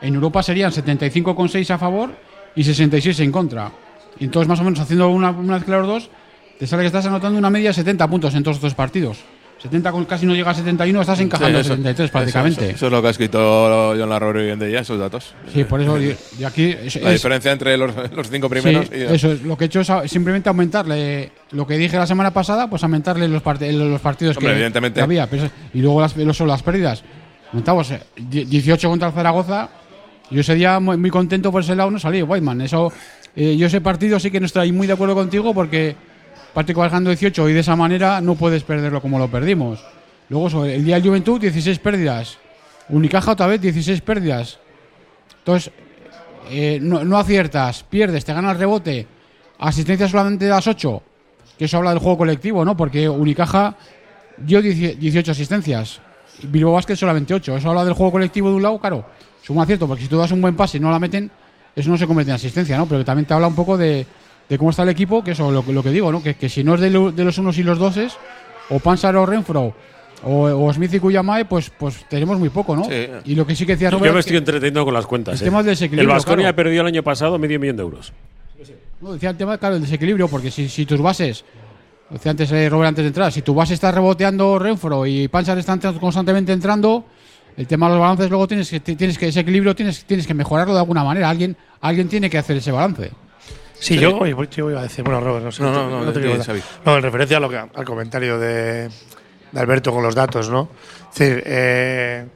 En 0.00 0.14
Europa 0.14 0.44
serían 0.44 0.70
75,6 0.70 1.70
a 1.70 1.78
favor 1.78 2.14
y 2.54 2.62
66 2.62 3.18
en 3.20 3.32
contra. 3.32 3.72
Y 4.18 4.24
entonces, 4.24 4.48
más 4.48 4.60
o 4.60 4.64
menos, 4.64 4.80
haciendo 4.80 5.08
una, 5.08 5.30
una 5.30 5.54
mezcla 5.56 5.76
de 5.76 5.82
los 5.82 5.88
dos, 5.90 6.10
te 6.58 6.66
sale 6.66 6.82
que 6.82 6.86
estás 6.88 7.06
anotando 7.06 7.38
una 7.38 7.50
media 7.50 7.70
de 7.70 7.74
70 7.74 8.08
puntos 8.08 8.34
en 8.34 8.42
todos 8.42 8.56
estos 8.56 8.74
partidos. 8.74 9.18
70 9.62 9.90
con 9.90 10.04
casi 10.04 10.26
no 10.26 10.34
llega 10.34 10.50
a 10.50 10.54
71, 10.54 11.00
estás 11.00 11.18
encajando 11.20 11.58
Sí, 11.58 11.60
eso- 11.66 11.76
73 11.76 12.04
eso- 12.04 12.12
prácticamente. 12.12 12.64
Eso, 12.66 12.74
eso 12.76 12.86
es 12.86 12.92
lo 12.92 13.00
que 13.00 13.08
ha 13.08 13.10
escrito 13.10 13.94
John 13.98 14.08
Larroy 14.10 14.44
hoy 14.44 14.50
en 14.50 14.58
día, 14.60 14.80
esos 14.80 14.98
datos. 14.98 15.34
Sí, 15.52 15.64
por 15.64 15.80
eso 15.80 15.98
y- 16.00 16.44
aquí 16.44 16.76
es- 16.82 16.96
La 17.02 17.10
diferencia 17.10 17.52
entre 17.52 17.76
los, 17.78 17.90
los 18.14 18.28
cinco 18.30 18.50
primeros 18.50 18.86
Sí, 18.86 18.92
y 18.98 19.02
eso 19.14 19.32
es. 19.32 19.42
Lo 19.42 19.56
que 19.56 19.64
he 19.64 19.66
hecho 19.66 19.80
es 19.80 20.10
simplemente 20.10 20.50
aumentarle 20.50 21.32
lo 21.52 21.66
que 21.66 21.78
dije 21.78 21.96
la 21.96 22.06
semana 22.06 22.32
pasada, 22.32 22.68
pues 22.68 22.82
aumentarle 22.82 23.28
los, 23.28 23.42
part- 23.42 23.66
los 23.72 24.00
partidos 24.00 24.36
Hombre, 24.36 24.52
que, 24.52 24.56
evidentemente. 24.56 24.98
que 25.00 25.04
había. 25.04 25.28
y 25.72 25.80
luego 25.80 26.02
las, 26.02 26.14
lo- 26.16 26.34
son 26.34 26.48
las 26.48 26.62
pérdidas. 26.62 27.02
Aumentamos 27.50 27.90
eh, 27.92 28.00
die- 28.16 28.44
18 28.44 28.88
contra 28.90 29.08
el 29.08 29.14
Zaragoza. 29.14 29.70
Yo 30.30 30.40
ese 30.40 30.54
día 30.56 30.80
muy, 30.80 30.96
muy 30.96 31.08
contento 31.08 31.50
por 31.52 31.62
ese 31.62 31.74
lado 31.76 31.90
no 31.90 31.98
salí, 32.00 32.20
Whiteman. 32.20 32.60
Eso, 32.60 32.92
eh, 33.36 33.56
yo 33.56 33.66
ese 33.66 33.80
partido 33.80 34.18
sí 34.18 34.30
que 34.30 34.40
no 34.40 34.46
estoy 34.46 34.72
muy 34.72 34.86
de 34.86 34.94
acuerdo 34.94 35.14
contigo 35.14 35.52
porque 35.54 35.94
vas 36.54 36.66
ganando 36.66 37.10
18 37.10 37.50
y 37.50 37.52
de 37.52 37.60
esa 37.60 37.76
manera 37.76 38.20
no 38.22 38.34
puedes 38.34 38.62
perderlo 38.62 39.02
como 39.02 39.18
lo 39.18 39.30
perdimos. 39.30 39.84
Luego 40.30 40.48
sobre 40.48 40.76
el 40.76 40.84
día 40.84 40.94
del 40.96 41.04
Juventud, 41.04 41.40
16 41.40 41.78
pérdidas. 41.78 42.38
Unicaja 42.88 43.32
otra 43.32 43.46
vez, 43.46 43.60
16 43.60 44.00
pérdidas. 44.00 44.58
Entonces, 45.38 45.70
eh, 46.50 46.78
no, 46.80 47.18
aciertas, 47.18 47.82
pierdes, 47.82 48.24
te 48.24 48.32
gana 48.32 48.52
el 48.52 48.58
rebote, 48.58 49.06
asistencia 49.58 50.08
solamente 50.08 50.46
das 50.46 50.66
8, 50.66 51.02
que 51.58 51.64
eso 51.64 51.76
habla 51.76 51.90
del 51.90 51.98
juego 51.98 52.18
colectivo, 52.18 52.64
¿no? 52.64 52.76
Porque 52.76 53.08
Unicaja 53.08 53.76
dio 54.36 54.62
10 54.62 54.98
18 54.98 55.32
asistencias, 55.32 56.00
Bilbao 56.42 56.72
Basket 56.72 56.96
solamente 56.96 57.34
8, 57.34 57.56
eso 57.56 57.68
habla 57.68 57.84
del 57.84 57.94
juego 57.94 58.12
colectivo 58.12 58.48
de 58.50 58.56
un 58.56 58.62
lado, 58.62 58.78
claro, 58.78 59.06
un 59.48 59.60
acierto, 59.60 59.86
porque 59.86 60.04
si 60.04 60.08
tú 60.08 60.18
das 60.18 60.32
un 60.32 60.40
buen 60.40 60.56
pase 60.56 60.78
y 60.78 60.80
no 60.80 60.90
la 60.90 60.98
meten, 60.98 61.30
eso 61.76 61.90
no 61.90 61.96
se 61.98 62.06
convierte 62.06 62.30
en 62.32 62.36
asistencia, 62.36 62.76
¿no? 62.76 62.86
Pero 62.86 63.00
que 63.00 63.04
también 63.04 63.26
te 63.26 63.34
habla 63.34 63.46
un 63.46 63.54
poco 63.54 63.76
de, 63.76 64.04
de 64.48 64.58
cómo 64.58 64.70
está 64.70 64.82
el 64.82 64.88
equipo, 64.88 65.22
que 65.22 65.32
eso, 65.32 65.50
lo, 65.52 65.64
que- 65.64 65.72
lo 65.72 65.82
que 65.82 65.90
digo, 65.90 66.10
¿no? 66.10 66.22
Que, 66.22 66.34
que 66.34 66.48
si 66.48 66.64
no 66.64 66.74
es 66.74 66.80
de, 66.80 66.90
lo- 66.90 67.12
de 67.12 67.24
los 67.24 67.36
unos 67.38 67.56
y 67.58 67.62
los 67.62 67.78
doses, 67.78 68.16
o 68.70 68.78
Pansar 68.80 69.14
o 69.16 69.26
Renfro, 69.26 69.74
o, 70.24 70.42
o 70.44 70.72
Smith 70.72 70.94
y 70.94 70.98
Kuyamae, 70.98 71.44
pues, 71.44 71.70
pues 71.70 72.04
tenemos 72.08 72.38
muy 72.38 72.48
poco, 72.48 72.74
¿no? 72.74 72.84
Sí. 72.86 73.06
Y 73.26 73.34
lo 73.34 73.46
que 73.46 73.54
sí 73.54 73.66
que 73.66 73.72
decía 73.72 73.90
Yo 73.90 73.98
Robert, 73.98 74.14
me 74.14 74.20
es 74.20 74.24
que- 74.24 74.30
estoy 74.30 74.38
entreteniendo 74.38 74.84
con 74.84 74.94
las 74.94 75.06
cuentas. 75.06 75.34
el 75.34 75.42
eh. 75.42 75.44
tema 75.44 75.58
del 75.58 75.66
desequilibrio, 75.66 76.08
El 76.10 76.14
Vasconia 76.16 76.44
claro. 76.44 76.56
perdió 76.56 76.80
el 76.80 76.86
año 76.86 77.02
pasado 77.02 77.38
medio 77.38 77.60
millón 77.60 77.76
de 77.76 77.82
euros. 77.82 78.12
No, 79.00 79.12
decía 79.12 79.28
el 79.30 79.36
tema, 79.36 79.58
claro, 79.58 79.74
del 79.74 79.82
desequilibrio, 79.84 80.26
porque 80.26 80.50
si, 80.50 80.70
si 80.70 80.86
tus 80.86 81.00
bases, 81.02 81.44
decía 82.08 82.30
antes 82.30 82.50
eh, 82.50 82.68
Robert 82.70 82.88
antes 82.88 83.02
de 83.04 83.08
entrar, 83.08 83.30
si 83.30 83.42
tu 83.42 83.52
base 83.54 83.74
está 83.74 83.92
reboteando 83.92 84.58
Renfro 84.58 85.04
y 85.06 85.28
Panchar 85.28 85.58
están 85.58 85.78
constantemente 86.00 86.52
entrando, 86.52 87.04
el 87.56 87.66
tema 87.66 87.86
de 87.86 87.92
los 87.94 88.00
balances 88.00 88.28
luego 88.30 88.46
tienes 88.46 88.68
que, 88.70 88.80
tienes 88.80 89.18
que 89.18 89.28
ese 89.28 89.40
equilibrio 89.40 89.74
tienes, 89.74 90.04
tienes 90.04 90.26
que 90.26 90.34
mejorarlo 90.34 90.74
de 90.74 90.80
alguna 90.80 91.02
manera. 91.04 91.28
Alguien, 91.30 91.56
alguien 91.80 92.08
tiene 92.08 92.28
que 92.30 92.38
hacer 92.38 92.56
ese 92.56 92.70
balance. 92.72 93.10
Sí, 93.78 93.98
yo, 93.98 94.24
yo, 94.26 94.44
yo 94.44 94.70
iba 94.70 94.80
a 94.80 94.84
decir, 94.84 95.04
bueno, 95.04 95.20
Robert, 95.20 95.44
no 95.44 95.52
sé. 95.52 95.62
No, 95.62 95.70
te- 95.70 95.78
no, 95.78 96.04
no, 96.04 96.12
te. 96.12 96.62
No, 96.84 96.96
en 96.96 97.02
referencia 97.02 97.36
a 97.36 97.40
lo 97.40 97.48
que, 97.50 97.56
al 97.58 97.84
comentario 97.84 98.38
de, 98.38 98.88
de 99.52 99.60
Alberto 99.60 99.92
con 99.92 100.02
los 100.02 100.14
datos, 100.14 100.48
¿no? 100.48 100.68
Es 101.12 101.18
decir, 101.18 101.42
eh, 101.46 102.26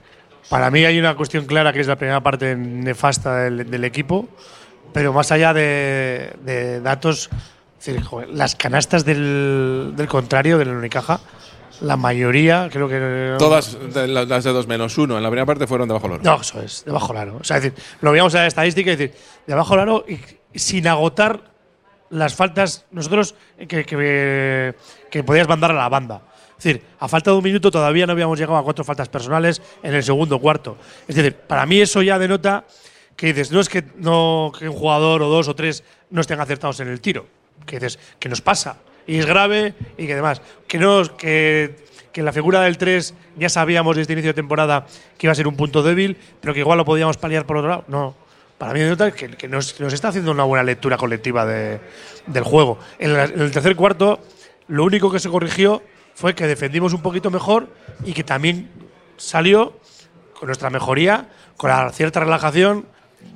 para 0.50 0.70
mí 0.70 0.84
hay 0.84 0.98
una 0.98 1.14
cuestión 1.16 1.46
clara 1.46 1.72
que 1.72 1.80
es 1.80 1.86
la 1.86 1.96
primera 1.96 2.20
parte 2.20 2.54
nefasta 2.56 3.36
del, 3.44 3.70
del 3.70 3.84
equipo, 3.84 4.28
pero 4.92 5.12
más 5.14 5.32
allá 5.32 5.54
de, 5.54 6.32
de 6.44 6.80
datos, 6.80 7.30
es 7.78 7.86
decir, 7.86 8.02
joder, 8.02 8.28
las 8.30 8.54
canastas 8.56 9.04
del, 9.04 9.94
del 9.96 10.08
contrario, 10.08 10.58
del 10.58 10.68
Unicaja, 10.68 11.20
la 11.80 11.96
mayoría, 11.96 12.68
creo 12.70 12.88
que. 12.88 13.36
todas 13.38 13.76
de 13.92 14.08
las 14.08 14.44
de 14.44 14.52
dos 14.52 14.66
menos 14.66 14.96
uno 14.98 15.16
en 15.16 15.22
la 15.22 15.28
primera 15.30 15.46
parte 15.46 15.66
fueron 15.66 15.88
debajo 15.88 16.08
del 16.08 16.20
oro. 16.20 16.22
No, 16.24 16.40
eso 16.40 16.60
es, 16.60 16.84
debajo 16.84 17.08
del 17.08 17.16
aro. 17.16 17.38
O 17.40 17.44
sea, 17.44 17.56
es 17.56 17.64
decir, 17.64 17.82
lo 18.00 18.10
veíamos 18.12 18.34
en 18.34 18.40
la 18.40 18.46
estadística 18.46 18.92
y 18.92 18.96
decir, 18.96 19.16
debajo 19.46 19.74
del 19.74 19.80
aro 19.80 20.04
y 20.06 20.58
sin 20.58 20.86
agotar 20.86 21.40
las 22.10 22.34
faltas, 22.34 22.86
nosotros 22.90 23.34
que, 23.56 23.84
que, 23.84 24.74
que 25.10 25.24
podías 25.24 25.48
mandar 25.48 25.70
a 25.70 25.74
la 25.74 25.88
banda. 25.88 26.22
Es 26.58 26.64
decir, 26.64 26.82
a 26.98 27.08
falta 27.08 27.30
de 27.30 27.38
un 27.38 27.44
minuto 27.44 27.70
todavía 27.70 28.06
no 28.06 28.12
habíamos 28.12 28.38
llegado 28.38 28.58
a 28.58 28.62
cuatro 28.62 28.84
faltas 28.84 29.08
personales 29.08 29.62
en 29.82 29.94
el 29.94 30.02
segundo 30.02 30.38
cuarto. 30.38 30.76
Es 31.08 31.16
decir, 31.16 31.34
para 31.34 31.64
mí 31.64 31.80
eso 31.80 32.02
ya 32.02 32.18
denota 32.18 32.66
que 33.16 33.28
dices, 33.28 33.50
no 33.50 33.60
es 33.60 33.68
que, 33.68 33.84
no, 33.96 34.52
que 34.58 34.68
un 34.68 34.74
jugador 34.74 35.22
o 35.22 35.28
dos 35.28 35.48
o 35.48 35.54
tres 35.54 35.84
no 36.10 36.20
estén 36.20 36.40
acertados 36.40 36.80
en 36.80 36.88
el 36.88 37.00
tiro. 37.00 37.26
Que 37.64 37.76
dices, 37.78 37.98
que 38.18 38.28
nos 38.28 38.40
pasa. 38.42 38.76
Y 39.06 39.18
es 39.18 39.26
grave 39.26 39.74
y 39.98 40.06
que 40.06 40.14
demás. 40.14 40.40
Que, 40.68 40.78
no, 40.78 41.02
que, 41.16 41.76
que 42.12 42.22
la 42.22 42.32
figura 42.32 42.60
del 42.62 42.78
3 42.78 43.14
ya 43.36 43.48
sabíamos 43.48 43.96
desde 43.96 44.12
inicio 44.12 44.30
de 44.30 44.34
temporada 44.34 44.86
que 45.18 45.26
iba 45.26 45.32
a 45.32 45.34
ser 45.34 45.48
un 45.48 45.56
punto 45.56 45.82
débil, 45.82 46.16
pero 46.40 46.54
que 46.54 46.60
igual 46.60 46.78
lo 46.78 46.84
podíamos 46.84 47.16
paliar 47.16 47.46
por 47.46 47.56
otro 47.56 47.68
lado. 47.70 47.84
No. 47.88 48.14
Para 48.58 48.72
mí 48.74 48.80
denota 48.80 49.10
que, 49.12 49.28
que 49.30 49.48
nos, 49.48 49.80
nos 49.80 49.92
está 49.92 50.08
haciendo 50.08 50.30
una 50.30 50.44
buena 50.44 50.62
lectura 50.62 50.96
colectiva 50.98 51.46
de- 51.46 51.80
del 52.26 52.44
juego. 52.44 52.78
En, 52.98 53.14
la- 53.14 53.24
en 53.24 53.40
el 53.40 53.50
tercer 53.50 53.74
cuarto, 53.74 54.20
lo 54.68 54.84
único 54.84 55.10
que 55.10 55.18
se 55.18 55.28
corrigió 55.30 55.82
fue 56.14 56.34
que 56.34 56.46
defendimos 56.46 56.92
un 56.92 57.00
poquito 57.00 57.30
mejor 57.30 57.68
y 58.04 58.12
que 58.12 58.22
también 58.22 58.68
salió 59.16 59.78
con 60.34 60.46
nuestra 60.46 60.68
mejoría, 60.70 61.28
con 61.56 61.70
la 61.70 61.90
cierta 61.90 62.20
relajación, 62.20 62.84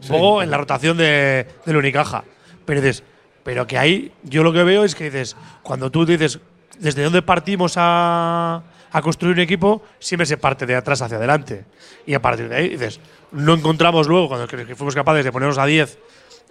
un 0.03 0.09
poco 0.09 0.43
en 0.43 0.51
la 0.51 0.59
rotación 0.59 0.97
de, 0.99 1.47
del 1.65 1.77
Unicaja. 1.77 2.25
Pero 2.67 2.81
dices, 2.83 3.03
pero 3.45 3.67
que 3.67 3.79
ahí 3.79 4.13
yo 4.25 4.43
lo 4.43 4.53
que 4.53 4.65
veo 4.65 4.85
es 4.85 4.95
que 4.95 5.05
dices, 5.05 5.37
cuando 5.63 5.91
tú 5.91 6.05
dices 6.05 6.41
desde 6.79 7.05
dónde 7.05 7.23
partimos 7.23 7.75
a, 7.77 8.63
a 8.91 9.03
construir 9.03 9.35
un 9.37 9.41
equipo, 9.41 9.83
siempre 10.01 10.27
se 10.27 10.37
parte 10.37 10.67
de 10.67 10.75
atrás 10.75 11.03
hacia 11.03 11.19
adelante. 11.19 11.65
Y 12.07 12.15
a 12.15 12.21
partir 12.23 12.49
de 12.49 12.57
ahí 12.57 12.69
dices, 12.71 12.99
no 13.31 13.55
encontramos 13.55 14.09
luego, 14.09 14.29
cuando 14.29 14.49
fuimos 14.49 14.95
capaces 14.95 15.25
de 15.25 15.31
ponernos 15.31 15.59
a 15.59 15.67
10 15.67 15.99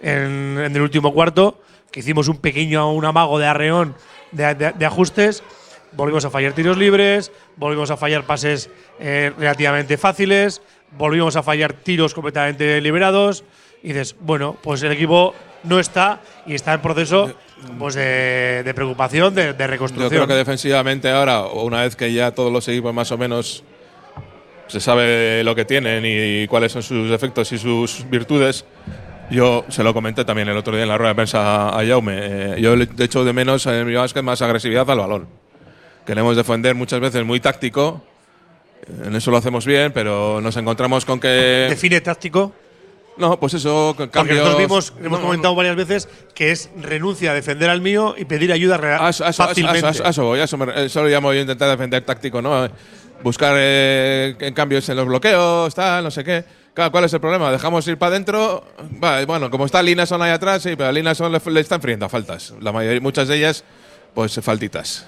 en, 0.00 0.58
en 0.58 0.74
el 0.76 0.80
último 0.80 1.12
cuarto, 1.12 1.60
que 1.90 2.00
hicimos 2.00 2.28
un 2.28 2.38
pequeño 2.38 2.90
un 2.92 3.04
amago 3.04 3.38
de 3.38 3.46
arreón 3.46 3.94
de, 4.32 4.54
de- 4.54 4.72
de 4.72 4.86
ajustes, 4.86 5.42
volvimos 5.92 6.24
a 6.24 6.30
fallar 6.30 6.52
tiros 6.54 6.76
libres, 6.76 7.30
volvimos 7.56 7.90
a 7.90 7.96
fallar 7.96 8.24
pases 8.24 8.70
eh, 8.98 9.32
relativamente 9.38 9.96
fáciles, 9.96 10.60
volvimos 10.96 11.36
a 11.36 11.42
fallar 11.42 11.72
tiros 11.74 12.14
completamente 12.14 12.80
liberados. 12.80 13.44
Y 13.84 13.88
dices, 13.88 14.16
bueno, 14.18 14.56
pues 14.62 14.82
el 14.82 14.90
equipo 14.92 15.34
no 15.62 15.78
está 15.78 16.20
y 16.46 16.54
está 16.54 16.72
en 16.74 16.80
proceso 16.80 17.32
pues, 17.78 17.94
de, 17.94 18.62
de 18.64 18.74
preocupación, 18.74 19.34
de, 19.34 19.52
de 19.52 19.58
Yo 19.58 19.66
reconstrucción. 19.66 20.08
creo 20.10 20.26
que 20.26 20.34
defensivamente 20.34 21.10
ahora, 21.10 21.42
una 21.44 21.82
vez 21.82 21.94
que 21.94 22.12
ya 22.12 22.30
todos 22.32 22.50
los 22.50 22.66
equipos 22.66 22.92
más 22.94 23.12
o 23.12 23.18
menos 23.18 23.62
se 24.68 24.80
sabe 24.80 25.44
lo 25.44 25.54
que 25.54 25.66
tienen 25.66 26.02
y 26.06 26.48
cuáles 26.48 26.72
son 26.72 26.82
sus 26.82 27.10
defectos 27.10 27.52
y 27.52 27.58
sus 27.58 28.08
virtudes, 28.08 28.64
yo 29.30 29.64
se 29.68 29.82
lo 29.82 29.92
comenté 29.92 30.24
también 30.24 30.48
el 30.48 30.56
otro 30.56 30.74
día 30.74 30.84
en 30.84 30.88
la 30.88 30.96
rueda 30.96 31.10
de 31.10 31.14
prensa 31.16 31.68
a, 31.68 31.78
a 31.80 31.86
Jaume. 31.86 32.14
eh, 32.18 32.56
yo 32.60 32.74
le 32.76 32.88
echo 32.98 33.22
de 33.24 33.32
menos 33.34 33.66
en 33.66 33.86
mi 33.86 33.94
básquet 33.94 34.22
más 34.22 34.40
agresividad 34.40 34.90
al 34.90 34.98
balón. 34.98 35.28
Queremos 36.06 36.36
defender 36.36 36.74
muchas 36.74 37.00
veces 37.00 37.24
muy 37.24 37.40
táctico, 37.40 38.02
en 39.04 39.14
eso 39.14 39.30
lo 39.30 39.36
hacemos 39.36 39.64
bien, 39.66 39.92
pero 39.92 40.40
nos 40.42 40.56
encontramos 40.56 41.04
con 41.04 41.20
que… 41.20 41.66
Define 41.68 42.00
táctico. 42.00 42.52
No, 43.16 43.38
pues 43.38 43.54
eso, 43.54 43.94
Porque 43.96 44.10
cambios… 44.10 44.38
nosotros 44.38 44.58
vimos, 44.60 44.92
hemos 45.00 45.20
no, 45.20 45.26
comentado 45.26 45.54
varias 45.54 45.76
veces 45.76 46.08
que 46.34 46.50
es 46.50 46.68
renuncia 46.80 47.30
a 47.30 47.34
defender 47.34 47.70
al 47.70 47.80
mío 47.80 48.14
y 48.18 48.24
pedir 48.24 48.52
ayuda 48.52 48.76
real 48.76 48.98
A 49.04 49.10
eso, 49.10 49.24
a 49.24 49.28
eso- 49.28 49.44
fácilmente. 49.46 49.86
a 49.86 49.90
eso- 49.90 50.04
a 50.04 50.08
eso 50.10 50.24
voy, 50.24 50.40
a 50.40 50.44
eso, 50.44 50.56
me- 50.58 50.84
eso 50.84 51.02
lo 51.02 51.08
llamo 51.08 51.32
yo 51.32 51.40
intentar 51.40 51.68
defender 51.70 52.02
táctico, 52.04 52.42
¿no? 52.42 52.68
Buscar 53.22 53.54
eh, 53.56 54.34
en 54.40 54.52
cambios 54.52 54.88
en 54.88 54.96
los 54.96 55.06
bloqueos, 55.06 55.74
tal, 55.74 56.02
no 56.04 56.10
sé 56.10 56.24
qué. 56.24 56.44
Claro, 56.74 56.90
¿cuál 56.90 57.04
es 57.04 57.12
el 57.14 57.20
problema? 57.20 57.52
Dejamos 57.52 57.86
ir 57.86 57.96
para 57.98 58.10
adentro. 58.10 58.64
Bueno, 59.26 59.48
como 59.48 59.64
está 59.64 59.80
Linason 59.80 60.20
ahí 60.20 60.32
atrás, 60.32 60.62
sí, 60.62 60.70
pero 60.76 60.88
a 60.88 60.92
Linason 60.92 61.30
le, 61.30 61.40
le 61.52 61.60
están 61.60 61.80
friendo 61.80 62.04
a 62.06 62.08
faltas. 62.08 62.52
La 62.60 62.72
mayoría, 62.72 63.00
muchas 63.00 63.28
de 63.28 63.36
ellas, 63.36 63.62
pues 64.12 64.40
faltitas. 64.42 65.06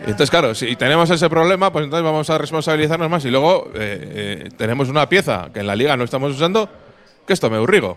Entonces, 0.00 0.30
claro, 0.30 0.54
si 0.54 0.76
tenemos 0.76 1.08
ese 1.08 1.30
problema, 1.30 1.72
pues 1.72 1.86
entonces 1.86 2.04
vamos 2.04 2.28
a 2.28 2.36
responsabilizarnos 2.36 3.08
más. 3.08 3.24
Y 3.24 3.30
luego 3.30 3.70
eh, 3.74 4.44
eh, 4.44 4.48
tenemos 4.58 4.90
una 4.90 5.08
pieza 5.08 5.48
que 5.54 5.60
en 5.60 5.66
la 5.66 5.74
liga 5.74 5.96
no 5.96 6.04
estamos 6.04 6.32
usando, 6.34 6.68
que 7.26 7.32
es 7.32 7.40
Tomeu 7.40 7.66
Rigo. 7.66 7.96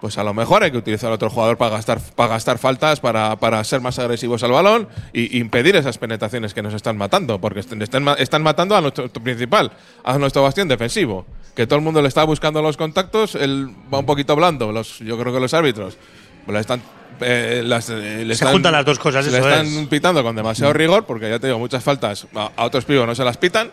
Pues 0.00 0.16
a 0.16 0.24
lo 0.24 0.32
mejor 0.32 0.62
hay 0.62 0.70
que 0.70 0.78
utilizar 0.78 1.10
a 1.10 1.14
otro 1.16 1.28
jugador 1.28 1.58
para 1.58 1.72
gastar, 1.76 2.00
para 2.16 2.30
gastar 2.30 2.56
faltas, 2.56 3.00
para, 3.00 3.36
para 3.36 3.62
ser 3.64 3.82
más 3.82 3.98
agresivos 3.98 4.42
al 4.42 4.50
balón 4.52 4.88
y 5.12 5.38
impedir 5.38 5.76
esas 5.76 5.98
penetraciones 5.98 6.54
que 6.54 6.62
nos 6.62 6.72
están 6.72 6.96
matando, 6.96 7.38
porque 7.38 7.60
están, 7.60 7.82
están 7.82 8.04
ma- 8.04 8.14
están 8.14 8.42
matando 8.42 8.74
a 8.74 8.80
nuestro 8.80 9.10
principal, 9.10 9.70
a 10.02 10.16
nuestro 10.16 10.42
bastión 10.42 10.68
defensivo. 10.68 11.26
Que 11.54 11.66
todo 11.66 11.78
el 11.78 11.84
mundo 11.84 12.00
le 12.00 12.08
está 12.08 12.24
buscando 12.24 12.62
los 12.62 12.78
contactos, 12.78 13.34
él 13.34 13.68
va 13.92 13.98
un 13.98 14.06
poquito 14.06 14.34
blando, 14.36 14.72
los, 14.72 15.00
yo 15.00 15.18
creo 15.18 15.34
que 15.34 15.40
los 15.40 15.52
árbitros 15.52 15.98
pues 16.46 16.58
están, 16.60 16.80
eh, 17.20 17.60
las, 17.62 17.90
eh, 17.90 18.24
le 18.24 18.28
Se 18.28 18.44
están- 18.44 18.52
juntan 18.52 18.72
las 18.72 18.86
dos 18.86 18.98
cosas, 18.98 19.26
se 19.26 19.30
le 19.30 19.38
eso 19.40 19.50
están 19.50 19.66
es. 19.66 19.88
pitando 19.88 20.22
con 20.22 20.34
demasiado 20.34 20.72
rigor, 20.72 21.04
porque 21.04 21.28
ya 21.28 21.38
te 21.38 21.48
digo, 21.48 21.58
muchas 21.58 21.84
faltas 21.84 22.26
a, 22.34 22.50
a 22.56 22.64
otros 22.64 22.86
pibos 22.86 23.06
no 23.06 23.14
se 23.14 23.22
las 23.24 23.36
pitan. 23.36 23.70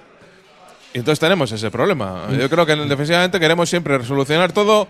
Entonces 0.94 1.20
tenemos 1.20 1.52
ese 1.52 1.70
problema. 1.70 2.28
Yo 2.38 2.50
creo 2.50 2.66
que 2.66 2.76
defensivamente 2.76 3.40
queremos 3.40 3.70
siempre 3.70 3.98
resolucionar 3.98 4.52
todo 4.52 4.88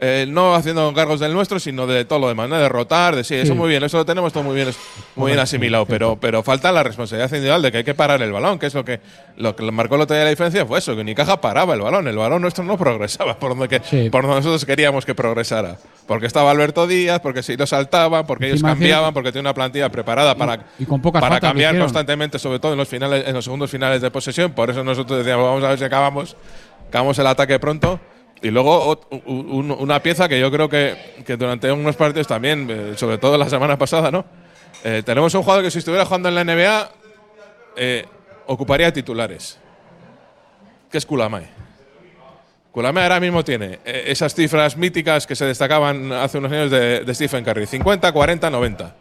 eh, 0.00 0.26
no 0.28 0.54
haciendo 0.54 0.92
cargos 0.92 1.20
del 1.20 1.32
nuestro, 1.32 1.58
sino 1.58 1.86
de 1.86 2.04
todo 2.04 2.18
lo 2.18 2.28
demás, 2.28 2.48
¿no? 2.50 2.58
de 2.58 2.68
rotar, 2.68 3.16
de 3.16 3.24
sí, 3.24 3.34
eso 3.34 3.52
Sí. 3.52 3.58
muy 3.58 3.68
bien, 3.70 3.82
eso 3.82 3.96
lo 3.96 4.04
tenemos 4.04 4.32
todo 4.32 4.42
muy 4.44 4.54
bien, 4.54 4.68
es 4.68 4.76
muy 5.14 5.28
bien 5.30 5.38
asimilado, 5.38 5.86
pero, 5.86 6.18
pero 6.20 6.42
falta 6.42 6.70
la 6.70 6.82
responsabilidad 6.82 7.30
individual 7.30 7.62
de 7.62 7.72
que 7.72 7.78
hay 7.78 7.84
que 7.84 7.94
parar 7.94 8.20
el 8.20 8.30
balón, 8.30 8.58
que 8.58 8.66
es 8.66 8.74
lo 8.74 8.84
que 8.84 9.00
lo 9.38 9.54
que 9.56 9.70
marcó 9.70 9.94
el 9.96 10.02
otro 10.02 10.14
día 10.16 10.24
la 10.24 10.30
diferencia 10.30 10.64
fue 10.66 10.78
eso, 10.78 10.94
que 10.94 11.00
Unicaja 11.00 11.40
paraba 11.40 11.74
el 11.74 11.80
balón, 11.80 12.06
el 12.08 12.16
balón 12.16 12.42
nuestro 12.42 12.62
no 12.64 12.76
progresaba 12.76 13.38
por 13.38 13.50
donde, 13.56 13.68
que, 13.68 13.80
Sí. 13.84 14.10
por 14.10 14.22
donde 14.22 14.36
nosotros 14.36 14.64
queríamos 14.66 15.04
que 15.06 15.14
progresara, 15.14 15.76
porque 16.06 16.26
estaba 16.26 16.50
Alberto 16.50 16.86
Díaz, 16.86 17.20
porque 17.20 17.42
si 17.42 17.56
lo 17.56 17.66
saltaban, 17.66 18.26
porque 18.26 18.46
ellos 18.46 18.56
Encima 18.56 18.70
cambiaban, 18.70 19.14
porque 19.14 19.32
tiene 19.32 19.42
una 19.48 19.54
plantilla 19.54 19.88
preparada 19.90 20.34
para, 20.34 20.66
y 20.78 20.84
con 20.84 21.00
para 21.00 21.40
cambiar 21.40 21.78
constantemente, 21.78 22.38
sobre 22.38 22.58
todo 22.58 22.72
en 22.72 22.78
los 22.78 22.88
finales, 22.88 23.26
en 23.26 23.34
los 23.34 23.44
segundos 23.44 23.70
finales 23.70 24.02
de 24.02 24.10
posesión, 24.10 24.52
por 24.52 24.68
eso 24.70 24.84
nosotros 24.84 25.18
decíamos, 25.18 25.44
vamos 25.46 25.64
a 25.64 25.68
ver 25.68 25.78
si 25.78 25.84
acabamos, 25.84 26.36
acabamos 26.88 27.18
el 27.18 27.26
ataque 27.26 27.58
pronto. 27.58 27.98
Y 28.42 28.50
luego 28.50 29.00
una 29.26 30.02
pieza 30.02 30.28
que 30.28 30.38
yo 30.38 30.50
creo 30.50 30.68
que, 30.68 31.22
que 31.24 31.36
durante 31.36 31.72
unos 31.72 31.96
partidos 31.96 32.26
también, 32.26 32.66
eh, 32.70 32.92
sobre 32.96 33.18
todo 33.18 33.38
la 33.38 33.48
semana 33.48 33.78
pasada, 33.78 34.10
¿no? 34.10 34.24
Eh, 34.84 35.02
tenemos 35.04 35.34
un 35.34 35.42
jugador 35.42 35.64
que 35.64 35.70
si 35.70 35.78
estuviera 35.78 36.04
jugando 36.04 36.28
en 36.28 36.34
la 36.34 36.44
NBA 36.44 36.90
eh, 37.76 38.04
ocuparía 38.46 38.92
titulares, 38.92 39.58
que 40.90 40.98
es 40.98 41.06
Kulamay. 41.06 41.46
Kulamay 42.72 43.04
ahora 43.04 43.20
mismo 43.20 43.42
tiene 43.42 43.80
esas 43.84 44.34
cifras 44.34 44.76
míticas 44.76 45.26
que 45.26 45.34
se 45.34 45.46
destacaban 45.46 46.12
hace 46.12 46.36
unos 46.36 46.52
años 46.52 46.70
de, 46.70 47.00
de 47.00 47.14
Stephen 47.14 47.42
Curry, 47.42 47.66
50, 47.66 48.12
40, 48.12 48.50
90. 48.50 48.96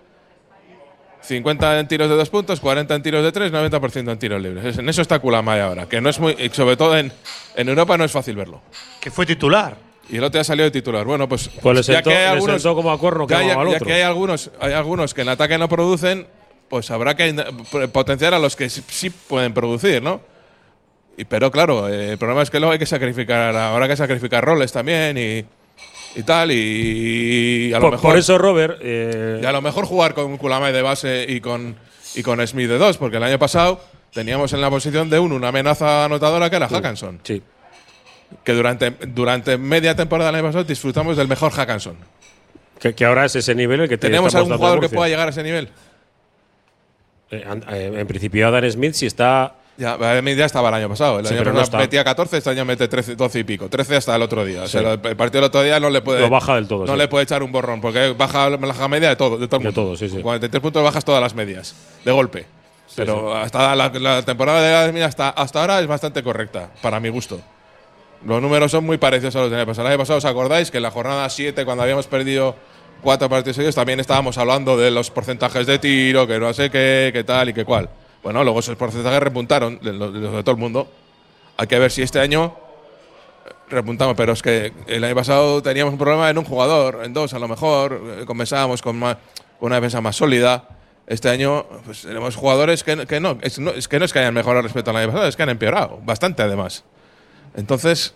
50 1.28 1.80
en 1.80 1.88
tiros 1.88 2.10
de 2.10 2.16
dos 2.16 2.30
puntos, 2.30 2.60
40 2.60 2.96
en 2.96 3.02
tiros 3.04 3.24
de 3.24 3.32
tres, 3.32 3.52
90% 3.52 4.12
en 4.12 4.18
tiros 4.20 4.42
libres. 4.42 4.66
Es- 4.66 4.78
En 4.78 4.88
eso 4.90 5.02
está 5.02 5.20
Kulamay 5.20 5.60
ahora, 5.60 5.88
que 5.88 6.00
no 6.02 6.10
es 6.10 6.20
muy, 6.20 6.34
y 6.40 6.50
sobre 6.50 6.78
todo 6.78 6.98
en, 6.98 7.12
en 7.56 7.70
Europa 7.70 7.98
no 7.98 8.04
es 8.04 8.12
fácil 8.12 8.36
verlo. 8.36 8.62
Que 9.00 9.12
fue 9.12 9.26
titular. 9.26 9.76
Y 10.10 10.18
el 10.18 10.24
otro 10.24 10.38
día 10.38 10.44
salió 10.44 10.66
de 10.66 10.72
titular. 10.72 11.04
Bueno, 11.06 11.28
pues, 11.28 11.50
Pues 11.62 11.88
ya 11.88 11.96
sentó- 11.96 12.10
que 12.12 12.16
hay 12.16 12.26
algunos, 12.28 12.62
sentó 12.62 12.76
como 12.76 12.92
a 12.92 13.00
cuerno 13.00 13.26
que 13.26 13.34
ya, 13.34 13.60
al 13.60 13.80
que 13.84 13.94
hay 13.94 14.02
algunos, 14.04 14.52
hay 14.60 14.74
algunos 14.74 15.14
que 15.16 15.22
en 15.22 15.30
ataque 15.30 15.58
no 15.58 15.68
producen, 15.68 16.28
pues 16.70 16.92
habrá 16.92 17.16
que 17.16 17.34
potenciar 17.92 18.34
a 18.36 18.40
los 18.40 18.56
que 18.56 18.70
sí, 18.70 18.84
sí 18.88 19.10
pueden 19.10 19.54
producir, 19.54 20.02
¿no? 20.04 20.22
Y, 21.18 21.26
pero 21.26 21.50
claro, 21.50 21.88
eh, 21.90 22.12
el 22.12 22.18
problema 22.18 22.42
es 22.44 22.50
que 22.52 22.60
luego 22.60 22.74
hay 22.74 22.80
que 22.80 22.86
sacrificar, 22.86 23.56
habrá 23.56 23.88
que 23.88 23.96
sacrificar 23.96 24.44
roles 24.44 24.72
también 24.72 25.18
y, 25.18 25.46
y 26.16 26.24
tal. 26.24 26.52
Y, 26.52 27.72
a 27.74 27.78
lo 27.78 27.82
Por, 27.82 27.92
mejor 27.92 28.10
por 28.12 28.18
eso, 28.18 28.38
Robert. 28.38 28.80
eh, 28.82 29.40
y 29.42 29.46
a 29.46 29.52
lo 29.52 29.62
mejor 29.62 29.86
jugar 29.86 30.14
con 30.14 30.38
Kulamay 30.38 30.74
de 30.74 30.82
base 30.82 31.26
y 31.28 31.42
con, 31.42 31.76
y 32.16 32.24
con 32.24 32.46
Smith 32.48 32.68
de 32.70 32.78
dos, 32.78 32.98
porque 32.98 33.18
el 33.18 33.24
año 33.24 33.38
pasado 33.40 33.80
teníamos 34.14 34.54
en 34.54 34.62
la 34.62 34.70
posición 34.70 35.10
de 35.10 35.20
uno 35.20 35.36
una 35.36 35.50
amenaza 35.50 36.06
anotadora 36.06 36.50
que 36.50 36.56
era 36.56 36.68
Hackanson. 36.68 37.20
Sí. 37.24 37.42
Que 38.44 38.54
durante, 38.54 38.92
durante 39.08 39.58
media 39.58 39.96
temporada 39.96 40.30
del 40.32 40.40
año 40.40 40.48
pasado 40.48 40.64
disfrutamos 40.64 41.18
del 41.18 41.28
mejor 41.28 41.52
Hackanson. 41.52 41.98
que, 42.80 42.94
que 42.96 43.06
ahora 43.06 43.26
es 43.26 43.36
ese 43.36 43.54
nivel 43.54 43.82
el 43.82 43.90
que 43.90 43.98
te 43.98 44.08
¿Tenemos 44.08 44.34
algún 44.36 44.58
jugador 44.58 44.80
que 44.80 44.90
pueda 44.90 45.08
llegar 45.10 45.28
a 45.28 45.32
ese 45.32 45.44
nivel? 45.44 45.70
Eh, 47.32 47.44
eh, 47.72 47.92
en 47.98 48.08
principio, 48.08 48.48
Adam 48.48 48.70
Smith, 48.70 48.94
si 48.94 49.06
está. 49.06 49.56
Ya, 49.78 49.98
ya 50.00 50.46
estaba 50.46 50.70
el 50.70 50.76
año 50.76 50.88
pasado. 50.90 51.20
El 51.20 51.26
Sí, 51.26 51.34
año 51.34 51.44
pero 51.44 51.56
pasado 51.56 51.78
metía 51.80 52.04
14, 52.04 52.38
este 52.38 52.50
año 52.50 52.64
mete 52.64 52.88
13, 52.88 53.16
12 53.16 53.40
y 53.40 53.44
pico. 53.44 53.68
13 53.68 53.98
hasta 53.98 54.16
el 54.16 54.22
otro 54.22 54.46
día. 54.46 54.64
O 54.64 54.68
sea, 54.68 54.82
Sí. 54.82 54.88
el 55.04 55.16
partido 55.18 55.42
del 55.42 55.44
otro 55.50 55.64
día 55.64 55.80
no 55.82 55.90
le 55.90 56.02
puede. 56.02 56.22
Lo 56.22 56.30
baja 56.30 56.56
del 56.56 56.68
todo, 56.68 56.86
No 56.86 56.94
sí. 56.94 56.98
le 56.98 57.08
puede 57.10 57.24
echar 57.26 57.44
un 57.44 57.52
borrón, 57.52 57.82
porque 57.82 58.14
baja 58.18 58.50
la 58.50 58.88
media 58.88 59.10
de 59.10 59.16
todo. 59.18 59.38
De 59.38 59.48
todo, 59.48 59.60
el 59.60 59.68
De 59.68 59.74
todo, 59.74 59.98
sí, 59.98 60.08
sí. 60.10 60.22
43 60.22 60.62
puntos 60.62 60.82
bajas 60.84 61.04
todas 61.04 61.22
las 61.22 61.36
medias. 61.36 61.76
De 62.06 62.12
golpe. 62.12 62.46
Pero 62.96 63.36
hasta 63.36 63.76
la, 63.76 63.90
la 63.90 64.22
temporada 64.24 64.84
de 64.86 64.92
Smith 64.92 65.04
hasta, 65.04 65.30
hasta 65.30 65.60
ahora 65.60 65.82
es 65.82 65.88
bastante 65.88 66.24
correcta, 66.24 66.70
para 66.82 67.00
mi 67.02 67.10
gusto. 67.10 67.42
Los 68.26 68.42
números 68.42 68.72
son 68.72 68.86
muy 68.86 68.98
parecidos 68.98 69.36
a 69.36 69.40
los 69.42 69.50
del 69.52 69.60
año 69.60 69.68
pasado. 69.68 69.88
El 69.88 69.94
año 69.94 70.00
pasado, 70.00 70.18
¿os 70.20 70.26
acordáis 70.26 70.72
que 70.72 70.78
en 70.78 70.84
la 70.84 70.92
jornada 70.92 71.30
7, 71.30 71.66
cuando 71.66 71.84
habíamos 71.84 72.08
perdido 72.08 72.56
cuatro 73.02 73.28
partidos 73.30 73.58
seguidos, 73.58 73.76
también 73.76 74.00
estábamos 74.00 74.38
hablando 74.38 74.78
de 74.78 74.90
los 74.92 75.12
porcentajes 75.12 75.68
de 75.68 75.80
tiro, 75.80 76.26
que 76.26 76.40
no 76.40 76.54
sé 76.54 76.70
qué, 76.70 77.10
qué 77.12 77.24
tal 77.26 77.50
y 77.50 77.54
qué 77.54 77.66
cual? 77.66 77.90
Bueno, 78.26 78.44
luego 78.44 78.60
esos 78.60 78.76
porcentajes 78.76 79.20
repuntaron, 79.20 79.78
los 79.84 80.12
de, 80.12 80.42
todo 80.42 80.56
el 80.56 80.58
mundo. 80.58 80.88
Hay 81.58 81.68
que 81.68 81.78
ver 81.78 81.92
si 81.92 82.02
este 82.02 82.20
año 82.20 82.56
eh, 83.46 83.52
repuntamos, 83.70 84.16
pero 84.18 84.34
es 84.34 84.42
que 84.42 84.74
el 84.88 85.04
año 85.04 85.14
pasado 85.14 85.62
teníamos 85.62 85.92
un 85.94 86.00
problema 86.00 86.28
en 86.32 86.40
un 86.40 86.44
jugador, 86.44 87.02
en 87.04 87.14
dos 87.14 87.36
a 87.36 87.40
lo 87.40 87.48
mejor, 87.48 88.02
eh, 88.04 88.26
comenzábamos 88.26 88.82
con, 88.82 88.98
más- 88.98 89.18
una 89.60 89.76
defensa 89.76 90.02
más 90.02 90.16
sólida. 90.16 90.68
Este 91.06 91.30
año 91.30 91.68
pues, 91.86 92.02
tenemos 92.02 92.36
jugadores 92.36 92.84
que, 92.84 93.06
que 93.06 93.20
no, 93.20 93.38
es, 93.44 93.60
no, 93.60 93.70
es 93.70 93.88
que 93.88 94.00
no 94.00 94.06
es 94.06 94.12
que 94.12 94.18
hayan 94.18 94.34
mejorado 94.34 94.64
respecto 94.64 94.90
al 94.90 94.98
año 94.98 95.10
pasado, 95.10 95.28
es 95.28 95.36
que 95.36 95.44
han 95.44 95.50
empeorado, 95.50 96.00
bastante 96.04 96.42
además. 96.42 96.84
Entonces, 97.56 98.16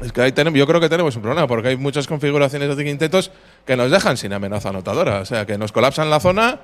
es 0.00 0.12
que 0.12 0.22
ahí 0.22 0.30
tenemos, 0.30 0.56
yo 0.56 0.68
creo 0.68 0.80
que 0.80 0.88
tenemos 0.88 1.16
un 1.16 1.22
problema, 1.22 1.48
porque 1.48 1.70
hay 1.70 1.76
muchas 1.76 2.06
configuraciones 2.06 2.76
de 2.76 2.84
quintetos 2.84 3.32
que 3.66 3.74
nos 3.76 3.90
dejan 3.90 4.16
sin 4.16 4.32
amenaza 4.32 4.68
anotadora. 4.68 5.18
O 5.18 5.24
sea, 5.24 5.46
que 5.46 5.58
nos 5.58 5.72
colapsan 5.72 6.10
la 6.10 6.20
zona 6.20 6.60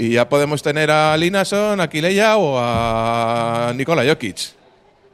y 0.00 0.12
ya 0.12 0.30
podemos 0.30 0.62
tener 0.62 0.90
a 0.90 1.14
Linason, 1.14 1.78
a 1.78 1.90
Kileya 1.90 2.38
o 2.38 2.58
a 2.58 3.70
Nikola 3.76 4.02
Jokic. 4.02 4.54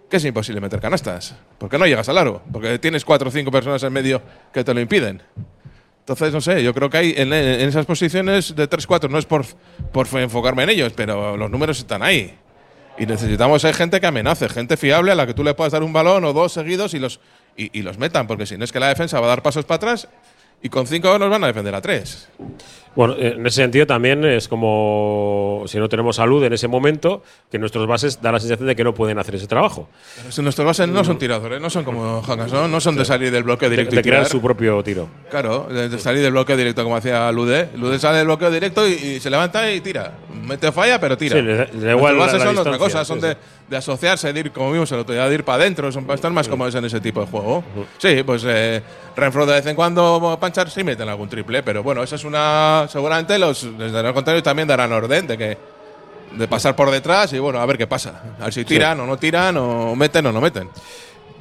Que 0.09 0.19
es 0.19 0.25
imposible 0.25 0.61
meter 0.61 0.81
canastas. 0.81 1.35
Porque 1.59 1.77
no 1.77 1.87
llegas 1.87 2.09
al 2.09 2.17
aro. 2.19 2.41
Porque 2.53 2.79
tienes 2.79 3.05
cuatro 3.05 3.29
o 3.29 3.33
cinco 3.33 3.51
personas 3.51 3.83
en 3.83 3.93
medio 3.93 4.23
que 4.53 4.63
te 4.63 4.73
lo 4.73 4.81
impiden. 4.81 5.21
Entonces, 5.99 6.33
no 6.33 6.41
sé, 6.41 6.63
yo 6.63 6.73
creo 6.73 6.89
que 6.89 6.99
hay 6.99 7.15
en, 7.17 7.33
esas 7.33 7.85
posiciones 7.85 8.55
de 8.55 8.71
3-4, 8.71 9.11
no 9.11 9.19
es 9.19 9.27
por, 9.27 9.45
por 9.91 10.07
enfocarme 10.21 10.63
en 10.63 10.71
ellos, 10.71 10.93
pero 10.95 11.37
los 11.37 11.51
números 11.51 11.81
están 11.81 12.05
ahí. 12.05 12.39
Y 12.97 13.07
necesitamos 13.07 13.65
eh, 13.65 13.73
gente 13.73 14.01
que 14.01 14.07
amenace, 14.07 14.49
gente 14.49 14.77
fiable 14.77 15.11
a 15.11 15.17
la 15.17 15.27
que 15.27 15.35
tú 15.35 15.43
le 15.43 15.55
puedas 15.55 15.73
dar 15.73 15.83
un 15.83 15.93
balón 15.93 16.25
o 16.25 16.33
dos 16.33 16.53
seguidos 16.53 16.95
y 16.95 17.01
los, 17.01 17.19
y, 17.57 17.77
y 17.77 17.83
los 17.83 17.99
metan, 17.99 18.29
porque 18.29 18.47
si 18.47 18.57
no 18.57 18.63
es 18.63 18.71
que 18.71 18.79
la 18.79 18.87
defensa 18.87 19.19
va 19.19 19.27
a 19.27 19.31
dar 19.31 19.43
pasos 19.43 19.65
para 19.65 19.77
atrás 19.79 20.07
y 20.63 20.69
con 20.69 20.87
cinco 20.87 21.19
nos 21.19 21.29
van 21.29 21.43
a 21.43 21.49
defender 21.49 21.75
a 21.75 21.81
tres. 21.81 22.29
Bueno, 22.97 23.15
eh, 23.19 23.35
en 23.37 23.47
ese 23.47 23.57
sentido 23.63 23.87
también 23.87 24.25
es 24.25 24.49
como 24.49 25.63
si 25.67 25.79
no 25.79 25.89
tenemos 25.89 26.17
salud 26.17 26.43
en 26.45 26.53
ese 26.55 26.67
momento, 26.67 27.23
que 27.51 27.59
nuestros 27.59 27.87
bases 27.87 28.21
dan 28.23 28.33
la 28.33 28.41
sensación 28.41 28.67
de 28.67 28.75
que 28.75 28.83
no 28.85 28.95
pueden 28.95 29.19
hacer 29.19 29.35
ese 29.35 29.47
trabajo. 29.47 29.89
Pero 30.17 30.43
nuestros 30.43 30.67
bases 30.67 30.89
no 30.89 31.05
son 31.05 31.19
tiradores, 31.19 31.61
no 31.61 31.71
son 31.71 31.85
como 31.85 32.23
no 32.69 32.81
son 32.81 32.97
de 32.97 33.05
salir 33.05 33.31
del 33.31 33.43
bloqueo 33.43 33.69
De, 33.69 33.77
directo 33.77 33.95
de 33.95 34.01
y 34.01 34.03
crear 34.03 34.21
tirar. 34.23 34.31
su 34.31 34.41
propio 34.41 34.83
tiro. 34.83 35.09
Claro, 35.31 35.69
de, 35.71 35.99
salir 35.99 36.23
del 36.23 36.33
bloqueo 36.33 36.57
directo 36.57 36.83
como 36.83 36.97
hacía 36.97 37.31
Lude. 37.33 37.69
Lude 37.77 37.99
sale 37.99 38.19
del 38.19 38.27
bloqueo 38.27 38.51
directo 38.51 38.87
y, 38.89 38.93
y 38.93 39.21
se 39.21 39.29
levanta 39.31 39.71
y 39.71 39.81
tira. 39.81 40.13
Mete 40.43 40.73
falla, 40.73 40.99
pero 40.99 41.17
tira. 41.19 41.37
Sí, 41.37 41.43
le 41.43 41.55
da- 41.57 41.65
le 41.73 41.87
da 41.87 41.93
igual 41.93 42.15
la- 42.17 42.25
bases 42.27 42.39
la 42.41 42.47
son 42.47 42.59
otra 42.59 42.79
cosa, 42.79 43.05
son 43.05 43.21
sí, 43.21 43.27
de, 43.27 43.33
sí. 43.35 43.39
de 43.69 43.77
asociarse, 43.77 44.33
de 44.33 44.41
ir, 44.41 44.53
como 44.53 44.73
vimos 44.73 44.91
el 44.93 45.01
otro 45.01 45.15
día, 45.15 45.29
de 45.29 45.35
ir 45.35 45.45
para 45.45 45.63
adentro, 45.63 45.91
son, 45.93 46.11
están 46.11 46.33
más 46.33 46.49
cómodos 46.49 46.75
en 46.77 46.85
ese 46.85 47.01
tipo 47.01 47.21
de 47.21 47.27
juego. 47.27 47.63
Sí, 47.99 48.23
pues 48.25 48.43
eh, 48.47 48.83
Renfro 49.17 49.45
de 49.47 49.55
vez 49.55 49.67
en 49.67 49.75
cuando 49.77 50.37
Panchar 50.41 50.71
sí 50.71 50.85
meten 50.85 51.09
algún 51.09 51.29
triple, 51.29 51.63
pero 51.63 51.83
bueno, 51.83 52.03
esa 52.03 52.17
es 52.17 52.25
una. 52.25 52.86
Seguramente 52.89 53.39
los, 53.39 53.79
desde 53.79 54.01
el 54.01 54.15
contrario, 54.15 54.43
también 54.43 54.69
darán 54.69 54.93
orden 54.93 55.27
de 55.27 55.39
que 55.39 55.59
de 56.33 56.49
pasar 56.49 56.75
por 56.75 56.91
detrás 56.91 57.33
y 57.33 57.39
bueno, 57.39 57.61
a 57.61 57.67
ver 57.67 57.79
qué 57.79 57.87
pasa. 57.87 58.23
A 58.41 58.45
ver 58.45 58.53
si 58.53 58.65
tiran 58.65 58.99
o 59.01 59.07
no 59.07 59.17
tiran, 59.17 59.57
o 59.57 59.95
meten 59.95 60.27
o 60.27 60.33
no 60.33 60.41
meten. 60.41 60.69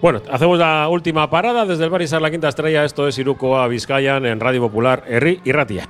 Bueno, 0.01 0.21
hacemos 0.31 0.59
la 0.59 0.87
última 0.89 1.29
parada 1.29 1.65
desde 1.65 1.85
el 1.85 1.89
Barisar 1.89 2.21
La 2.21 2.29
Quinta 2.29 2.49
Estrella. 2.49 2.83
Esto 2.83 3.07
es 3.07 3.17
Iruko 3.17 3.57
a 3.57 3.67
Vizcayan 3.67 4.25
en 4.25 4.39
Radio 4.39 4.61
Popular, 4.61 5.03
Herri 5.07 5.41
y 5.43 5.51
Ratia. 5.51 5.89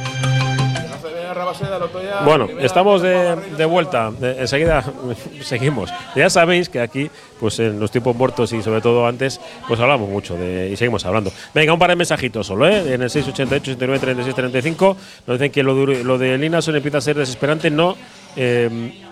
Bueno, 2.25 2.47
estamos 2.59 3.01
de, 3.01 3.35
de 3.57 3.65
vuelta. 3.65 4.11
Enseguida 4.21 4.83
seguimos. 5.41 5.89
Ya 6.15 6.29
sabéis 6.29 6.69
que 6.69 6.79
aquí, 6.79 7.09
pues 7.39 7.59
en 7.59 7.79
los 7.79 7.91
tiempos 7.91 8.15
muertos 8.15 8.53
y 8.53 8.61
sobre 8.61 8.81
todo 8.81 9.05
antes, 9.07 9.39
pues 9.67 9.79
hablamos 9.79 10.09
mucho 10.09 10.35
de, 10.35 10.69
y 10.69 10.77
seguimos 10.77 11.05
hablando. 11.05 11.31
Venga, 11.53 11.73
un 11.73 11.79
par 11.79 11.89
de 11.89 11.95
mensajitos 11.95 12.47
solo, 12.47 12.67
¿eh? 12.67 12.93
En 12.93 13.01
el 13.01 13.09
688 13.09 13.71
89 13.71 13.99
36 13.99 14.35
35 14.35 14.97
nos 15.27 15.39
dicen 15.39 15.51
que 15.51 15.63
lo 15.63 15.75
de, 15.75 16.03
lo 16.03 16.17
de 16.17 16.37
Linason 16.37 16.75
empieza 16.75 16.99
a 16.99 17.01
ser 17.01 17.17
desesperante. 17.17 17.69
No, 17.69 17.95
eh, 18.35 18.69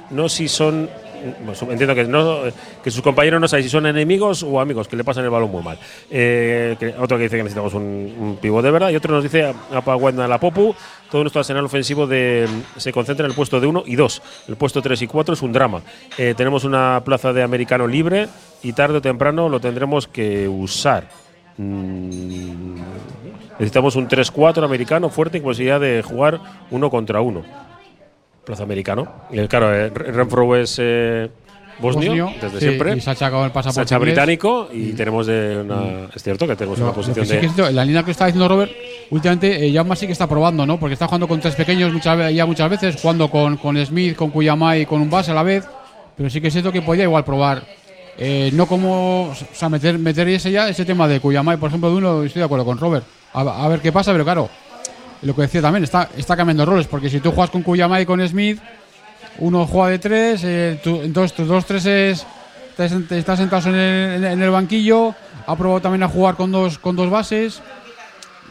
no 0.09 0.29
si 0.29 0.47
son. 0.47 0.89
Su- 1.53 1.70
entiendo 1.72 1.93
que 1.95 2.01
que 2.84 2.91
sus 2.91 3.01
compañeros 3.01 3.39
no 3.41 3.47
saben 3.47 3.63
si 3.63 3.70
son 3.70 3.86
enemigos 3.86 4.43
o 4.43 4.59
amigos, 4.59 4.88
que 4.88 4.95
le 4.95 5.03
pasan 5.03 5.24
el 5.24 5.30
balón 5.30 5.51
muy 5.51 5.63
mal. 5.63 5.78
Eh, 6.09 6.76
otro 6.99 7.17
que 7.17 7.24
dice 7.24 7.38
que 7.38 7.43
necesitamos 7.43 7.74
un, 7.74 7.84
un 8.20 8.38
de 8.61 8.72
verdad 8.72 8.89
y 8.89 8.95
otro 8.95 9.13
nos 9.13 9.24
dice 9.24 9.53
Apaguenda 9.74 10.28
la 10.28 10.39
Popu, 10.39 10.74
todo 11.11 11.22
nuestro 11.24 11.39
arsenal 11.39 11.65
ofensivo 11.65 12.05
se 12.78 12.91
concentra 12.91 13.26
en 13.26 13.32
el 13.32 13.36
puesto 13.36 13.59
de 13.59 13.67
1 13.67 13.84
y 13.86 13.95
2. 13.95 14.22
El 14.49 14.55
puesto 14.55 14.82
3 14.82 15.01
y 15.01 15.07
4 15.07 15.34
es 15.34 15.41
un 15.41 15.51
drama. 15.53 15.82
Eh, 16.17 16.34
tenemos 16.38 16.63
una 16.63 17.01
plaza 17.03 17.34
de 17.34 17.43
americano 17.43 17.88
libre 17.88 18.28
y 18.63 18.74
tarde 18.74 18.97
o 18.97 19.01
temprano 19.01 19.49
lo 19.49 19.59
tendremos 19.59 20.07
que 20.07 20.47
usar. 20.47 21.07
Mm, 21.57 22.76
necesitamos 23.59 23.95
un 23.95 24.07
3-4 24.07 24.63
americano 24.63 25.09
fuerte 25.09 25.39
con 25.41 25.49
posibilidad 25.49 25.80
de 25.80 26.01
jugar 26.03 26.39
uno 26.72 26.89
contra 26.89 27.22
uno. 27.22 27.43
Plaza 28.45 28.63
americano. 28.63 29.07
Y, 29.31 29.47
claro, 29.47 29.73
eh, 29.73 29.89
Renfro 29.89 30.55
es 30.55 30.77
eh, 30.81 31.29
bosnio, 31.79 32.09
Bosnio, 32.09 32.31
desde 32.41 32.59
sí, 32.59 32.65
siempre. 32.65 32.97
y 32.97 33.01
Sacha 33.01 33.29
con 33.29 33.45
el 33.45 33.51
pasaporte 33.51 33.97
británico 33.97 34.69
y 34.73 34.93
tenemos 34.93 35.27
de 35.27 35.61
una. 35.61 36.07
Es 36.13 36.23
cierto 36.23 36.47
que 36.47 36.55
tenemos 36.55 36.79
una 36.79 36.91
posición 36.91 37.25
sí 37.25 37.33
de. 37.33 37.39
cierto, 37.41 37.67
en 37.67 37.75
la 37.75 37.85
línea 37.85 38.03
que 38.03 38.11
está 38.11 38.25
diciendo 38.25 38.47
Robert, 38.47 38.71
últimamente 39.11 39.67
eh, 39.67 39.73
Jaume 39.73 39.95
sí 39.95 40.05
que 40.07 40.13
está 40.13 40.27
probando, 40.27 40.65
¿no? 40.65 40.79
Porque 40.79 40.93
está 40.93 41.05
jugando 41.05 41.27
con 41.27 41.39
tres 41.39 41.55
pequeños 41.55 41.93
muchas, 41.93 42.33
ya 42.33 42.45
muchas 42.45 42.69
veces, 42.69 42.99
jugando 43.01 43.29
con, 43.29 43.57
con 43.57 43.77
Smith, 43.85 44.15
con 44.15 44.29
Kuyamai 44.31 44.81
y 44.81 44.85
con 44.85 45.01
un 45.01 45.09
base 45.09 45.31
a 45.31 45.35
la 45.35 45.43
vez. 45.43 45.65
Pero 46.17 46.29
sí 46.29 46.41
que 46.41 46.47
es 46.47 46.53
cierto 46.53 46.71
que 46.71 46.81
podía 46.81 47.03
igual 47.03 47.23
probar. 47.23 47.63
eh, 48.17 48.49
no 48.53 48.65
como. 48.65 49.29
O 49.29 49.35
sea, 49.53 49.69
meter, 49.69 49.97
meter 49.99 50.27
ese 50.27 50.51
ya 50.51 50.67
ese 50.67 50.83
tema 50.85 51.07
de 51.07 51.19
Kuyamai, 51.21 51.57
por 51.57 51.69
ejemplo, 51.69 51.89
de 51.91 51.95
uno, 51.97 52.23
estoy 52.23 52.39
de 52.41 52.45
acuerdo 52.45 52.65
con 52.65 52.77
Robert. 52.77 53.05
A, 53.31 53.41
a 53.41 53.67
ver 53.69 53.79
qué 53.79 53.91
pasa, 53.91 54.11
pero 54.11 54.23
claro, 54.25 54.49
lo 55.22 55.36
que 55.36 55.41
decía 55.43 55.61
también, 55.61 55.84
está, 55.84 56.09
está 56.17 56.36
cambiando 56.38 56.65
roles, 56.65 56.88
porque 56.88 57.09
si 57.09 57.20
tú 57.20 57.32
juegas 57.32 57.49
con 57.51 57.61
Kuyamai 57.63 58.03
y 58.03 58.05
con 58.05 58.26
Smith, 58.28 58.59
uno 59.39 59.65
juega 59.67 59.89
de 59.89 59.99
tres, 59.99 60.41
eh, 60.43 60.80
tú- 60.84 61.01
entonces 61.03 61.36
tus 61.36 61.47
dos 61.47 61.65
treses 61.65 62.26
te 62.78 62.88
sent- 62.89 63.11
están 63.11 63.38
sentados 63.38 63.65
en 63.67 63.76
el, 63.76 64.24
en 64.24 64.41
el 64.41 64.49
banquillo, 64.49 65.13
ha 65.45 65.55
probado 65.55 65.82
también 65.82 66.03
a 66.03 66.07
jugar 66.07 66.36
con 66.36 66.51
dos, 66.51 66.80
con 66.80 66.95
dos 66.95 67.09
bases. 67.09 67.61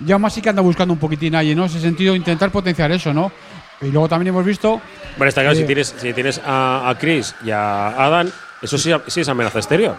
Ya 0.05 0.19
más 0.19 0.33
sí 0.33 0.41
que 0.43 0.49
anda 0.51 0.63
buscando 0.63 0.93
un 0.95 1.01
poquitín 1.01 1.35
ahí, 1.35 1.55
¿no? 1.55 1.65
Ese 1.65 1.81
sentido, 1.81 2.15
intentar 2.15 2.51
potenciar 2.51 2.93
eso, 2.93 3.13
¿no? 3.13 3.33
Y 3.81 3.87
luego 3.87 4.09
también 4.09 4.29
hemos 4.29 4.45
visto. 4.45 4.81
Bueno, 5.17 5.29
está 5.29 5.41
claro, 5.41 5.57
eh, 5.57 5.61
si 5.61 5.65
tienes, 5.67 5.95
si 5.97 6.13
tienes 6.13 6.41
a, 6.45 6.89
a 6.89 6.99
Chris 6.99 7.35
y 7.45 7.51
a 7.51 7.89
Adam, 7.89 8.31
eso 8.63 8.77
sí, 8.79 8.93
sí 9.09 9.21
es 9.23 9.29
amenaza 9.29 9.59
exterior. 9.59 9.97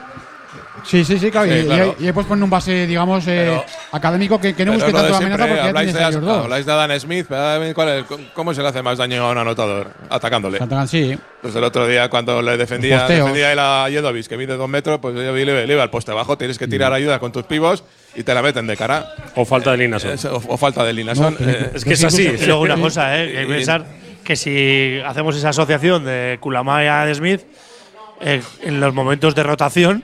Sí, 0.85 1.03
sí, 1.05 1.17
sí, 1.19 1.31
claro. 1.31 1.49
Sí, 1.51 1.55
y, 1.57 1.59
y 1.61 1.65
claro. 1.65 1.83
ahí- 1.83 2.03
y 2.03 2.07
ahí 2.07 2.11
puedes 2.13 2.27
poner 2.27 2.43
un 2.43 2.49
base, 2.49 2.85
digamos, 2.87 3.27
eh, 3.27 3.61
académico 3.91 4.39
que, 4.39 4.53
que 4.53 4.65
no 4.65 4.73
Pero 4.73 4.85
busque 4.85 4.97
de 4.97 5.03
tanto 5.03 5.17
amenaza 5.17 5.43
porque 5.47 5.55
ya 5.61 5.67
habláis, 5.67 5.85
tienes 5.87 5.99
de, 5.99 6.03
a 6.05 6.09
ellos 6.09 6.21
dos. 6.23 6.43
habláis 6.43 6.65
de 6.65 6.71
Adam 6.71 6.99
Smith, 6.99 7.25
pero 7.29 7.73
¿cuál 7.73 7.89
es- 7.89 8.05
¿cómo 8.33 8.53
se 8.53 8.61
le 8.61 8.67
hace 8.67 8.81
más 8.81 8.97
daño 8.97 9.25
a 9.25 9.31
un 9.31 9.37
anotador? 9.37 9.91
Atacándole. 10.09 10.57
Atacan, 10.57 10.87
sí. 10.87 11.17
Pues 11.41 11.55
el 11.55 11.63
otro 11.63 11.87
día 11.87 12.09
cuando 12.09 12.41
le 12.41 12.57
defendía, 12.57 13.07
defendía 13.07 13.51
él 13.53 13.59
a 13.59 13.85
Jedovic, 13.89 14.27
que 14.27 14.37
mide 14.37 14.57
dos 14.57 14.69
metros, 14.69 14.99
pues 14.99 15.15
yo 15.15 15.33
vi- 15.33 15.45
le, 15.45 15.65
iba 15.65 15.83
al 15.83 15.89
poste 15.89 16.11
abajo, 16.11 16.37
tienes 16.37 16.57
que 16.57 16.67
tirar 16.67 16.91
ayuda 16.93 17.19
con 17.19 17.31
tus 17.31 17.43
pivos 17.43 17.83
y 18.15 18.23
te 18.23 18.33
la 18.33 18.41
meten 18.41 18.67
de 18.67 18.75
cara. 18.75 19.13
O 19.35 19.45
falta 19.45 19.71
de 19.71 19.77
Linason. 19.77 20.11
Es- 20.11 20.25
O, 20.25 20.41
o 20.47 20.57
falta 20.57 20.83
de 20.83 20.93
Linason. 20.93 21.35
eh, 21.39 21.71
Es 21.75 21.83
que 21.85 21.93
es 21.93 22.03
así. 22.03 22.23
Y 22.41 22.45
luego 22.45 22.61
una 22.61 22.75
cosa, 22.81 23.17
¿eh? 23.21 23.31
que 23.31 23.37
hay 23.39 23.45
que 23.47 23.51
Y- 23.53 23.55
pensar 23.55 23.85
que 24.23 24.35
si 24.35 24.99
hacemos 25.05 25.35
esa 25.35 25.49
asociación 25.49 26.05
de 26.05 26.37
Kulamai 26.41 26.87
a 26.87 27.11
Smith, 27.15 27.41
eh, 28.21 28.41
en 28.61 28.79
los 28.81 28.93
momentos 28.93 29.33
de 29.33 29.43
rotación 29.43 30.03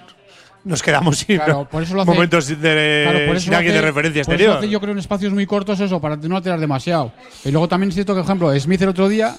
nos 0.65 0.83
quedamos 0.83 1.17
sin 1.19 1.37
Claro, 1.37 1.67
por 1.71 1.81
eso 1.83 1.95
lo 1.95 2.01
hace- 2.01 2.11
momentos 2.11 2.47
de, 2.47 3.03
Claro, 3.09 3.25
por 3.27 3.35
eso 3.37 3.43
sin 3.45 3.51
lo 3.53 3.57
hace- 3.57 3.71
de 3.71 3.81
referencia 3.81 4.23
por 4.23 4.33
eso 4.33 4.43
exterior. 4.43 4.49
lo 4.53 4.57
hace 4.59 4.69
yo 4.69 4.79
creo 4.81 4.91
en 4.91 4.99
espacios 4.99 5.31
muy 5.33 5.45
cortos 5.45 5.79
eso, 5.79 6.01
para 6.01 6.15
no 6.17 6.35
alterar 6.37 6.59
demasiado. 6.59 7.11
Y 7.45 7.51
luego 7.51 7.67
también 7.67 7.89
es 7.89 7.95
cierto 7.95 8.13
que, 8.13 8.19
por 8.21 8.25
ejemplo, 8.25 8.59
Smith 8.59 8.81
el 8.81 8.89
otro 8.89 9.07
día, 9.07 9.35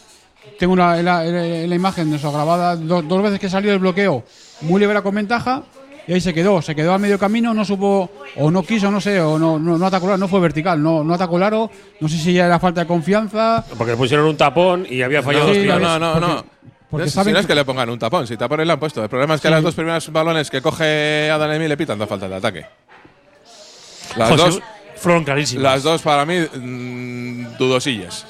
tengo 0.59 0.73
una, 0.73 0.97
la, 1.03 1.23
la- 1.25 1.67
la 1.67 1.75
imagen 1.75 2.11
de 2.11 2.17
eso 2.17 2.33
grabada, 2.33 2.77
do- 2.77 3.03
dos 3.03 3.23
veces 3.23 3.39
que 3.41 3.49
salió 3.51 3.71
del 3.71 3.81
bloqueo, 3.81 4.25
muy 4.63 4.81
libera 4.81 5.03
con 5.03 5.15
ventaja, 5.15 5.63
y 6.09 6.13
ahí 6.13 6.21
se 6.21 6.33
quedó, 6.33 6.63
se 6.63 6.77
quedó 6.77 6.93
a 6.93 6.99
medio 6.99 7.19
camino, 7.19 7.53
no 7.53 7.65
supo, 7.65 8.09
o 8.37 8.49
no 8.49 8.63
quiso, 8.63 8.93
no 8.93 9.01
sé, 9.01 9.21
o 9.21 9.41
no, 9.41 9.59
no, 9.59 9.77
no 9.77 9.87
atacó 9.87 10.07
el 10.07 10.13
aro, 10.13 10.19
no 10.19 10.29
fue 10.29 10.39
vertical, 10.39 10.81
no, 10.81 11.03
no 11.03 11.13
atacó 11.15 11.37
el 11.37 11.43
aro, 11.43 11.69
no 11.99 12.09
sé 12.09 12.17
si 12.17 12.33
ya 12.33 12.47
era 12.47 12.61
falta 12.61 12.83
de 12.83 12.87
confianza. 12.87 13.65
Porque 13.77 13.91
le 13.91 13.97
pusieron 13.97 14.27
un 14.27 14.37
tapón 14.37 14.87
y 14.89 15.03
había 15.03 15.21
fallado 15.25 15.47
no, 15.47 15.49
dos 15.49 15.57
Sí, 15.57 15.63
tiros. 15.63 15.81
no, 15.83 15.99
no, 15.99 16.15
no, 16.15 16.21
porque- 16.21 16.27
no. 16.49 16.57
Porque 16.91 17.07
No 17.07 17.11
saben 17.11 17.31
si 17.31 17.33
no 17.35 17.39
es 17.41 17.47
que- 17.47 17.51
que 17.53 17.55
le 17.57 17.65
pongan 17.65 17.91
un 17.91 17.99
tapón, 17.99 18.27
si 18.27 18.37
tapones 18.37 18.67
le 18.67 18.73
han 18.73 18.79
puesto. 18.81 19.03
El 19.03 19.09
problema 19.09 19.35
es 19.35 19.41
que 19.41 19.49
Sí. 19.49 19.55
las 19.55 19.63
dos 19.63 19.75
primeras 19.75 20.11
balones 20.13 20.51
que 20.51 20.61
coge 20.63 21.31
Adam 21.31 21.55
Smith 21.57 21.69
le 21.69 21.77
pitan 21.77 21.99
dos 21.99 22.09
faltas 22.09 22.31
de 22.31 22.37
ataque. 22.37 22.67
Las 24.17 24.31
Joder, 24.31 24.47
dos, 24.47 24.61
fueron 24.97 25.25
clarísimas. 25.25 25.63
las 25.63 25.83
dos 25.83 26.03
para 26.03 26.25
mí, 26.25 26.37
mm, 26.39 27.57
dudosillas. 27.59 28.27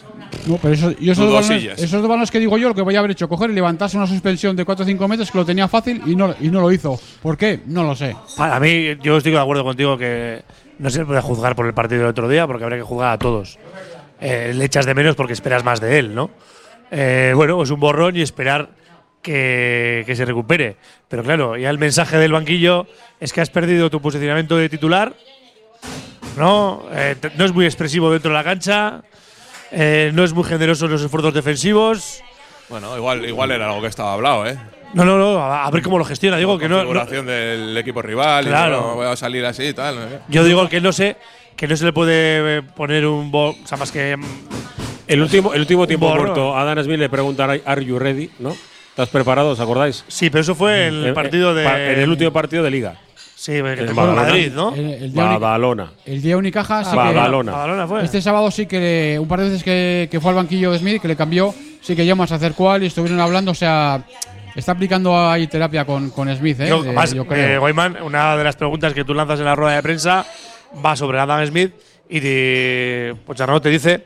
No, 0.46 0.56
pero 0.58 0.74
eso, 0.74 0.90
yo 0.92 1.12
esos, 1.12 1.24
dos 1.24 1.34
balones, 1.34 1.48
Dudosillas. 1.48 1.78
esos 1.78 2.00
dos 2.00 2.08
balones 2.08 2.30
que 2.30 2.38
digo 2.40 2.58
yo, 2.58 2.68
lo 2.68 2.74
que 2.74 2.82
voy 2.82 2.96
a 2.96 2.98
haber 2.98 3.12
hecho, 3.12 3.28
coger 3.28 3.50
y 3.50 3.54
levantarse 3.54 3.96
una 3.96 4.06
suspensión 4.06 4.56
de 4.56 4.64
4 4.64 4.84
o 4.84 4.86
5 4.86 5.06
metros 5.06 5.30
que 5.30 5.38
lo 5.38 5.44
tenía 5.44 5.68
fácil 5.68 6.02
y 6.06 6.16
no, 6.16 6.34
y 6.40 6.48
no 6.48 6.60
lo 6.60 6.72
hizo. 6.72 6.98
¿Por 7.22 7.36
qué? 7.36 7.60
No 7.66 7.84
lo 7.84 7.94
sé. 7.94 8.16
Para 8.36 8.58
mí, 8.58 8.96
yo 9.02 9.16
estoy 9.18 9.32
de 9.32 9.38
acuerdo 9.38 9.62
contigo 9.64 9.96
que 9.96 10.42
no 10.78 10.90
se 10.90 11.04
puede 11.04 11.20
juzgar 11.20 11.54
por 11.54 11.66
el 11.66 11.74
partido 11.74 12.00
del 12.00 12.10
otro 12.10 12.28
día 12.28 12.46
porque 12.46 12.64
habría 12.64 12.78
que 12.78 12.84
juzgar 12.84 13.12
a 13.12 13.18
todos. 13.18 13.58
Eh, 14.20 14.52
le 14.54 14.64
echas 14.64 14.86
de 14.86 14.94
menos 14.94 15.14
porque 15.14 15.34
esperas 15.34 15.62
más 15.62 15.80
de 15.80 15.98
él, 15.98 16.14
¿no? 16.14 16.30
Eh, 16.90 17.32
bueno, 17.34 17.62
es 17.62 17.70
un 17.70 17.80
borrón 17.80 18.16
y 18.16 18.22
esperar 18.22 18.70
que, 19.22 20.04
que 20.06 20.14
se 20.16 20.24
recupere. 20.24 20.76
Pero 21.08 21.22
claro, 21.22 21.56
ya 21.56 21.70
el 21.70 21.78
mensaje 21.78 22.16
del 22.18 22.32
banquillo 22.32 22.86
es 23.20 23.32
que 23.32 23.40
has 23.40 23.50
perdido 23.50 23.90
tu 23.90 24.00
posicionamiento 24.00 24.56
de 24.56 24.68
titular, 24.68 25.14
¿no? 26.36 26.84
Eh, 26.92 27.16
no 27.36 27.44
es 27.44 27.52
muy 27.52 27.64
expresivo 27.64 28.10
dentro 28.12 28.30
de 28.30 28.36
la 28.36 28.44
cancha, 28.44 29.02
eh, 29.72 30.10
no 30.14 30.22
es 30.24 30.32
muy 30.32 30.44
generoso 30.44 30.84
en 30.86 30.92
los 30.92 31.02
esfuerzos 31.02 31.34
defensivos. 31.34 32.22
Bueno, 32.68 32.96
igual, 32.96 33.24
igual 33.24 33.50
era 33.52 33.66
algo 33.66 33.80
que 33.80 33.88
estaba 33.88 34.12
hablado, 34.12 34.46
¿eh? 34.46 34.58
No, 34.94 35.04
no, 35.04 35.18
no, 35.18 35.40
a, 35.42 35.68
ver 35.70 35.82
cómo 35.82 35.98
lo 35.98 36.04
gestiona. 36.04 36.36
Digo 36.36 36.58
que 36.58 36.68
no, 36.68 36.76
no- 36.76 36.84
Configuración 36.84 37.26
del 37.26 37.76
equipo 37.76 38.02
rival, 38.02 38.46
Claro. 38.46 38.76
y 38.78 38.80
no 38.80 38.94
voy 38.94 39.06
a 39.06 39.16
salir 39.16 39.44
así 39.44 39.64
y 39.64 39.72
tal. 39.74 39.96
¿no? 39.96 40.06
Yo 40.28 40.44
digo 40.44 40.68
que 40.68 40.80
no 40.80 40.92
sé, 40.92 41.16
que 41.56 41.66
no 41.66 41.76
se 41.76 41.84
le 41.84 41.92
puede 41.92 42.62
poner 42.62 43.06
un 43.06 43.30
bo, 43.30 43.50
o 43.50 43.66
sea, 43.66 43.76
más 43.76 43.90
que 43.92 44.16
El 45.06 45.22
último, 45.22 45.54
el 45.54 45.60
último 45.60 45.86
tiempo 45.86 46.06
borrón. 46.08 46.24
muerto, 46.26 46.56
a 46.56 46.64
Dan 46.64 46.82
Smith 46.84 46.98
le 46.98 47.08
preguntan, 47.08 47.60
¿Are 47.64 47.84
you 47.84 47.98
ready? 47.98 48.30
¿No? 48.38 48.56
¿Estás 48.90 49.08
preparado? 49.10 49.50
¿Os 49.50 49.60
acordáis? 49.60 50.04
Sí, 50.08 50.30
pero 50.30 50.40
eso 50.42 50.54
fue 50.54 50.86
en 50.88 50.94
el 50.94 51.06
Eh, 51.08 51.12
partido 51.12 51.52
eh, 51.52 51.54
de 51.60 51.64
pa- 51.64 51.80
en 51.80 52.00
el 52.00 52.08
último 52.10 52.32
partido 52.32 52.62
de 52.62 52.70
Liga. 52.70 52.96
Sí, 53.34 53.60
fue 53.60 53.74
en 53.74 53.94
Badalona. 53.94 54.22
Madrid, 54.22 54.52
¿no? 54.54 54.74
El, 54.74 54.90
el 54.94 55.12
día 55.12 55.24
Badalona. 55.38 55.92
el 56.06 56.22
día 56.22 56.36
Unicaja 56.38 56.82
sí 56.84 56.90
que. 56.90 56.96
Badalona. 56.96 57.86
Fue. 57.86 58.02
Este 58.04 58.22
sábado 58.22 58.50
sí 58.50 58.66
que 58.66 58.80
le- 58.80 59.18
un 59.18 59.28
par 59.28 59.40
de 59.40 59.46
veces 59.50 59.62
que, 59.62 60.08
que 60.10 60.18
fue 60.20 60.30
al 60.30 60.36
banquillo 60.36 60.72
de 60.72 60.78
Smith, 60.78 61.02
que 61.02 61.08
le 61.08 61.16
cambió, 61.16 61.54
sí 61.82 61.94
que 61.94 62.06
Llamas 62.06 62.30
se 62.30 62.36
acercó 62.36 62.70
a 62.72 62.76
él 62.76 62.84
y 62.84 62.86
estuvieron 62.86 63.20
hablando, 63.20 63.50
o 63.50 63.54
sea, 63.54 64.02
está 64.56 64.72
aplicando 64.72 65.28
ahí 65.28 65.46
terapia 65.46 65.84
con, 65.84 66.08
con 66.10 66.34
Smith, 66.34 66.58
¿eh? 66.60 66.68
Yo, 66.70 66.82
De- 66.82 66.92
más, 66.92 67.12
yo 67.12 67.26
creo. 67.26 67.46
eh, 67.46 67.58
Goiman, 67.58 67.98
una 68.02 68.34
de 68.38 68.42
las 68.44 68.56
preguntas 68.56 68.94
que 68.94 69.04
tú 69.04 69.12
lanzas 69.12 69.38
en 69.38 69.44
la 69.44 69.54
rueda 69.54 69.76
de 69.76 69.82
prensa 69.82 70.24
va 70.84 70.96
sobre 70.96 71.20
Adam 71.20 71.44
Smith 71.46 71.72
y 72.08 72.20
de, 72.20 73.14
Pochettino 73.26 73.60
te 73.60 73.68
dice 73.68 74.04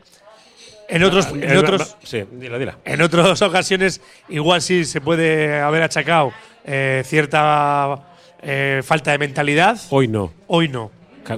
en 0.91 1.03
otros, 1.05 1.27
Ah, 1.27 1.31
en 1.35 1.51
eh, 1.51 1.59
otros 1.59 1.97
sí, 2.03 2.25
dila, 2.33 2.59
dila. 2.59 2.79
En 2.85 3.01
otras 3.03 3.41
ocasiones, 3.43 4.01
igual 4.29 4.61
sí 4.63 4.85
se 4.85 5.01
puede 5.01 5.61
haber 5.61 5.83
achacado 5.83 6.33
eh, 6.65 7.03
cierta 7.07 7.97
eh, 8.43 8.83
falta 8.85 9.13
de 9.13 9.19
mentalidad. 9.19 9.79
Hoy 9.91 10.09
no. 10.09 10.33
Hoy 10.47 10.69
no. 10.69 10.91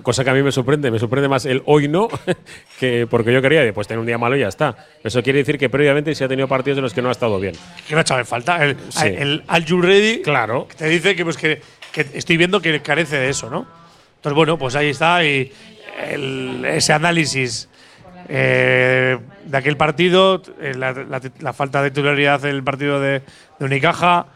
Cosa 0.02 0.24
que 0.24 0.30
a 0.30 0.32
mí 0.32 0.42
me 0.42 0.52
sorprende, 0.52 0.90
me 0.90 0.98
sorprende 0.98 1.28
más 1.28 1.44
el 1.44 1.62
hoy 1.66 1.86
no, 1.86 2.08
que 2.80 3.06
porque 3.10 3.30
yo 3.32 3.42
quería 3.42 3.70
pues 3.74 3.86
tener 3.88 3.98
un 3.98 4.06
día 4.06 4.16
malo 4.16 4.36
y 4.36 4.40
ya 4.40 4.48
está. 4.48 4.74
Eso 5.04 5.22
quiere 5.22 5.40
decir 5.40 5.58
que 5.58 5.68
previamente 5.68 6.14
sí 6.14 6.24
ha 6.24 6.28
tenido 6.28 6.48
partidos 6.48 6.78
en 6.78 6.84
los 6.84 6.94
que 6.94 7.02
no 7.02 7.08
ha 7.08 7.12
estado 7.12 7.38
bien. 7.38 7.54
Que 7.86 7.92
no 7.94 7.98
ha 7.98 8.02
echado 8.02 8.20
en 8.20 8.26
falta. 8.26 8.64
El, 8.64 8.76
Sí. 8.88 9.06
el 9.08 9.42
Al 9.48 9.64
You 9.66 9.82
Ready 9.82 10.22
claro. 10.22 10.66
te 10.78 10.86
dice 10.88 11.14
que, 11.14 11.24
pues, 11.24 11.36
que, 11.36 11.60
que 11.92 12.06
estoy 12.14 12.36
viendo 12.38 12.62
que 12.62 12.80
carece 12.80 13.18
de 13.18 13.28
eso, 13.28 13.50
¿no? 13.50 13.66
Entonces, 14.16 14.34
bueno, 14.36 14.56
pues 14.56 14.76
ahí 14.76 14.88
está. 14.90 15.22
Y 15.26 15.52
el- 16.08 16.64
ese 16.64 16.92
análisis 16.94 17.68
eh, 18.28 19.18
de 19.44 19.56
aquel 19.58 19.76
partido, 19.76 20.42
eh, 20.60 20.74
la, 20.76 20.92
la- 20.92 21.20
la 21.40 21.52
falta 21.52 21.82
de 21.82 21.90
titularidad 21.90 22.40
del 22.40 22.62
partido 22.62 23.00
de, 23.00 23.20
de 23.58 23.64
Unicaja, 23.64 24.26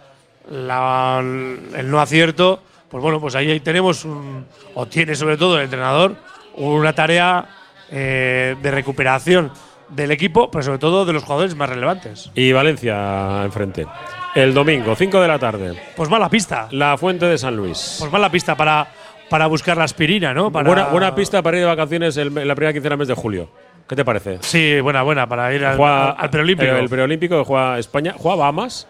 la- 0.50 1.20
el 1.20 1.90
no 1.90 2.00
acierto, 2.00 2.60
pues 2.88 3.02
bueno, 3.02 3.20
pues 3.20 3.34
ahí 3.34 3.58
tenemos, 3.60 4.04
un, 4.04 4.46
o 4.74 4.86
tiene 4.86 5.14
sobre 5.14 5.36
todo 5.36 5.56
el 5.58 5.64
entrenador, 5.64 6.16
una 6.56 6.92
tarea 6.94 7.46
eh, 7.90 8.56
de 8.62 8.70
recuperación 8.70 9.50
del 9.88 10.10
equipo, 10.10 10.50
pero 10.50 10.62
sobre 10.64 10.78
todo 10.78 11.04
de 11.04 11.12
los 11.12 11.22
jugadores 11.22 11.54
más 11.54 11.68
relevantes. 11.68 12.30
Y 12.34 12.52
Valencia 12.52 13.42
enfrente. 13.44 13.86
El 14.34 14.52
domingo, 14.52 14.94
5 14.96 15.20
de 15.20 15.28
la 15.28 15.38
tarde. 15.38 15.74
Pues 15.96 16.10
mala 16.10 16.28
pista. 16.28 16.68
La 16.72 16.98
Fuente 16.98 17.26
de 17.26 17.38
San 17.38 17.56
Luis. 17.56 17.96
Pues 18.00 18.10
mala 18.12 18.30
pista 18.30 18.54
para, 18.56 18.86
para 19.30 19.46
buscar 19.46 19.76
la 19.76 19.84
aspirina, 19.84 20.34
¿no? 20.34 20.50
Para 20.50 20.66
Buena, 20.68 20.84
buena 20.88 21.14
pista 21.14 21.40
para 21.42 21.56
ir 21.56 21.62
de 21.62 21.68
vacaciones 21.68 22.16
el- 22.16 22.36
en 22.36 22.48
la 22.48 22.54
primera 22.54 22.72
quincena 22.72 22.90
del 22.94 22.98
mes 22.98 23.08
de 23.08 23.14
julio. 23.14 23.48
¿Qué 23.88 23.94
te 23.96 24.04
parece? 24.04 24.38
Sí, 24.40 24.80
buena, 24.80 25.02
buena, 25.02 25.28
para 25.28 25.52
ir 25.54 25.64
al, 25.64 25.76
Juega- 25.76 26.10
al 26.10 26.30
preolímpico. 26.30 26.72
eh, 26.72 26.80
El 26.80 26.88
preolímpico 26.88 27.38
que 27.38 27.44
juega 27.44 27.78
España. 27.78 28.14
Juega 28.16 28.36
Bahamas. 28.36 28.88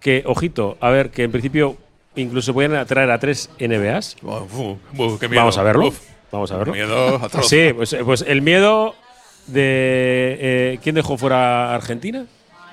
Que, 0.00 0.24
ojito, 0.26 0.76
a 0.80 0.90
ver, 0.90 1.10
que 1.10 1.22
en 1.22 1.30
principio 1.30 1.76
incluso 2.16 2.52
pueden 2.52 2.84
traer 2.86 3.10
a 3.12 3.18
tres 3.20 3.50
NBAs. 3.60 4.16
Uf, 4.22 4.52
uf, 4.98 5.20
qué 5.20 5.28
miedo. 5.28 5.40
Vamos 5.42 5.58
a 5.58 5.62
verlo. 5.62 5.86
Uf. 5.88 6.00
Vamos 6.32 6.50
a 6.50 6.56
verlo. 6.56 6.72
Miedo 6.74 7.16
atroz. 7.22 7.46
Sí, 7.48 7.72
pues, 7.76 7.96
pues 8.04 8.24
el 8.26 8.42
miedo 8.42 8.96
de. 9.46 10.36
eh, 10.40 10.78
¿Quién 10.82 10.96
dejó 10.96 11.16
fuera 11.16 11.70
a 11.70 11.74
Argentina? 11.76 12.24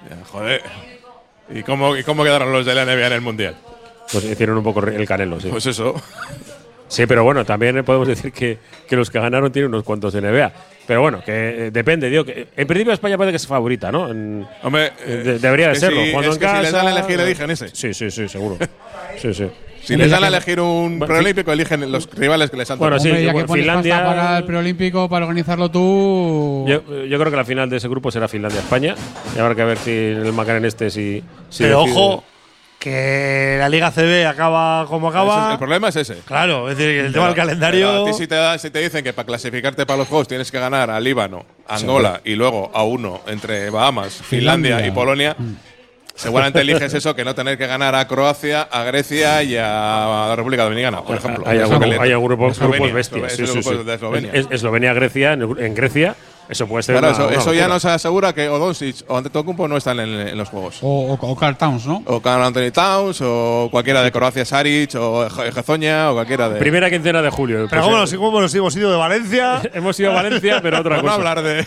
Ya, 0.10 0.18
joder. 0.26 0.64
¿Y 1.54 1.62
cómo, 1.64 1.96
¿Y 1.98 2.04
cómo 2.04 2.24
quedaron 2.24 2.52
los 2.52 2.66
de 2.66 2.74
la 2.74 2.84
NBA 2.86 3.08
en 3.08 3.14
el 3.14 3.22
Mundial? 3.22 3.56
Pues 4.12 4.24
hicieron 4.24 4.58
un 4.58 4.64
poco 4.64 4.84
el 4.88 5.06
canelo, 5.08 5.40
sí. 5.40 5.50
Pues 5.50 5.66
eso. 5.68 5.94
Sí, 6.90 7.06
pero 7.06 7.24
bueno, 7.24 7.46
también 7.46 7.86
podemos 7.86 8.08
decir 8.08 8.32
que, 8.34 8.58
que 8.88 8.96
los 8.98 9.10
que 9.10 9.20
ganaron 9.20 9.52
tienen 9.52 9.70
unos 9.70 9.84
cuantos 9.84 10.12
de 10.12 10.22
NBA. 10.22 10.52
Pero 10.88 11.02
bueno, 11.02 11.22
que 11.24 11.68
eh, 11.68 11.72
depende, 11.72 12.10
digo, 12.10 12.26
que 12.26 12.48
en 12.58 12.68
principio 12.68 12.92
España 12.92 13.16
parece 13.16 13.34
que 13.34 13.38
es 13.38 13.46
favorita, 13.48 13.92
¿no? 13.92 14.10
En- 14.10 14.46
Hombre, 14.64 14.88
eh, 14.88 14.92
eh, 15.06 15.16
de- 15.18 15.40
debería 15.40 15.68
de 15.68 15.74
es 15.74 15.80
que 15.80 15.86
serlo. 15.86 16.02
si- 16.04 16.10
Jugando 16.10 16.32
es 16.32 16.36
en 16.36 16.42
que 16.42 16.48
si 16.48 16.52
casa, 16.52 16.62
les 16.64 16.72
dan 16.74 16.88
a 16.88 16.92
elegir, 16.92 17.20
eligen 17.20 17.52
ese. 17.52 17.70
Sí, 17.74 17.94
sí, 17.94 18.10
sí, 18.10 18.28
seguro. 18.28 18.58
sí, 19.22 19.34
sí. 19.34 19.46
Si 19.84 19.96
les 19.96 20.10
dan 20.12 20.24
a 20.24 20.28
elegir 20.28 20.60
un 20.60 20.98
Bueno, 21.00 21.14
preolímpico, 21.14 21.52
eligen 21.52 21.90
los 21.92 22.10
rivales 22.12 22.50
que 22.50 22.58
les 22.58 22.70
han 22.72 22.80
Bueno, 22.80 22.98
tocado. 22.98 23.04
sí, 23.04 23.10
Hombre, 23.12 23.24
ya 23.26 23.32
bueno, 23.34 23.46
que 23.46 23.48
pones 23.48 23.64
Finlandia- 23.66 23.96
pasta 24.04 24.10
para 24.16 24.38
el 24.40 24.44
preolímpico, 24.46 25.10
para 25.10 25.26
organizarlo 25.26 25.70
tú. 25.72 26.66
Yo, 26.68 27.06
yo 27.06 27.20
creo 27.20 27.32
que 27.32 27.38
la 27.38 27.46
final 27.46 27.70
de 27.70 27.78
ese 27.78 27.88
grupo 27.88 28.10
será 28.12 28.28
Finlandia-España. 28.28 28.96
Y 29.36 29.40
habrá 29.40 29.54
que 29.56 29.64
ver 29.64 29.78
si 29.78 29.92
el 29.92 30.34
Macarena 30.34 30.68
este 30.68 30.90
si, 30.90 31.24
si 31.50 31.64
Pero 31.64 31.82
decide- 31.84 31.92
ojo, 31.98 32.24
que 32.80 33.58
la 33.60 33.68
Liga 33.68 33.92
CB 33.92 34.26
acaba 34.26 34.86
como 34.88 35.10
acaba. 35.10 35.48
es- 35.48 35.52
el 35.54 35.58
problema 35.60 35.90
es 35.90 35.96
ese. 35.98 36.16
Claro, 36.26 36.70
es 36.70 36.78
decir, 36.78 36.98
el 37.06 37.12
tema 37.14 37.26
del 37.28 37.36
calendario. 37.36 37.88
pero 37.90 38.04
a 38.04 38.06
ti 38.08 38.14
si 38.14 38.26
te, 38.28 38.36
da- 38.36 38.58
si 38.58 38.70
te 38.70 38.80
dicen 38.80 39.04
que 39.04 39.12
para 39.14 39.26
clasificarte 39.26 39.86
para 39.86 39.98
los 39.98 40.08
Juegos 40.08 40.28
tienes 40.30 40.50
que 40.50 40.60
ganar 40.60 40.90
a 40.90 41.00
Líbano, 41.00 41.46
Angola 41.68 42.22
y 42.24 42.36
luego 42.36 42.72
a 42.74 42.84
uno 42.84 43.22
entre 43.28 43.70
Bahamas, 43.70 44.14
Finlandia, 44.24 44.78
Finlandia. 44.78 44.88
y 44.88 44.92
Polonia, 44.96 45.36
seguramente 46.16 46.62
eliges 46.62 46.94
eso 46.94 47.14
que 47.16 47.26
no 47.26 47.36
tener 47.36 47.58
que 47.58 47.68
ganar 47.68 47.96
a 47.96 48.08
Croacia, 48.08 48.62
a 48.62 48.84
Grecia 48.84 49.44
y 49.44 49.58
a 49.58 50.26
la 50.30 50.36
República 50.38 50.64
Dominicana, 50.64 51.02
por 51.02 51.18
ejemplo. 51.18 51.44
Hay, 51.48 51.58
hay 51.58 52.14
grupos 52.80 52.94
bestias. 52.94 53.34
Eslovenia, 53.40 54.32
Sí, 54.32 54.48
sí, 54.50 55.34
en, 55.34 55.42
en 55.60 55.76
Grecia, 55.76 56.16
eso 56.50 56.68
puede 56.68 56.84
ser. 56.84 56.98
Claro, 56.98 57.08
una- 57.16 57.16
eso, 57.18 57.28
una 57.30 57.38
eso 57.42 57.54
ya 57.54 57.68
nos 57.68 57.86
asegura 57.86 58.34
que 58.34 58.50
o 58.50 58.58
Doncic 58.60 59.04
o 59.08 59.18
Antetokounmpo 59.18 59.68
no 59.68 59.78
están 59.78 60.00
en, 60.00 60.10
en 60.10 60.38
los 60.38 60.50
Juegos. 60.50 60.80
O, 60.82 61.14
o, 61.14 61.14
o 61.14 61.36
Carl 61.36 61.56
Towns, 61.56 61.86
¿no? 61.86 62.02
O 62.06 62.20
Carl 62.22 62.44
Anthony 62.44 62.72
Towns, 62.74 63.22
o 63.22 63.70
cualquiera 63.72 64.02
de 64.04 64.12
Croacia, 64.12 64.44
Saric, 64.46 64.96
o 64.96 65.30
Je- 65.30 65.52
Jezoña, 65.54 66.12
o 66.12 66.16
cualquiera 66.16 66.50
de. 66.50 66.60
Primera 66.60 66.90
quincena 66.90 67.22
de 67.22 67.30
julio. 67.30 67.68
Pero 67.70 67.70
Pues, 67.70 67.82
¿cómo 67.84 67.98
nos, 67.98 68.14
cómo 68.16 68.42
nos 68.42 68.54
hemos 68.56 68.76
ido 68.76 68.92
de 68.92 68.98
Valencia? 68.98 69.62
hemos 69.74 70.00
ido 70.00 70.12
a 70.12 70.16
Valencia, 70.16 70.60
pero 70.62 70.80
otra 70.80 70.96
Por 71.02 71.06
no 71.06 71.12
cosa. 71.12 71.16
hablar 71.16 71.42
de. 71.44 71.60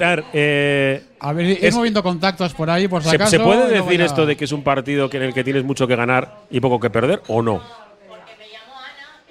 A 0.00 0.08
ver, 0.14 0.24
eh, 0.32 1.02
A 1.20 1.32
ver, 1.32 1.46
ir 1.46 1.58
Es- 1.64 1.74
moviendo 1.74 2.02
contactos 2.02 2.52
por 2.54 2.70
ahí, 2.70 2.88
por 2.88 3.02
si 3.02 3.10
¿se, 3.10 3.16
acaso. 3.16 3.30
se 3.30 3.40
puede 3.40 3.68
decir 3.68 4.00
esto 4.00 4.26
de 4.26 4.36
que 4.36 4.44
es 4.46 4.52
un 4.52 4.62
partido 4.62 5.08
en 5.12 5.22
el 5.22 5.34
que 5.34 5.44
tienes 5.44 5.64
mucho 5.64 5.86
que 5.86 5.96
ganar 5.96 6.38
y 6.50 6.60
poco 6.60 6.80
que 6.80 6.90
perder 6.90 7.22
o 7.28 7.42
no? 7.42 7.60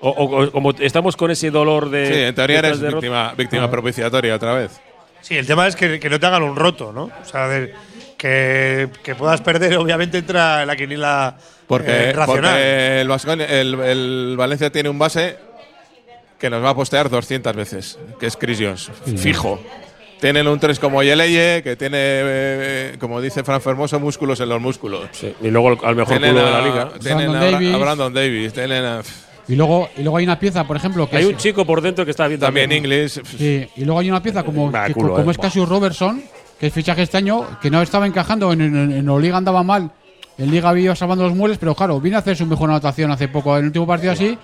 O, 0.02 0.10
o- 0.10 0.44
o 0.46 0.52
como 0.52 0.72
estamos 0.80 1.16
con 1.16 1.30
ese 1.32 1.52
dolor 1.52 1.90
de. 1.90 2.08
Sí, 2.08 2.14
en 2.14 2.36
teoría 2.36 2.60
eres 2.60 2.82
víctima, 2.82 3.34
víctima 3.38 3.70
propiciatoria 3.70 4.36
otra 4.36 4.54
vez. 4.54 4.82
Sí, 5.22 5.38
el 5.38 5.46
tema 5.46 5.68
es 5.68 5.76
que, 5.76 6.00
que 6.00 6.10
no 6.10 6.20
te 6.20 6.26
hagan 6.26 6.42
un 6.44 6.56
roto, 6.56 6.92
¿no? 6.92 7.04
O 7.04 7.26
sea, 7.26 7.48
de- 7.48 7.74
que, 8.18 8.90
que 9.04 9.16
puedas 9.16 9.42
perder, 9.42 9.78
obviamente 9.78 10.20
entra 10.20 10.62
en 10.62 10.68
la 10.68 10.76
quiniela 10.76 11.38
Porque, 11.68 12.10
eh, 12.10 12.14
racional. 12.14 12.52
porque 12.52 13.02
el, 13.02 13.08
Baskonia- 13.08 13.48
el, 13.50 13.80
el 13.80 14.36
Valencia 14.38 14.72
tiene 14.72 14.90
un 14.90 15.00
base 15.00 15.38
que 16.40 16.50
nos 16.50 16.64
va 16.64 16.70
a 16.72 16.76
postear 16.76 17.10
200 17.10 17.56
veces, 17.56 18.00
que 18.20 18.26
es 18.28 18.38
Chris 18.38 18.60
Jones, 18.60 18.90
fijo. 19.18 19.60
Tienen 20.20 20.48
un 20.48 20.60
3 20.60 20.78
como 20.80 21.02
Yeleye, 21.02 21.64
que 21.64 21.76
tiene, 21.76 21.98
eh, 22.00 22.96
como 23.00 23.20
dice 23.22 23.44
Fran 23.44 23.60
Fermoso, 23.62 24.00
músculos 24.00 24.40
en 24.40 24.50
los 24.50 24.62
músculos. 24.62 25.08
Sí, 25.14 25.34
y 25.42 25.48
luego 25.50 25.70
al 25.84 25.96
mejor 25.96 26.18
Tienen 26.20 26.34
culo 26.36 26.46
de 26.46 26.52
la 26.52 26.62
liga. 26.62 26.90
Tienen 27.00 27.32
Brandon 27.32 27.36
a, 27.48 27.52
Davis. 27.52 27.74
a 27.74 27.78
Brandon 27.78 28.14
Davis. 28.14 28.54
Tienen 28.54 28.86
a- 28.86 29.02
Y 29.52 29.56
luego, 29.56 29.90
y 29.98 30.02
luego 30.02 30.18
hay 30.18 30.24
una 30.24 30.40
pieza, 30.40 30.64
por 30.66 30.78
ejemplo, 30.78 31.10
que 31.10 31.18
Hay 31.18 31.24
es- 31.24 31.30
un 31.30 31.36
chico 31.38 31.66
por 31.66 31.82
dentro 31.82 32.06
que 32.06 32.12
está 32.12 32.28
bien 32.28 32.40
también. 32.40 32.72
English. 32.72 33.20
Sí, 33.38 33.68
y 33.76 33.84
luego 33.86 34.00
hay 34.00 34.10
una 34.10 34.24
pieza 34.24 34.44
como, 34.44 34.72
que- 34.72 34.94
culo, 34.94 35.14
como 35.16 35.30
eh. 35.30 35.32
es 35.34 35.38
Cassius 35.38 35.68
Robertson, 35.68 36.24
que 36.60 36.68
es 36.68 36.74
fichaje 36.74 37.02
este 37.02 37.18
año, 37.18 37.46
que 37.62 37.70
no 37.70 37.82
estaba 37.82 38.08
encajando, 38.08 38.54
en, 38.54 38.62
en, 38.62 38.76
en 38.92 38.98
Euroliga 39.08 39.38
andaba 39.38 39.62
mal, 39.64 39.92
en 40.38 40.50
Liga 40.52 40.70
había 40.70 40.96
salvando 40.96 41.26
los 41.26 41.36
muebles, 41.36 41.58
pero 41.58 41.76
claro, 41.76 42.00
vino 42.00 42.16
a 42.16 42.20
hacer 42.20 42.38
su 42.38 42.46
mejor 42.46 42.70
anotación 42.70 43.12
hace 43.12 43.28
poco, 43.28 43.54
en 43.58 43.60
el 43.64 43.66
último 43.68 43.86
partido 43.86 44.14
así, 44.14 44.38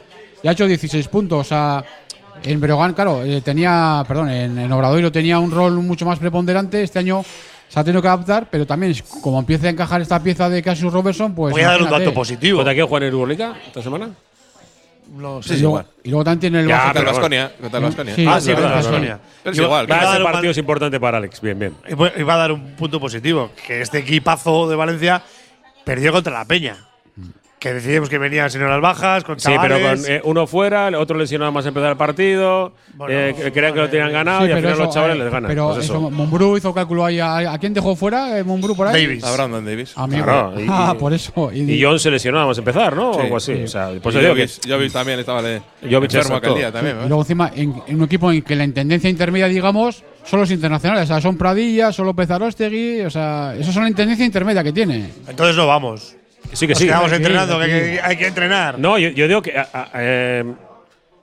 y 0.44 0.48
ha 0.48 0.52
hecho 0.52 0.68
16 0.68 1.08
puntos. 1.08 1.40
O 1.40 1.44
sea, 1.48 1.84
en 2.44 2.60
Breogán, 2.60 2.94
claro, 2.94 3.24
eh, 3.24 3.40
tenía, 3.42 4.04
perdón, 4.08 4.30
en, 4.30 4.58
en 4.60 4.72
Obradoiro 4.72 5.12
tenía 5.12 5.40
un 5.40 5.52
rol 5.52 5.74
mucho 5.76 6.06
más 6.06 6.20
preponderante, 6.20 6.84
este 6.84 7.00
año 7.00 7.24
se 7.70 7.80
ha 7.80 7.84
tenido 7.84 8.02
que 8.02 8.08
adaptar, 8.10 8.48
pero 8.52 8.66
también 8.66 8.94
como 9.22 9.40
empieza 9.40 9.68
a 9.68 9.70
encajar 9.70 10.02
esta 10.02 10.22
pieza 10.22 10.50
de 10.50 10.62
Cassius 10.62 10.92
Robertson, 10.92 11.34
pues. 11.34 11.52
Voy 11.54 11.62
a 11.62 11.68
dar 11.68 11.76
un 11.76 11.82
imagínate. 11.84 12.06
dato 12.06 12.14
positivo. 12.14 12.58
¿Contra 12.58 12.74
quién 12.74 12.88
juega 12.88 13.06
en 13.08 13.14
Euroliga 13.14 13.56
esta 13.66 13.82
semana? 13.82 14.10
Y. 15.10 15.42
Sí, 15.44 15.54
luego, 15.62 15.68
igual. 15.80 15.86
y 16.04 16.10
luego 16.10 16.24
también 16.24 16.40
tiene 16.40 16.60
el 16.62 16.68
Ya, 16.68 16.92
pero. 16.94 17.12
Contra 17.60 17.78
el 17.80 17.84
Baskonia. 17.86 18.16
Sí, 18.16 18.26
Ah, 18.28 18.42
sí, 18.42 18.50
verdad, 18.54 18.80
es 19.46 19.58
igual. 19.58 19.86
iba 19.88 19.96
a 20.00 20.04
Va, 20.06 20.12
dar 20.14 20.24
partido 20.24 20.52
es 20.52 20.58
importante 20.58 21.00
para 21.00 21.18
Alex. 21.18 21.42
Bien, 21.42 21.58
bien. 21.58 21.74
Iba 21.90 22.12
iba 22.18 22.34
a 22.34 22.38
dar 22.38 22.52
un 22.52 22.76
punto 22.76 23.00
positivo, 23.00 23.52
que 23.66 23.82
este 23.82 24.00
equipazo 24.00 24.70
de 24.70 24.76
Valencia 24.76 25.22
perdió 25.86 26.12
contra 26.12 26.34
la 26.34 26.46
Peña. 26.46 26.76
Que 27.60 27.74
decidimos 27.74 28.08
que 28.08 28.20
venían 28.20 28.52
sin 28.52 28.62
horas 28.62 28.80
bajas, 28.82 29.24
con 29.24 29.40
Sí, 29.40 29.50
pero 29.60 29.80
chavales. 29.80 30.02
con 30.06 30.12
eh, 30.12 30.22
uno 30.26 30.46
fuera, 30.46 30.90
el 30.90 30.94
otro 30.96 31.18
lesionado 31.18 31.52
más 31.52 31.66
empezar 31.66 31.90
el 31.90 31.98
partido. 31.98 32.74
Bueno, 32.94 33.12
eh, 33.20 33.34
que- 33.36 33.52
creían 33.52 33.74
que 33.74 33.80
lo 33.80 33.90
tenían 33.90 34.12
ganado 34.12 34.42
Sí, 34.42 34.50
y 34.50 34.52
al 34.52 34.58
pero 34.62 34.68
final 34.68 34.78
los 34.78 34.88
eso, 34.90 34.94
chavales 34.94 35.16
eh, 35.18 35.24
les 35.24 35.34
ganan. 35.34 35.48
Pero 35.50 35.68
Pues 35.74 35.86
eso. 35.86 35.94
eso, 35.96 36.10
Mumbrú 36.12 36.56
hizo 36.56 36.72
cálculo 36.72 37.04
ahí. 37.04 37.20
¿A, 37.20 37.52
a 37.54 37.58
quién 37.58 37.74
dejó 37.74 37.96
fuera 37.96 38.38
eh, 38.38 38.44
Mumbrú 38.44 38.76
por 38.76 38.86
ahí? 38.86 39.08
Davis. 39.08 39.24
A 39.24 39.32
Brandon 39.32 39.66
Davis. 39.66 39.92
A 39.98 40.06
mí. 40.06 40.18
Claro, 40.22 40.54
y- 40.62 40.68
ah, 40.70 40.94
y- 40.96 41.00
por 41.00 41.14
eso. 41.14 41.50
Y, 41.52 41.62
Y 41.74 41.84
John 41.84 42.00
se 42.00 42.12
lesionó 42.12 42.36
nada 42.38 42.48
más 42.48 42.60
empezar, 42.60 42.96
¿no? 42.96 43.14
Sí. 43.16 43.20
o 43.20 43.24
algo 43.24 43.38
así. 43.38 43.54
O 43.54 43.68
sea, 43.68 43.90
pues 44.04 44.14
digo 44.16 44.36
que 44.36 44.48
Jovic, 44.48 44.70
Jovic 44.70 44.92
también 44.94 45.20
estaba 45.20 45.42
de 45.42 45.60
Jovic, 45.82 46.14
enfermo 46.14 46.36
aquel 46.36 46.52
exacto. 46.52 46.56
día 46.56 46.72
también. 46.72 46.98
y 47.04 47.08
luego 47.08 47.24
encima, 47.24 47.52
en, 47.56 47.74
en 47.88 47.96
un 47.96 48.04
equipo 48.04 48.32
en 48.32 48.44
que 48.44 48.56
la 48.56 48.66
intendencia 48.66 49.10
intermedia, 49.10 49.48
digamos, 49.48 50.04
son 50.24 50.42
los 50.42 50.52
internacionales. 50.52 51.06
O 51.06 51.08
sea, 51.08 51.22
son 51.22 51.36
Pradilla, 51.38 51.92
son 51.92 52.06
López 52.06 52.30
Arostegui. 52.30 53.02
O 53.02 53.10
sea, 53.10 53.56
esos 53.58 53.74
son 53.74 53.82
la 53.82 53.90
intendencia 53.90 54.24
intermedia 54.24 54.64
que 54.64 54.74
tiene. 54.74 55.10
Entonces 55.28 55.56
no 55.56 55.66
vamos. 55.66 56.14
Sí, 56.54 56.68
que 56.68 56.74
Nos 56.74 56.80
sí. 56.80 56.86
quedamos 56.86 57.10
Sí, 57.10 57.16
entrenando, 57.18 57.58
que 57.60 57.64
hay, 57.66 57.72
sí. 57.72 57.92
que 57.92 58.02
hay 58.02 58.18
que 58.18 58.28
entrenar. 58.28 58.80
No, 58.80 58.98
yo, 58.98 59.10
yo 59.10 59.28
digo 59.28 59.42
que. 59.42 59.58
a- 59.58 59.68
a- 59.74 59.90
eh, 59.96 60.44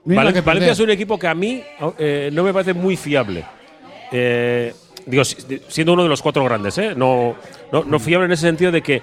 Mira 0.07 0.21
Valen- 0.21 0.33
que 0.33 0.41
Valencia 0.41 0.43
perder. 0.43 0.69
es 0.71 0.79
un 0.79 0.89
equipo 0.91 1.17
que 1.17 1.27
a 1.27 1.33
mí 1.33 1.63
eh, 1.97 2.29
no 2.31 2.43
me 2.43 2.53
parece 2.53 2.73
muy 2.73 2.95
fiable. 2.95 3.43
Eh, 4.11 4.73
digo, 5.05 5.25
si- 5.25 5.61
siendo 5.67 5.93
uno 5.93 6.03
de 6.03 6.09
los 6.09 6.21
cuatro 6.21 6.43
grandes, 6.43 6.77
¿eh? 6.77 6.93
No, 6.95 7.35
no, 7.71 7.83
no 7.83 7.99
fiable 7.99 8.25
en 8.25 8.31
ese 8.33 8.43
sentido 8.43 8.71
de 8.71 8.81
que 8.83 9.01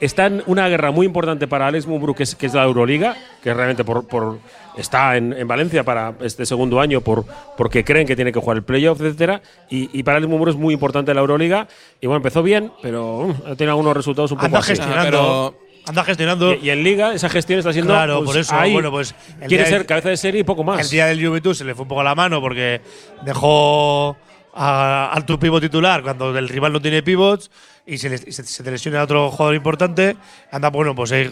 está 0.00 0.26
en 0.26 0.42
una 0.46 0.68
guerra 0.68 0.90
muy 0.90 1.06
importante 1.06 1.46
para 1.46 1.68
Alex 1.68 1.86
Mumbrú, 1.86 2.14
que 2.14 2.24
es, 2.24 2.34
que 2.34 2.46
es 2.46 2.54
la 2.54 2.64
Euroliga, 2.64 3.16
que 3.42 3.54
realmente 3.54 3.84
por, 3.84 4.04
por- 4.06 4.40
está 4.76 5.16
en, 5.16 5.32
en 5.32 5.46
Valencia 5.46 5.84
para 5.84 6.14
este 6.20 6.46
segundo 6.46 6.80
año 6.80 7.00
por, 7.00 7.24
porque 7.56 7.84
creen 7.84 8.06
que 8.06 8.16
tiene 8.16 8.32
que 8.32 8.40
jugar 8.40 8.56
el 8.58 8.62
playoff, 8.64 9.00
etcétera. 9.00 9.42
Y, 9.70 9.90
y 9.98 10.02
para 10.02 10.16
Alex 10.18 10.30
Mumbrú 10.30 10.50
es 10.50 10.56
muy 10.56 10.74
importante 10.74 11.12
la 11.14 11.20
Euroliga. 11.20 11.68
Y 12.00 12.06
bueno, 12.06 12.18
empezó 12.18 12.42
bien, 12.42 12.72
pero 12.82 13.34
ha 13.46 13.54
tenido 13.56 13.72
algunos 13.72 13.96
resultados 13.96 14.30
un 14.32 14.38
poco 14.38 14.46
Anda 14.46 14.58
así. 14.60 14.68
gestionando. 14.70 15.56
anda 15.86 16.04
gestionando. 16.04 16.54
Y, 16.54 16.66
y 16.66 16.70
en 16.70 16.82
Liga 16.84 17.12
esa 17.14 17.28
gestión 17.28 17.58
está 17.58 17.72
siendo. 17.72 17.92
Claro, 17.92 18.18
pues, 18.18 18.26
por 18.30 18.36
eso, 18.38 18.54
ahí 18.54 18.72
bueno, 18.72 18.90
pues. 18.90 19.14
el 19.40 19.48
quiere 19.48 19.64
ser 19.66 19.78
del- 19.78 19.86
cabeza 19.86 20.08
de 20.08 20.16
serie 20.16 20.40
y 20.40 20.44
poco 20.44 20.64
más. 20.64 20.80
El 20.80 20.88
día 20.90 21.06
del 21.06 21.24
Juventus 21.26 21.58
se 21.58 21.64
le 21.64 21.74
fue 21.74 21.82
un 21.82 21.88
poco 21.88 22.02
la 22.02 22.14
mano 22.14 22.40
porque 22.40 22.80
dejó 23.24 24.16
a- 24.54 25.10
al 25.12 25.24
tu 25.24 25.38
pivot 25.38 25.60
titular 25.62 26.02
cuando 26.02 26.36
el 26.36 26.48
rival 26.48 26.72
no 26.72 26.80
tiene 26.80 27.02
pivots 27.02 27.50
y 27.86 27.98
se, 27.98 28.10
le- 28.10 28.20
y 28.26 28.32
se, 28.32 28.44
se 28.44 28.62
te 28.62 28.70
lesiona 28.70 29.00
a 29.00 29.04
otro 29.04 29.30
jugador 29.30 29.54
importante. 29.54 30.16
Anda, 30.50 30.70
bueno, 30.70 30.94
pues, 30.94 31.10
eh, 31.12 31.30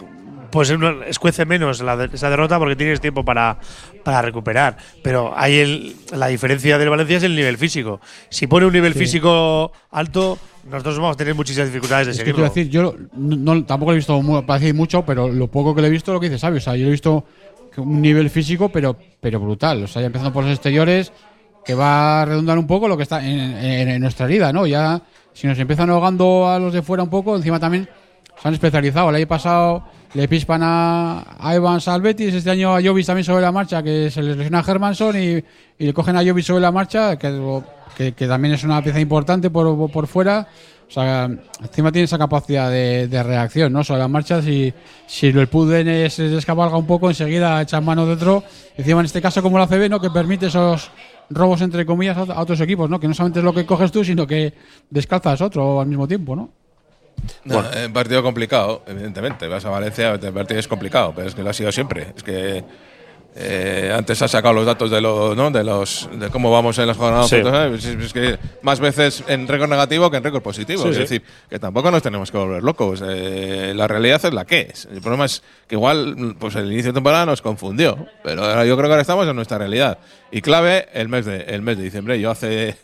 pues 0.51 0.73
escuece 1.07 1.45
menos 1.47 1.81
la 1.81 2.05
esa 2.13 2.29
derrota 2.31 2.59
porque 2.59 2.77
tienes 2.77 3.01
tiempo 3.01 3.25
para, 3.25 3.59
para 4.05 4.23
recuperar. 4.23 4.77
Pero 5.03 5.33
ahí 5.37 5.57
el- 5.59 5.97
la 6.17 6.27
diferencia 6.29 6.77
del 6.79 6.89
Valencia 6.91 7.19
es 7.19 7.23
el 7.23 7.37
nivel 7.37 7.57
físico. 7.59 8.01
Si 8.29 8.47
pone 8.47 8.67
un 8.67 8.73
nivel 8.73 8.93
Sí. 8.95 8.99
físico 9.01 9.73
alto, 9.91 10.39
nosotros 10.71 10.97
vamos 10.99 11.15
a 11.15 11.17
tener 11.17 11.35
muchísimas 11.35 11.69
dificultades 11.69 12.07
de 12.07 12.11
Es 12.13 12.17
seguirlo. 12.19 12.45
decir, 12.45 12.69
yo 12.69 12.95
no, 13.15 13.37
no- 13.55 13.65
tampoco 13.65 13.93
lo 13.93 13.95
he 13.95 13.99
visto 13.99 14.21
mu- 14.23 14.45
para 14.45 14.59
decir 14.61 14.75
mucho, 14.75 15.05
pero 15.05 15.29
lo 15.29 15.47
poco 15.49 15.75
que 15.75 15.83
le 15.83 15.89
he 15.89 15.91
visto, 15.91 16.13
lo 16.13 16.21
que 16.21 16.29
dice 16.29 16.39
Sabio, 16.39 16.59
o 16.59 16.61
sea, 16.61 16.77
yo 16.77 16.87
he 16.87 16.91
visto 16.91 17.25
un 17.77 18.03
nivel 18.03 18.29
físico, 18.31 18.69
pero, 18.69 18.97
pero 19.21 19.39
brutal. 19.41 19.85
O 19.85 19.87
sea, 19.87 20.03
ya 20.03 20.07
empezando 20.07 20.33
por 20.33 20.45
los 20.45 20.53
exteriores, 20.53 21.13
que 21.65 21.75
va 21.75 22.23
a 22.23 22.25
redundar 22.25 22.59
un 22.59 22.67
poco 22.67 22.89
lo 22.89 22.97
que 22.97 23.03
está 23.05 23.25
en, 23.25 23.39
en- 23.39 23.89
en 23.89 24.01
nuestra 24.01 24.27
herida, 24.27 24.53
¿no? 24.53 24.67
Ya, 24.67 25.01
si 25.33 25.47
nos 25.47 25.59
empiezan 25.59 25.89
ahogando 25.91 26.49
a 26.49 26.59
los 26.59 26.73
de 26.73 26.83
fuera 26.83 27.03
un 27.03 27.11
poco, 27.11 27.37
encima 27.37 27.61
también 27.61 27.89
se 28.41 28.49
han 28.49 28.55
especializado. 28.55 29.11
El 29.11 29.17
año 29.17 29.27
pasado 29.27 29.85
le 30.15 30.27
pispan 30.29 30.63
a, 30.63 31.37
a 31.39 31.55
Evans 31.55 31.87
al 31.89 32.03
Betis, 32.03 32.35
este 32.35 32.51
año 32.51 32.75
a 32.75 32.83
Jovis 32.83 33.07
también 33.07 33.25
sobre 33.25 33.43
la 33.43 33.53
marcha, 33.53 33.83
que 33.83 34.11
se 34.11 34.23
les 34.23 34.37
lesiona 34.37 34.61
a 34.61 34.71
Hermanson 34.71 35.17
y, 35.17 35.45
y 35.79 35.87
le 35.87 35.93
cogen 35.93 36.17
a 36.17 36.25
Jovis 36.25 36.47
sobre 36.47 36.63
la 36.63 36.73
marcha, 36.73 37.17
que, 37.17 37.63
que, 37.97 38.27
también 38.27 38.55
es 38.55 38.65
una 38.65 38.83
pieza 38.83 39.01
importante 39.01 39.51
por, 39.51 39.91
por 39.91 40.07
fuera. 40.07 40.49
O 40.89 40.93
sea, 40.93 41.31
encima 41.61 41.93
tiene 41.93 42.07
esa 42.07 42.19
capacidad 42.19 42.69
de, 42.69 43.07
de 43.07 43.23
reacción, 43.23 43.73
¿no? 43.73 43.85
Sobre 43.85 44.01
las 44.01 44.11
marchas 44.11 44.45
y 44.49 44.75
si 45.07 45.29
el 45.29 45.47
Puden 45.47 46.11
se 46.11 46.25
descabalga 46.25 46.77
un 46.77 46.87
poco, 46.87 47.09
enseguida 47.09 47.63
echan 47.63 47.85
mano 47.85 48.07
de 48.07 48.15
otro. 48.15 48.43
Encima 48.77 48.99
en 48.99 49.07
este 49.07 49.23
caso 49.23 49.41
como 49.41 49.57
la 49.57 49.69
CB, 49.69 49.89
¿no? 49.89 50.01
Que 50.01 50.11
permite 50.11 50.47
esos 50.47 50.91
robos 51.29 51.61
entre 51.61 51.87
comillas 51.87 52.17
a 52.17 52.41
otros 52.41 52.61
equipos, 52.61 52.91
¿no? 52.91 52.99
Que 52.99 53.07
no 53.07 53.15
solamente 53.15 53.39
es 53.39 53.45
lo 53.45 53.55
que 53.55 53.65
coges 53.65 53.93
tú, 53.93 54.05
sino 54.05 54.27
que 54.27 54.53
descalzas 54.91 55.41
otro 55.43 55.81
al 55.81 55.87
mismo 55.87 56.09
tiempo, 56.09 56.35
¿no? 56.35 56.51
No, 57.45 57.63
eh, 57.73 57.87
un 57.87 57.93
partido 57.93 58.23
complicado, 58.23 58.83
evidentemente. 58.87 59.47
Vas 59.49 59.65
a 59.65 59.71
Valencia, 59.71 60.13
el 60.13 60.33
partido 60.33 60.61
es 60.61 60.69
complicado, 60.69 61.13
pero 61.15 61.29
es 61.29 61.35
que 61.35 61.43
lo 61.43 61.51
ha 61.51 61.55
sido 61.55 61.71
siempre. 61.73 62.13
Es 62.17 62.23
que 62.23 62.65
eh, 63.37 63.93
antes 63.97 64.21
has 64.23 64.31
sacado 64.31 64.55
los 64.55 64.67
datos 64.67 64.91
de 64.91 65.01
los, 65.01 65.37
¿no? 65.37 65.51
de 65.53 65.63
los 65.63 66.09
de 66.13 66.31
cómo 66.31 66.51
vamos 66.51 66.79
en 66.79 66.87
las 66.87 66.97
jornadas. 66.97 67.29
Sí. 67.29 67.37
Es, 67.37 67.85
es 67.85 68.13
que 68.13 68.39
más 68.63 68.81
veces 68.81 69.23
en 69.29 69.47
récord 69.47 69.71
negativo 69.71 70.11
que 70.11 70.17
en 70.17 70.25
récord 70.25 70.43
positivo. 70.43 70.83
Sí, 70.83 70.89
es 70.89 70.95
sí. 70.97 71.01
decir, 71.03 71.23
que 71.49 71.59
tampoco 71.59 71.91
nos 71.91 72.03
tenemos 72.03 72.31
que 72.31 72.39
volver 72.39 72.63
locos. 72.63 73.03
Eh, 73.07 73.73
la 73.77 73.87
realidad 73.87 74.25
es 74.25 74.35
la 74.35 74.45
que 74.45 74.69
es. 74.73 74.87
El 74.87 75.01
problema 75.01 75.27
es 75.27 75.43
que 75.69 75.77
igual 75.77 76.37
pues 76.39 76.57
el 76.57 76.73
inicio 76.73 76.91
de 76.91 76.95
temporada 76.95 77.27
nos 77.27 77.41
confundió, 77.41 78.07
pero 78.25 78.45
ahora 78.45 78.65
yo 78.65 78.77
creo 78.77 78.89
que 78.89 78.95
ahora 78.95 79.03
estamos 79.03 79.29
en 79.29 79.37
nuestra 79.37 79.59
realidad. 79.59 79.99
Y 80.33 80.41
clave 80.41 80.89
el 80.93 81.09
mes 81.09 81.25
de 81.25 81.43
el 81.43 81.63
mes 81.63 81.77
de 81.77 81.85
diciembre. 81.85 82.21
Yo 82.21 82.31
hace 82.31 82.77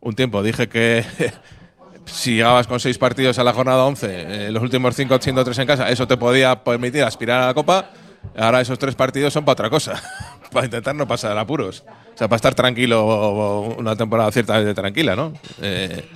un 0.00 0.16
tiempo 0.16 0.42
dije 0.42 0.68
que 0.68 1.04
si 2.06 2.36
llegabas 2.36 2.66
con 2.66 2.80
seis 2.80 2.98
partidos 2.98 3.38
a 3.38 3.44
la 3.44 3.52
jornada 3.52 3.84
11, 3.84 4.46
eh, 4.46 4.50
los 4.50 4.62
últimos 4.62 4.94
cinco 4.94 5.18
siendo 5.20 5.44
tres 5.44 5.58
en 5.58 5.66
casa, 5.66 5.88
eso 5.90 6.06
te 6.06 6.16
podía 6.16 6.62
permitir 6.62 7.02
aspirar 7.04 7.42
a 7.42 7.46
la 7.46 7.54
Copa. 7.54 7.90
Ahora 8.36 8.60
esos 8.60 8.78
tres 8.78 8.94
partidos 8.94 9.32
son 9.32 9.44
para 9.44 9.54
otra 9.54 9.70
cosa, 9.70 10.00
para 10.52 10.66
intentar 10.66 10.94
no 10.94 11.06
pasar 11.06 11.36
apuros. 11.36 11.84
O 12.14 12.18
sea, 12.18 12.28
para 12.28 12.36
estar 12.36 12.54
tranquilo 12.54 13.74
una 13.76 13.96
temporada 13.96 14.30
ciertamente 14.30 14.74
tranquila, 14.74 15.16
¿no? 15.16 15.32
Eh, 15.60 16.08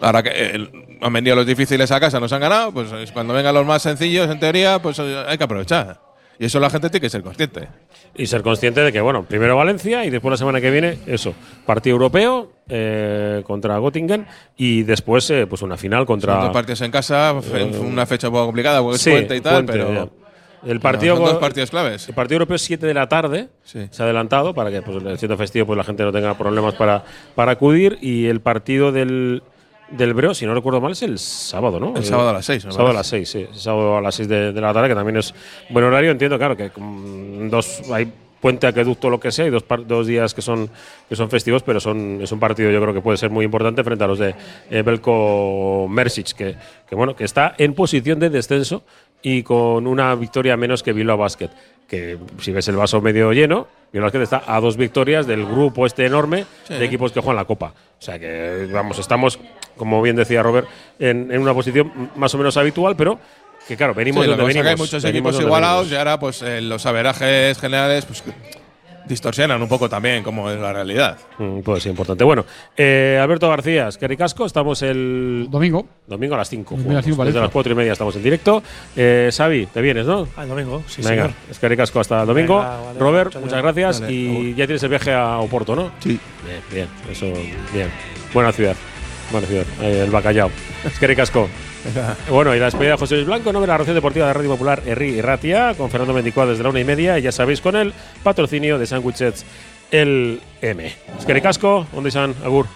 ahora 0.00 0.22
que 0.22 0.30
eh, 0.32 0.98
han 1.00 1.12
venido 1.12 1.36
los 1.36 1.46
difíciles 1.46 1.90
a 1.90 1.98
casa, 1.98 2.20
nos 2.20 2.32
han 2.32 2.40
ganado, 2.40 2.72
pues 2.72 2.88
cuando 3.12 3.34
vengan 3.34 3.54
los 3.54 3.66
más 3.66 3.82
sencillos, 3.82 4.30
en 4.30 4.38
teoría, 4.38 4.80
pues 4.80 4.98
hay 5.00 5.36
que 5.36 5.44
aprovechar. 5.44 6.09
Y 6.40 6.46
eso 6.46 6.58
la 6.58 6.70
gente 6.70 6.88
tiene 6.88 7.02
que 7.02 7.10
ser 7.10 7.22
consciente. 7.22 7.68
Y 8.16 8.26
ser 8.26 8.40
consciente 8.40 8.80
de 8.80 8.90
que, 8.90 9.02
bueno, 9.02 9.24
primero 9.24 9.56
Valencia 9.56 10.06
y 10.06 10.10
después 10.10 10.30
la 10.30 10.36
semana 10.38 10.58
que 10.58 10.70
viene, 10.70 10.96
eso, 11.06 11.34
partido 11.66 11.96
europeo 11.96 12.50
eh, 12.66 13.42
contra 13.46 13.78
Göttingen 13.78 14.26
y 14.56 14.82
después, 14.84 15.28
eh, 15.28 15.46
pues 15.46 15.60
una 15.60 15.76
final 15.76 16.06
contra. 16.06 16.36
Son 16.36 16.44
dos 16.44 16.52
partidos 16.54 16.80
en 16.80 16.90
casa, 16.90 17.34
Eh, 17.52 17.78
una 17.84 18.06
fecha 18.06 18.28
un 18.28 18.32
poco 18.32 18.46
complicada, 18.46 18.80
porque 18.80 18.96
es 18.96 19.02
sí, 19.02 19.10
puente 19.10 19.36
y 19.36 19.42
tal, 19.42 19.66
puente, 19.66 19.72
pero. 19.72 19.92
ya. 19.92 20.08
El 20.64 20.80
partido 20.80 21.16
son 21.16 21.26
dos 21.26 21.36
partidos 21.36 21.70
claves. 21.70 22.08
El 22.08 22.14
partido 22.14 22.36
europeo 22.36 22.56
es 22.56 22.62
7 22.62 22.86
de 22.86 22.94
la 22.94 23.06
tarde. 23.06 23.48
Se 23.62 23.88
ha 23.98 24.04
adelantado 24.04 24.54
para 24.54 24.70
que, 24.70 24.80
pues, 24.80 25.04
el 25.04 25.18
siendo 25.18 25.36
festivo, 25.36 25.66
pues 25.66 25.76
la 25.76 25.84
gente 25.84 26.02
no 26.04 26.12
tenga 26.12 26.36
problemas 26.38 26.74
para, 26.74 27.04
para 27.34 27.52
acudir. 27.52 27.98
Y 28.00 28.26
el 28.26 28.40
partido 28.40 28.92
del, 28.92 29.42
del 29.90 30.14
Breo, 30.14 30.34
si 30.34 30.46
no 30.46 30.54
recuerdo 30.54 30.80
mal, 30.80 30.92
es 30.92 31.02
el 31.02 31.18
sábado, 31.18 31.80
¿no? 31.80 31.96
El 31.96 32.04
sábado 32.04 32.30
a 32.30 32.32
las 32.32 32.46
seis, 32.46 32.64
me 32.64 32.72
Sábado 32.72 32.90
a 32.90 32.94
las 32.94 33.06
6, 33.06 33.28
sí. 33.28 33.46
Sábado 33.52 33.96
a 33.96 34.00
las 34.00 34.14
6 34.14 34.28
de, 34.28 34.52
de 34.52 34.60
la 34.60 34.72
tarde, 34.72 34.88
que 34.88 34.94
también 34.94 35.16
es 35.16 35.34
buen 35.68 35.84
horario. 35.84 36.10
Entiendo, 36.10 36.38
claro, 36.38 36.56
que 36.56 36.70
mm, 36.74 37.48
dos 37.50 37.82
hay 37.90 38.12
puente 38.40 38.66
aqueducto 38.66 39.10
lo 39.10 39.20
que 39.20 39.30
sea 39.30 39.46
y 39.46 39.50
dos, 39.50 39.64
dos 39.86 40.06
días 40.06 40.34
que 40.34 40.42
son 40.42 40.70
que 41.08 41.14
son 41.14 41.28
festivos 41.28 41.62
pero 41.62 41.78
son 41.78 42.20
es 42.22 42.32
un 42.32 42.40
partido 42.40 42.70
yo 42.70 42.80
creo 42.80 42.94
que 42.94 43.02
puede 43.02 43.18
ser 43.18 43.30
muy 43.30 43.44
importante 43.44 43.84
frente 43.84 44.02
a 44.02 44.06
los 44.06 44.18
de 44.18 44.34
eh, 44.70 44.82
Belko 44.82 45.86
Mersic 45.88 46.32
que, 46.32 46.56
que 46.88 46.94
bueno 46.94 47.14
que 47.14 47.24
está 47.24 47.54
en 47.58 47.74
posición 47.74 48.18
de 48.18 48.30
descenso 48.30 48.82
y 49.22 49.42
con 49.42 49.86
una 49.86 50.14
victoria 50.14 50.56
menos 50.56 50.82
que 50.82 50.94
Bilbao 50.94 51.18
Basket 51.18 51.50
que 51.90 52.16
si 52.40 52.52
ves 52.52 52.66
el 52.68 52.76
vaso 52.76 53.00
medio 53.02 53.32
lleno 53.32 53.66
Bilbao 53.92 54.06
Basket 54.06 54.22
está 54.22 54.42
a 54.46 54.60
dos 54.60 54.76
victorias 54.76 55.26
del 55.26 55.44
grupo 55.44 55.84
este 55.86 56.06
enorme 56.06 56.46
Sí. 56.68 56.74
de 56.74 56.84
equipos 56.84 57.10
que 57.12 57.20
juegan 57.20 57.36
la 57.36 57.44
Copa 57.44 57.74
o 57.98 58.02
sea 58.02 58.18
que 58.18 58.68
vamos 58.72 58.98
estamos 59.00 59.38
como 59.76 60.00
bien 60.00 60.14
decía 60.16 60.42
Robert 60.42 60.68
en, 61.00 61.32
en 61.32 61.40
una 61.42 61.52
posición 61.52 61.92
más 62.16 62.32
o 62.34 62.38
menos 62.38 62.56
habitual 62.56 62.94
pero 62.96 63.18
que 63.66 63.76
claro 63.76 63.92
venimos 63.92 64.24
Sí, 64.24 64.30
donde 64.30 64.42
que 64.44 64.46
venimos 64.48 64.66
hay 64.70 64.76
muchos 64.76 65.02
venimos 65.02 65.32
equipos 65.34 65.44
igualados 65.46 65.80
venimos. 65.86 65.92
y 65.92 65.98
ahora 65.98 66.20
pues 66.20 66.42
eh, 66.42 66.60
los 66.60 66.86
averajes 66.86 67.58
generales 67.58 68.06
pues 68.06 68.22
distorsionan 69.06 69.60
un 69.60 69.68
poco 69.68 69.88
también 69.88 70.22
como 70.22 70.50
es 70.50 70.58
la 70.58 70.72
realidad. 70.72 71.18
Mm, 71.38 71.60
puede 71.60 71.80
ser 71.80 71.90
importante. 71.90 72.24
Bueno, 72.24 72.44
eh, 72.76 73.18
Alberto 73.20 73.48
García, 73.48 73.88
ricasco, 74.00 74.46
estamos 74.46 74.82
el 74.82 75.46
domingo. 75.50 75.86
Domingo 76.06 76.34
a 76.34 76.38
las 76.38 76.48
5. 76.48 76.76
Domingo 76.76 76.92
a 76.92 76.94
las 76.96 77.04
cinco, 77.04 77.24
Desde 77.24 77.40
las 77.40 77.50
4 77.50 77.72
y 77.72 77.76
media 77.76 77.92
estamos 77.92 78.16
en 78.16 78.22
directo. 78.22 78.62
Eh, 78.96 79.30
Xavi, 79.32 79.66
te 79.66 79.80
vienes, 79.80 80.06
¿no? 80.06 80.26
Al 80.36 80.48
domingo, 80.48 80.82
sí, 80.86 81.02
Venga, 81.02 81.30
señor. 81.50 81.70
ricasco 81.70 82.00
hasta 82.00 82.22
el 82.22 82.26
domingo. 82.26 82.58
Venga, 82.58 82.80
vale, 82.80 82.98
Robert, 82.98 83.26
muchas 83.28 83.42
muchas 83.42 83.62
gracias. 83.62 84.00
Vale, 84.00 84.12
y 84.12 84.54
ya 84.54 84.66
tienes 84.66 84.82
el 84.82 84.88
viaje 84.88 85.12
a 85.12 85.38
Oporto, 85.38 85.76
¿no? 85.76 85.92
Sí. 86.00 86.18
Bien, 86.44 86.60
bien, 86.72 86.88
eso, 87.10 87.26
bien. 87.72 87.88
Buena 88.32 88.52
ciudad. 88.52 88.76
Buena 89.30 89.46
ciudad. 89.46 89.64
Eh, 89.82 90.02
el 90.04 90.10
Bacallao. 90.10 90.50
Ricasco. 91.00 91.48
Bueno, 92.30 92.54
y 92.54 92.58
la 92.58 92.66
despedida 92.66 92.92
de 92.92 92.98
José 92.98 93.16
Luis 93.16 93.26
Blanco, 93.26 93.52
¿no? 93.52 93.60
De 93.60 93.66
la 93.66 93.78
Ración 93.78 93.94
Deportiva 93.94 94.26
de 94.26 94.34
Radio 94.34 94.50
Popular 94.50 94.82
Herri 94.86 95.10
y 95.10 95.20
Ratia, 95.20 95.74
con 95.74 95.90
Fernando 95.90 96.14
24 96.14 96.50
desde 96.50 96.62
la 96.62 96.70
una 96.70 96.80
y 96.80 96.84
media, 96.84 97.18
y 97.18 97.22
ya 97.22 97.32
sabéis, 97.32 97.60
con 97.60 97.76
el 97.76 97.92
patrocinio 98.22 98.78
de 98.78 98.86
Sándwiches 98.86 99.44
El 99.90 100.40
M. 100.60 100.94
Es 101.18 101.26
que 101.26 101.34
ricasco, 101.34 101.86
¿dónde 101.92 102.08
están? 102.08 102.34
Agur. 102.44 102.66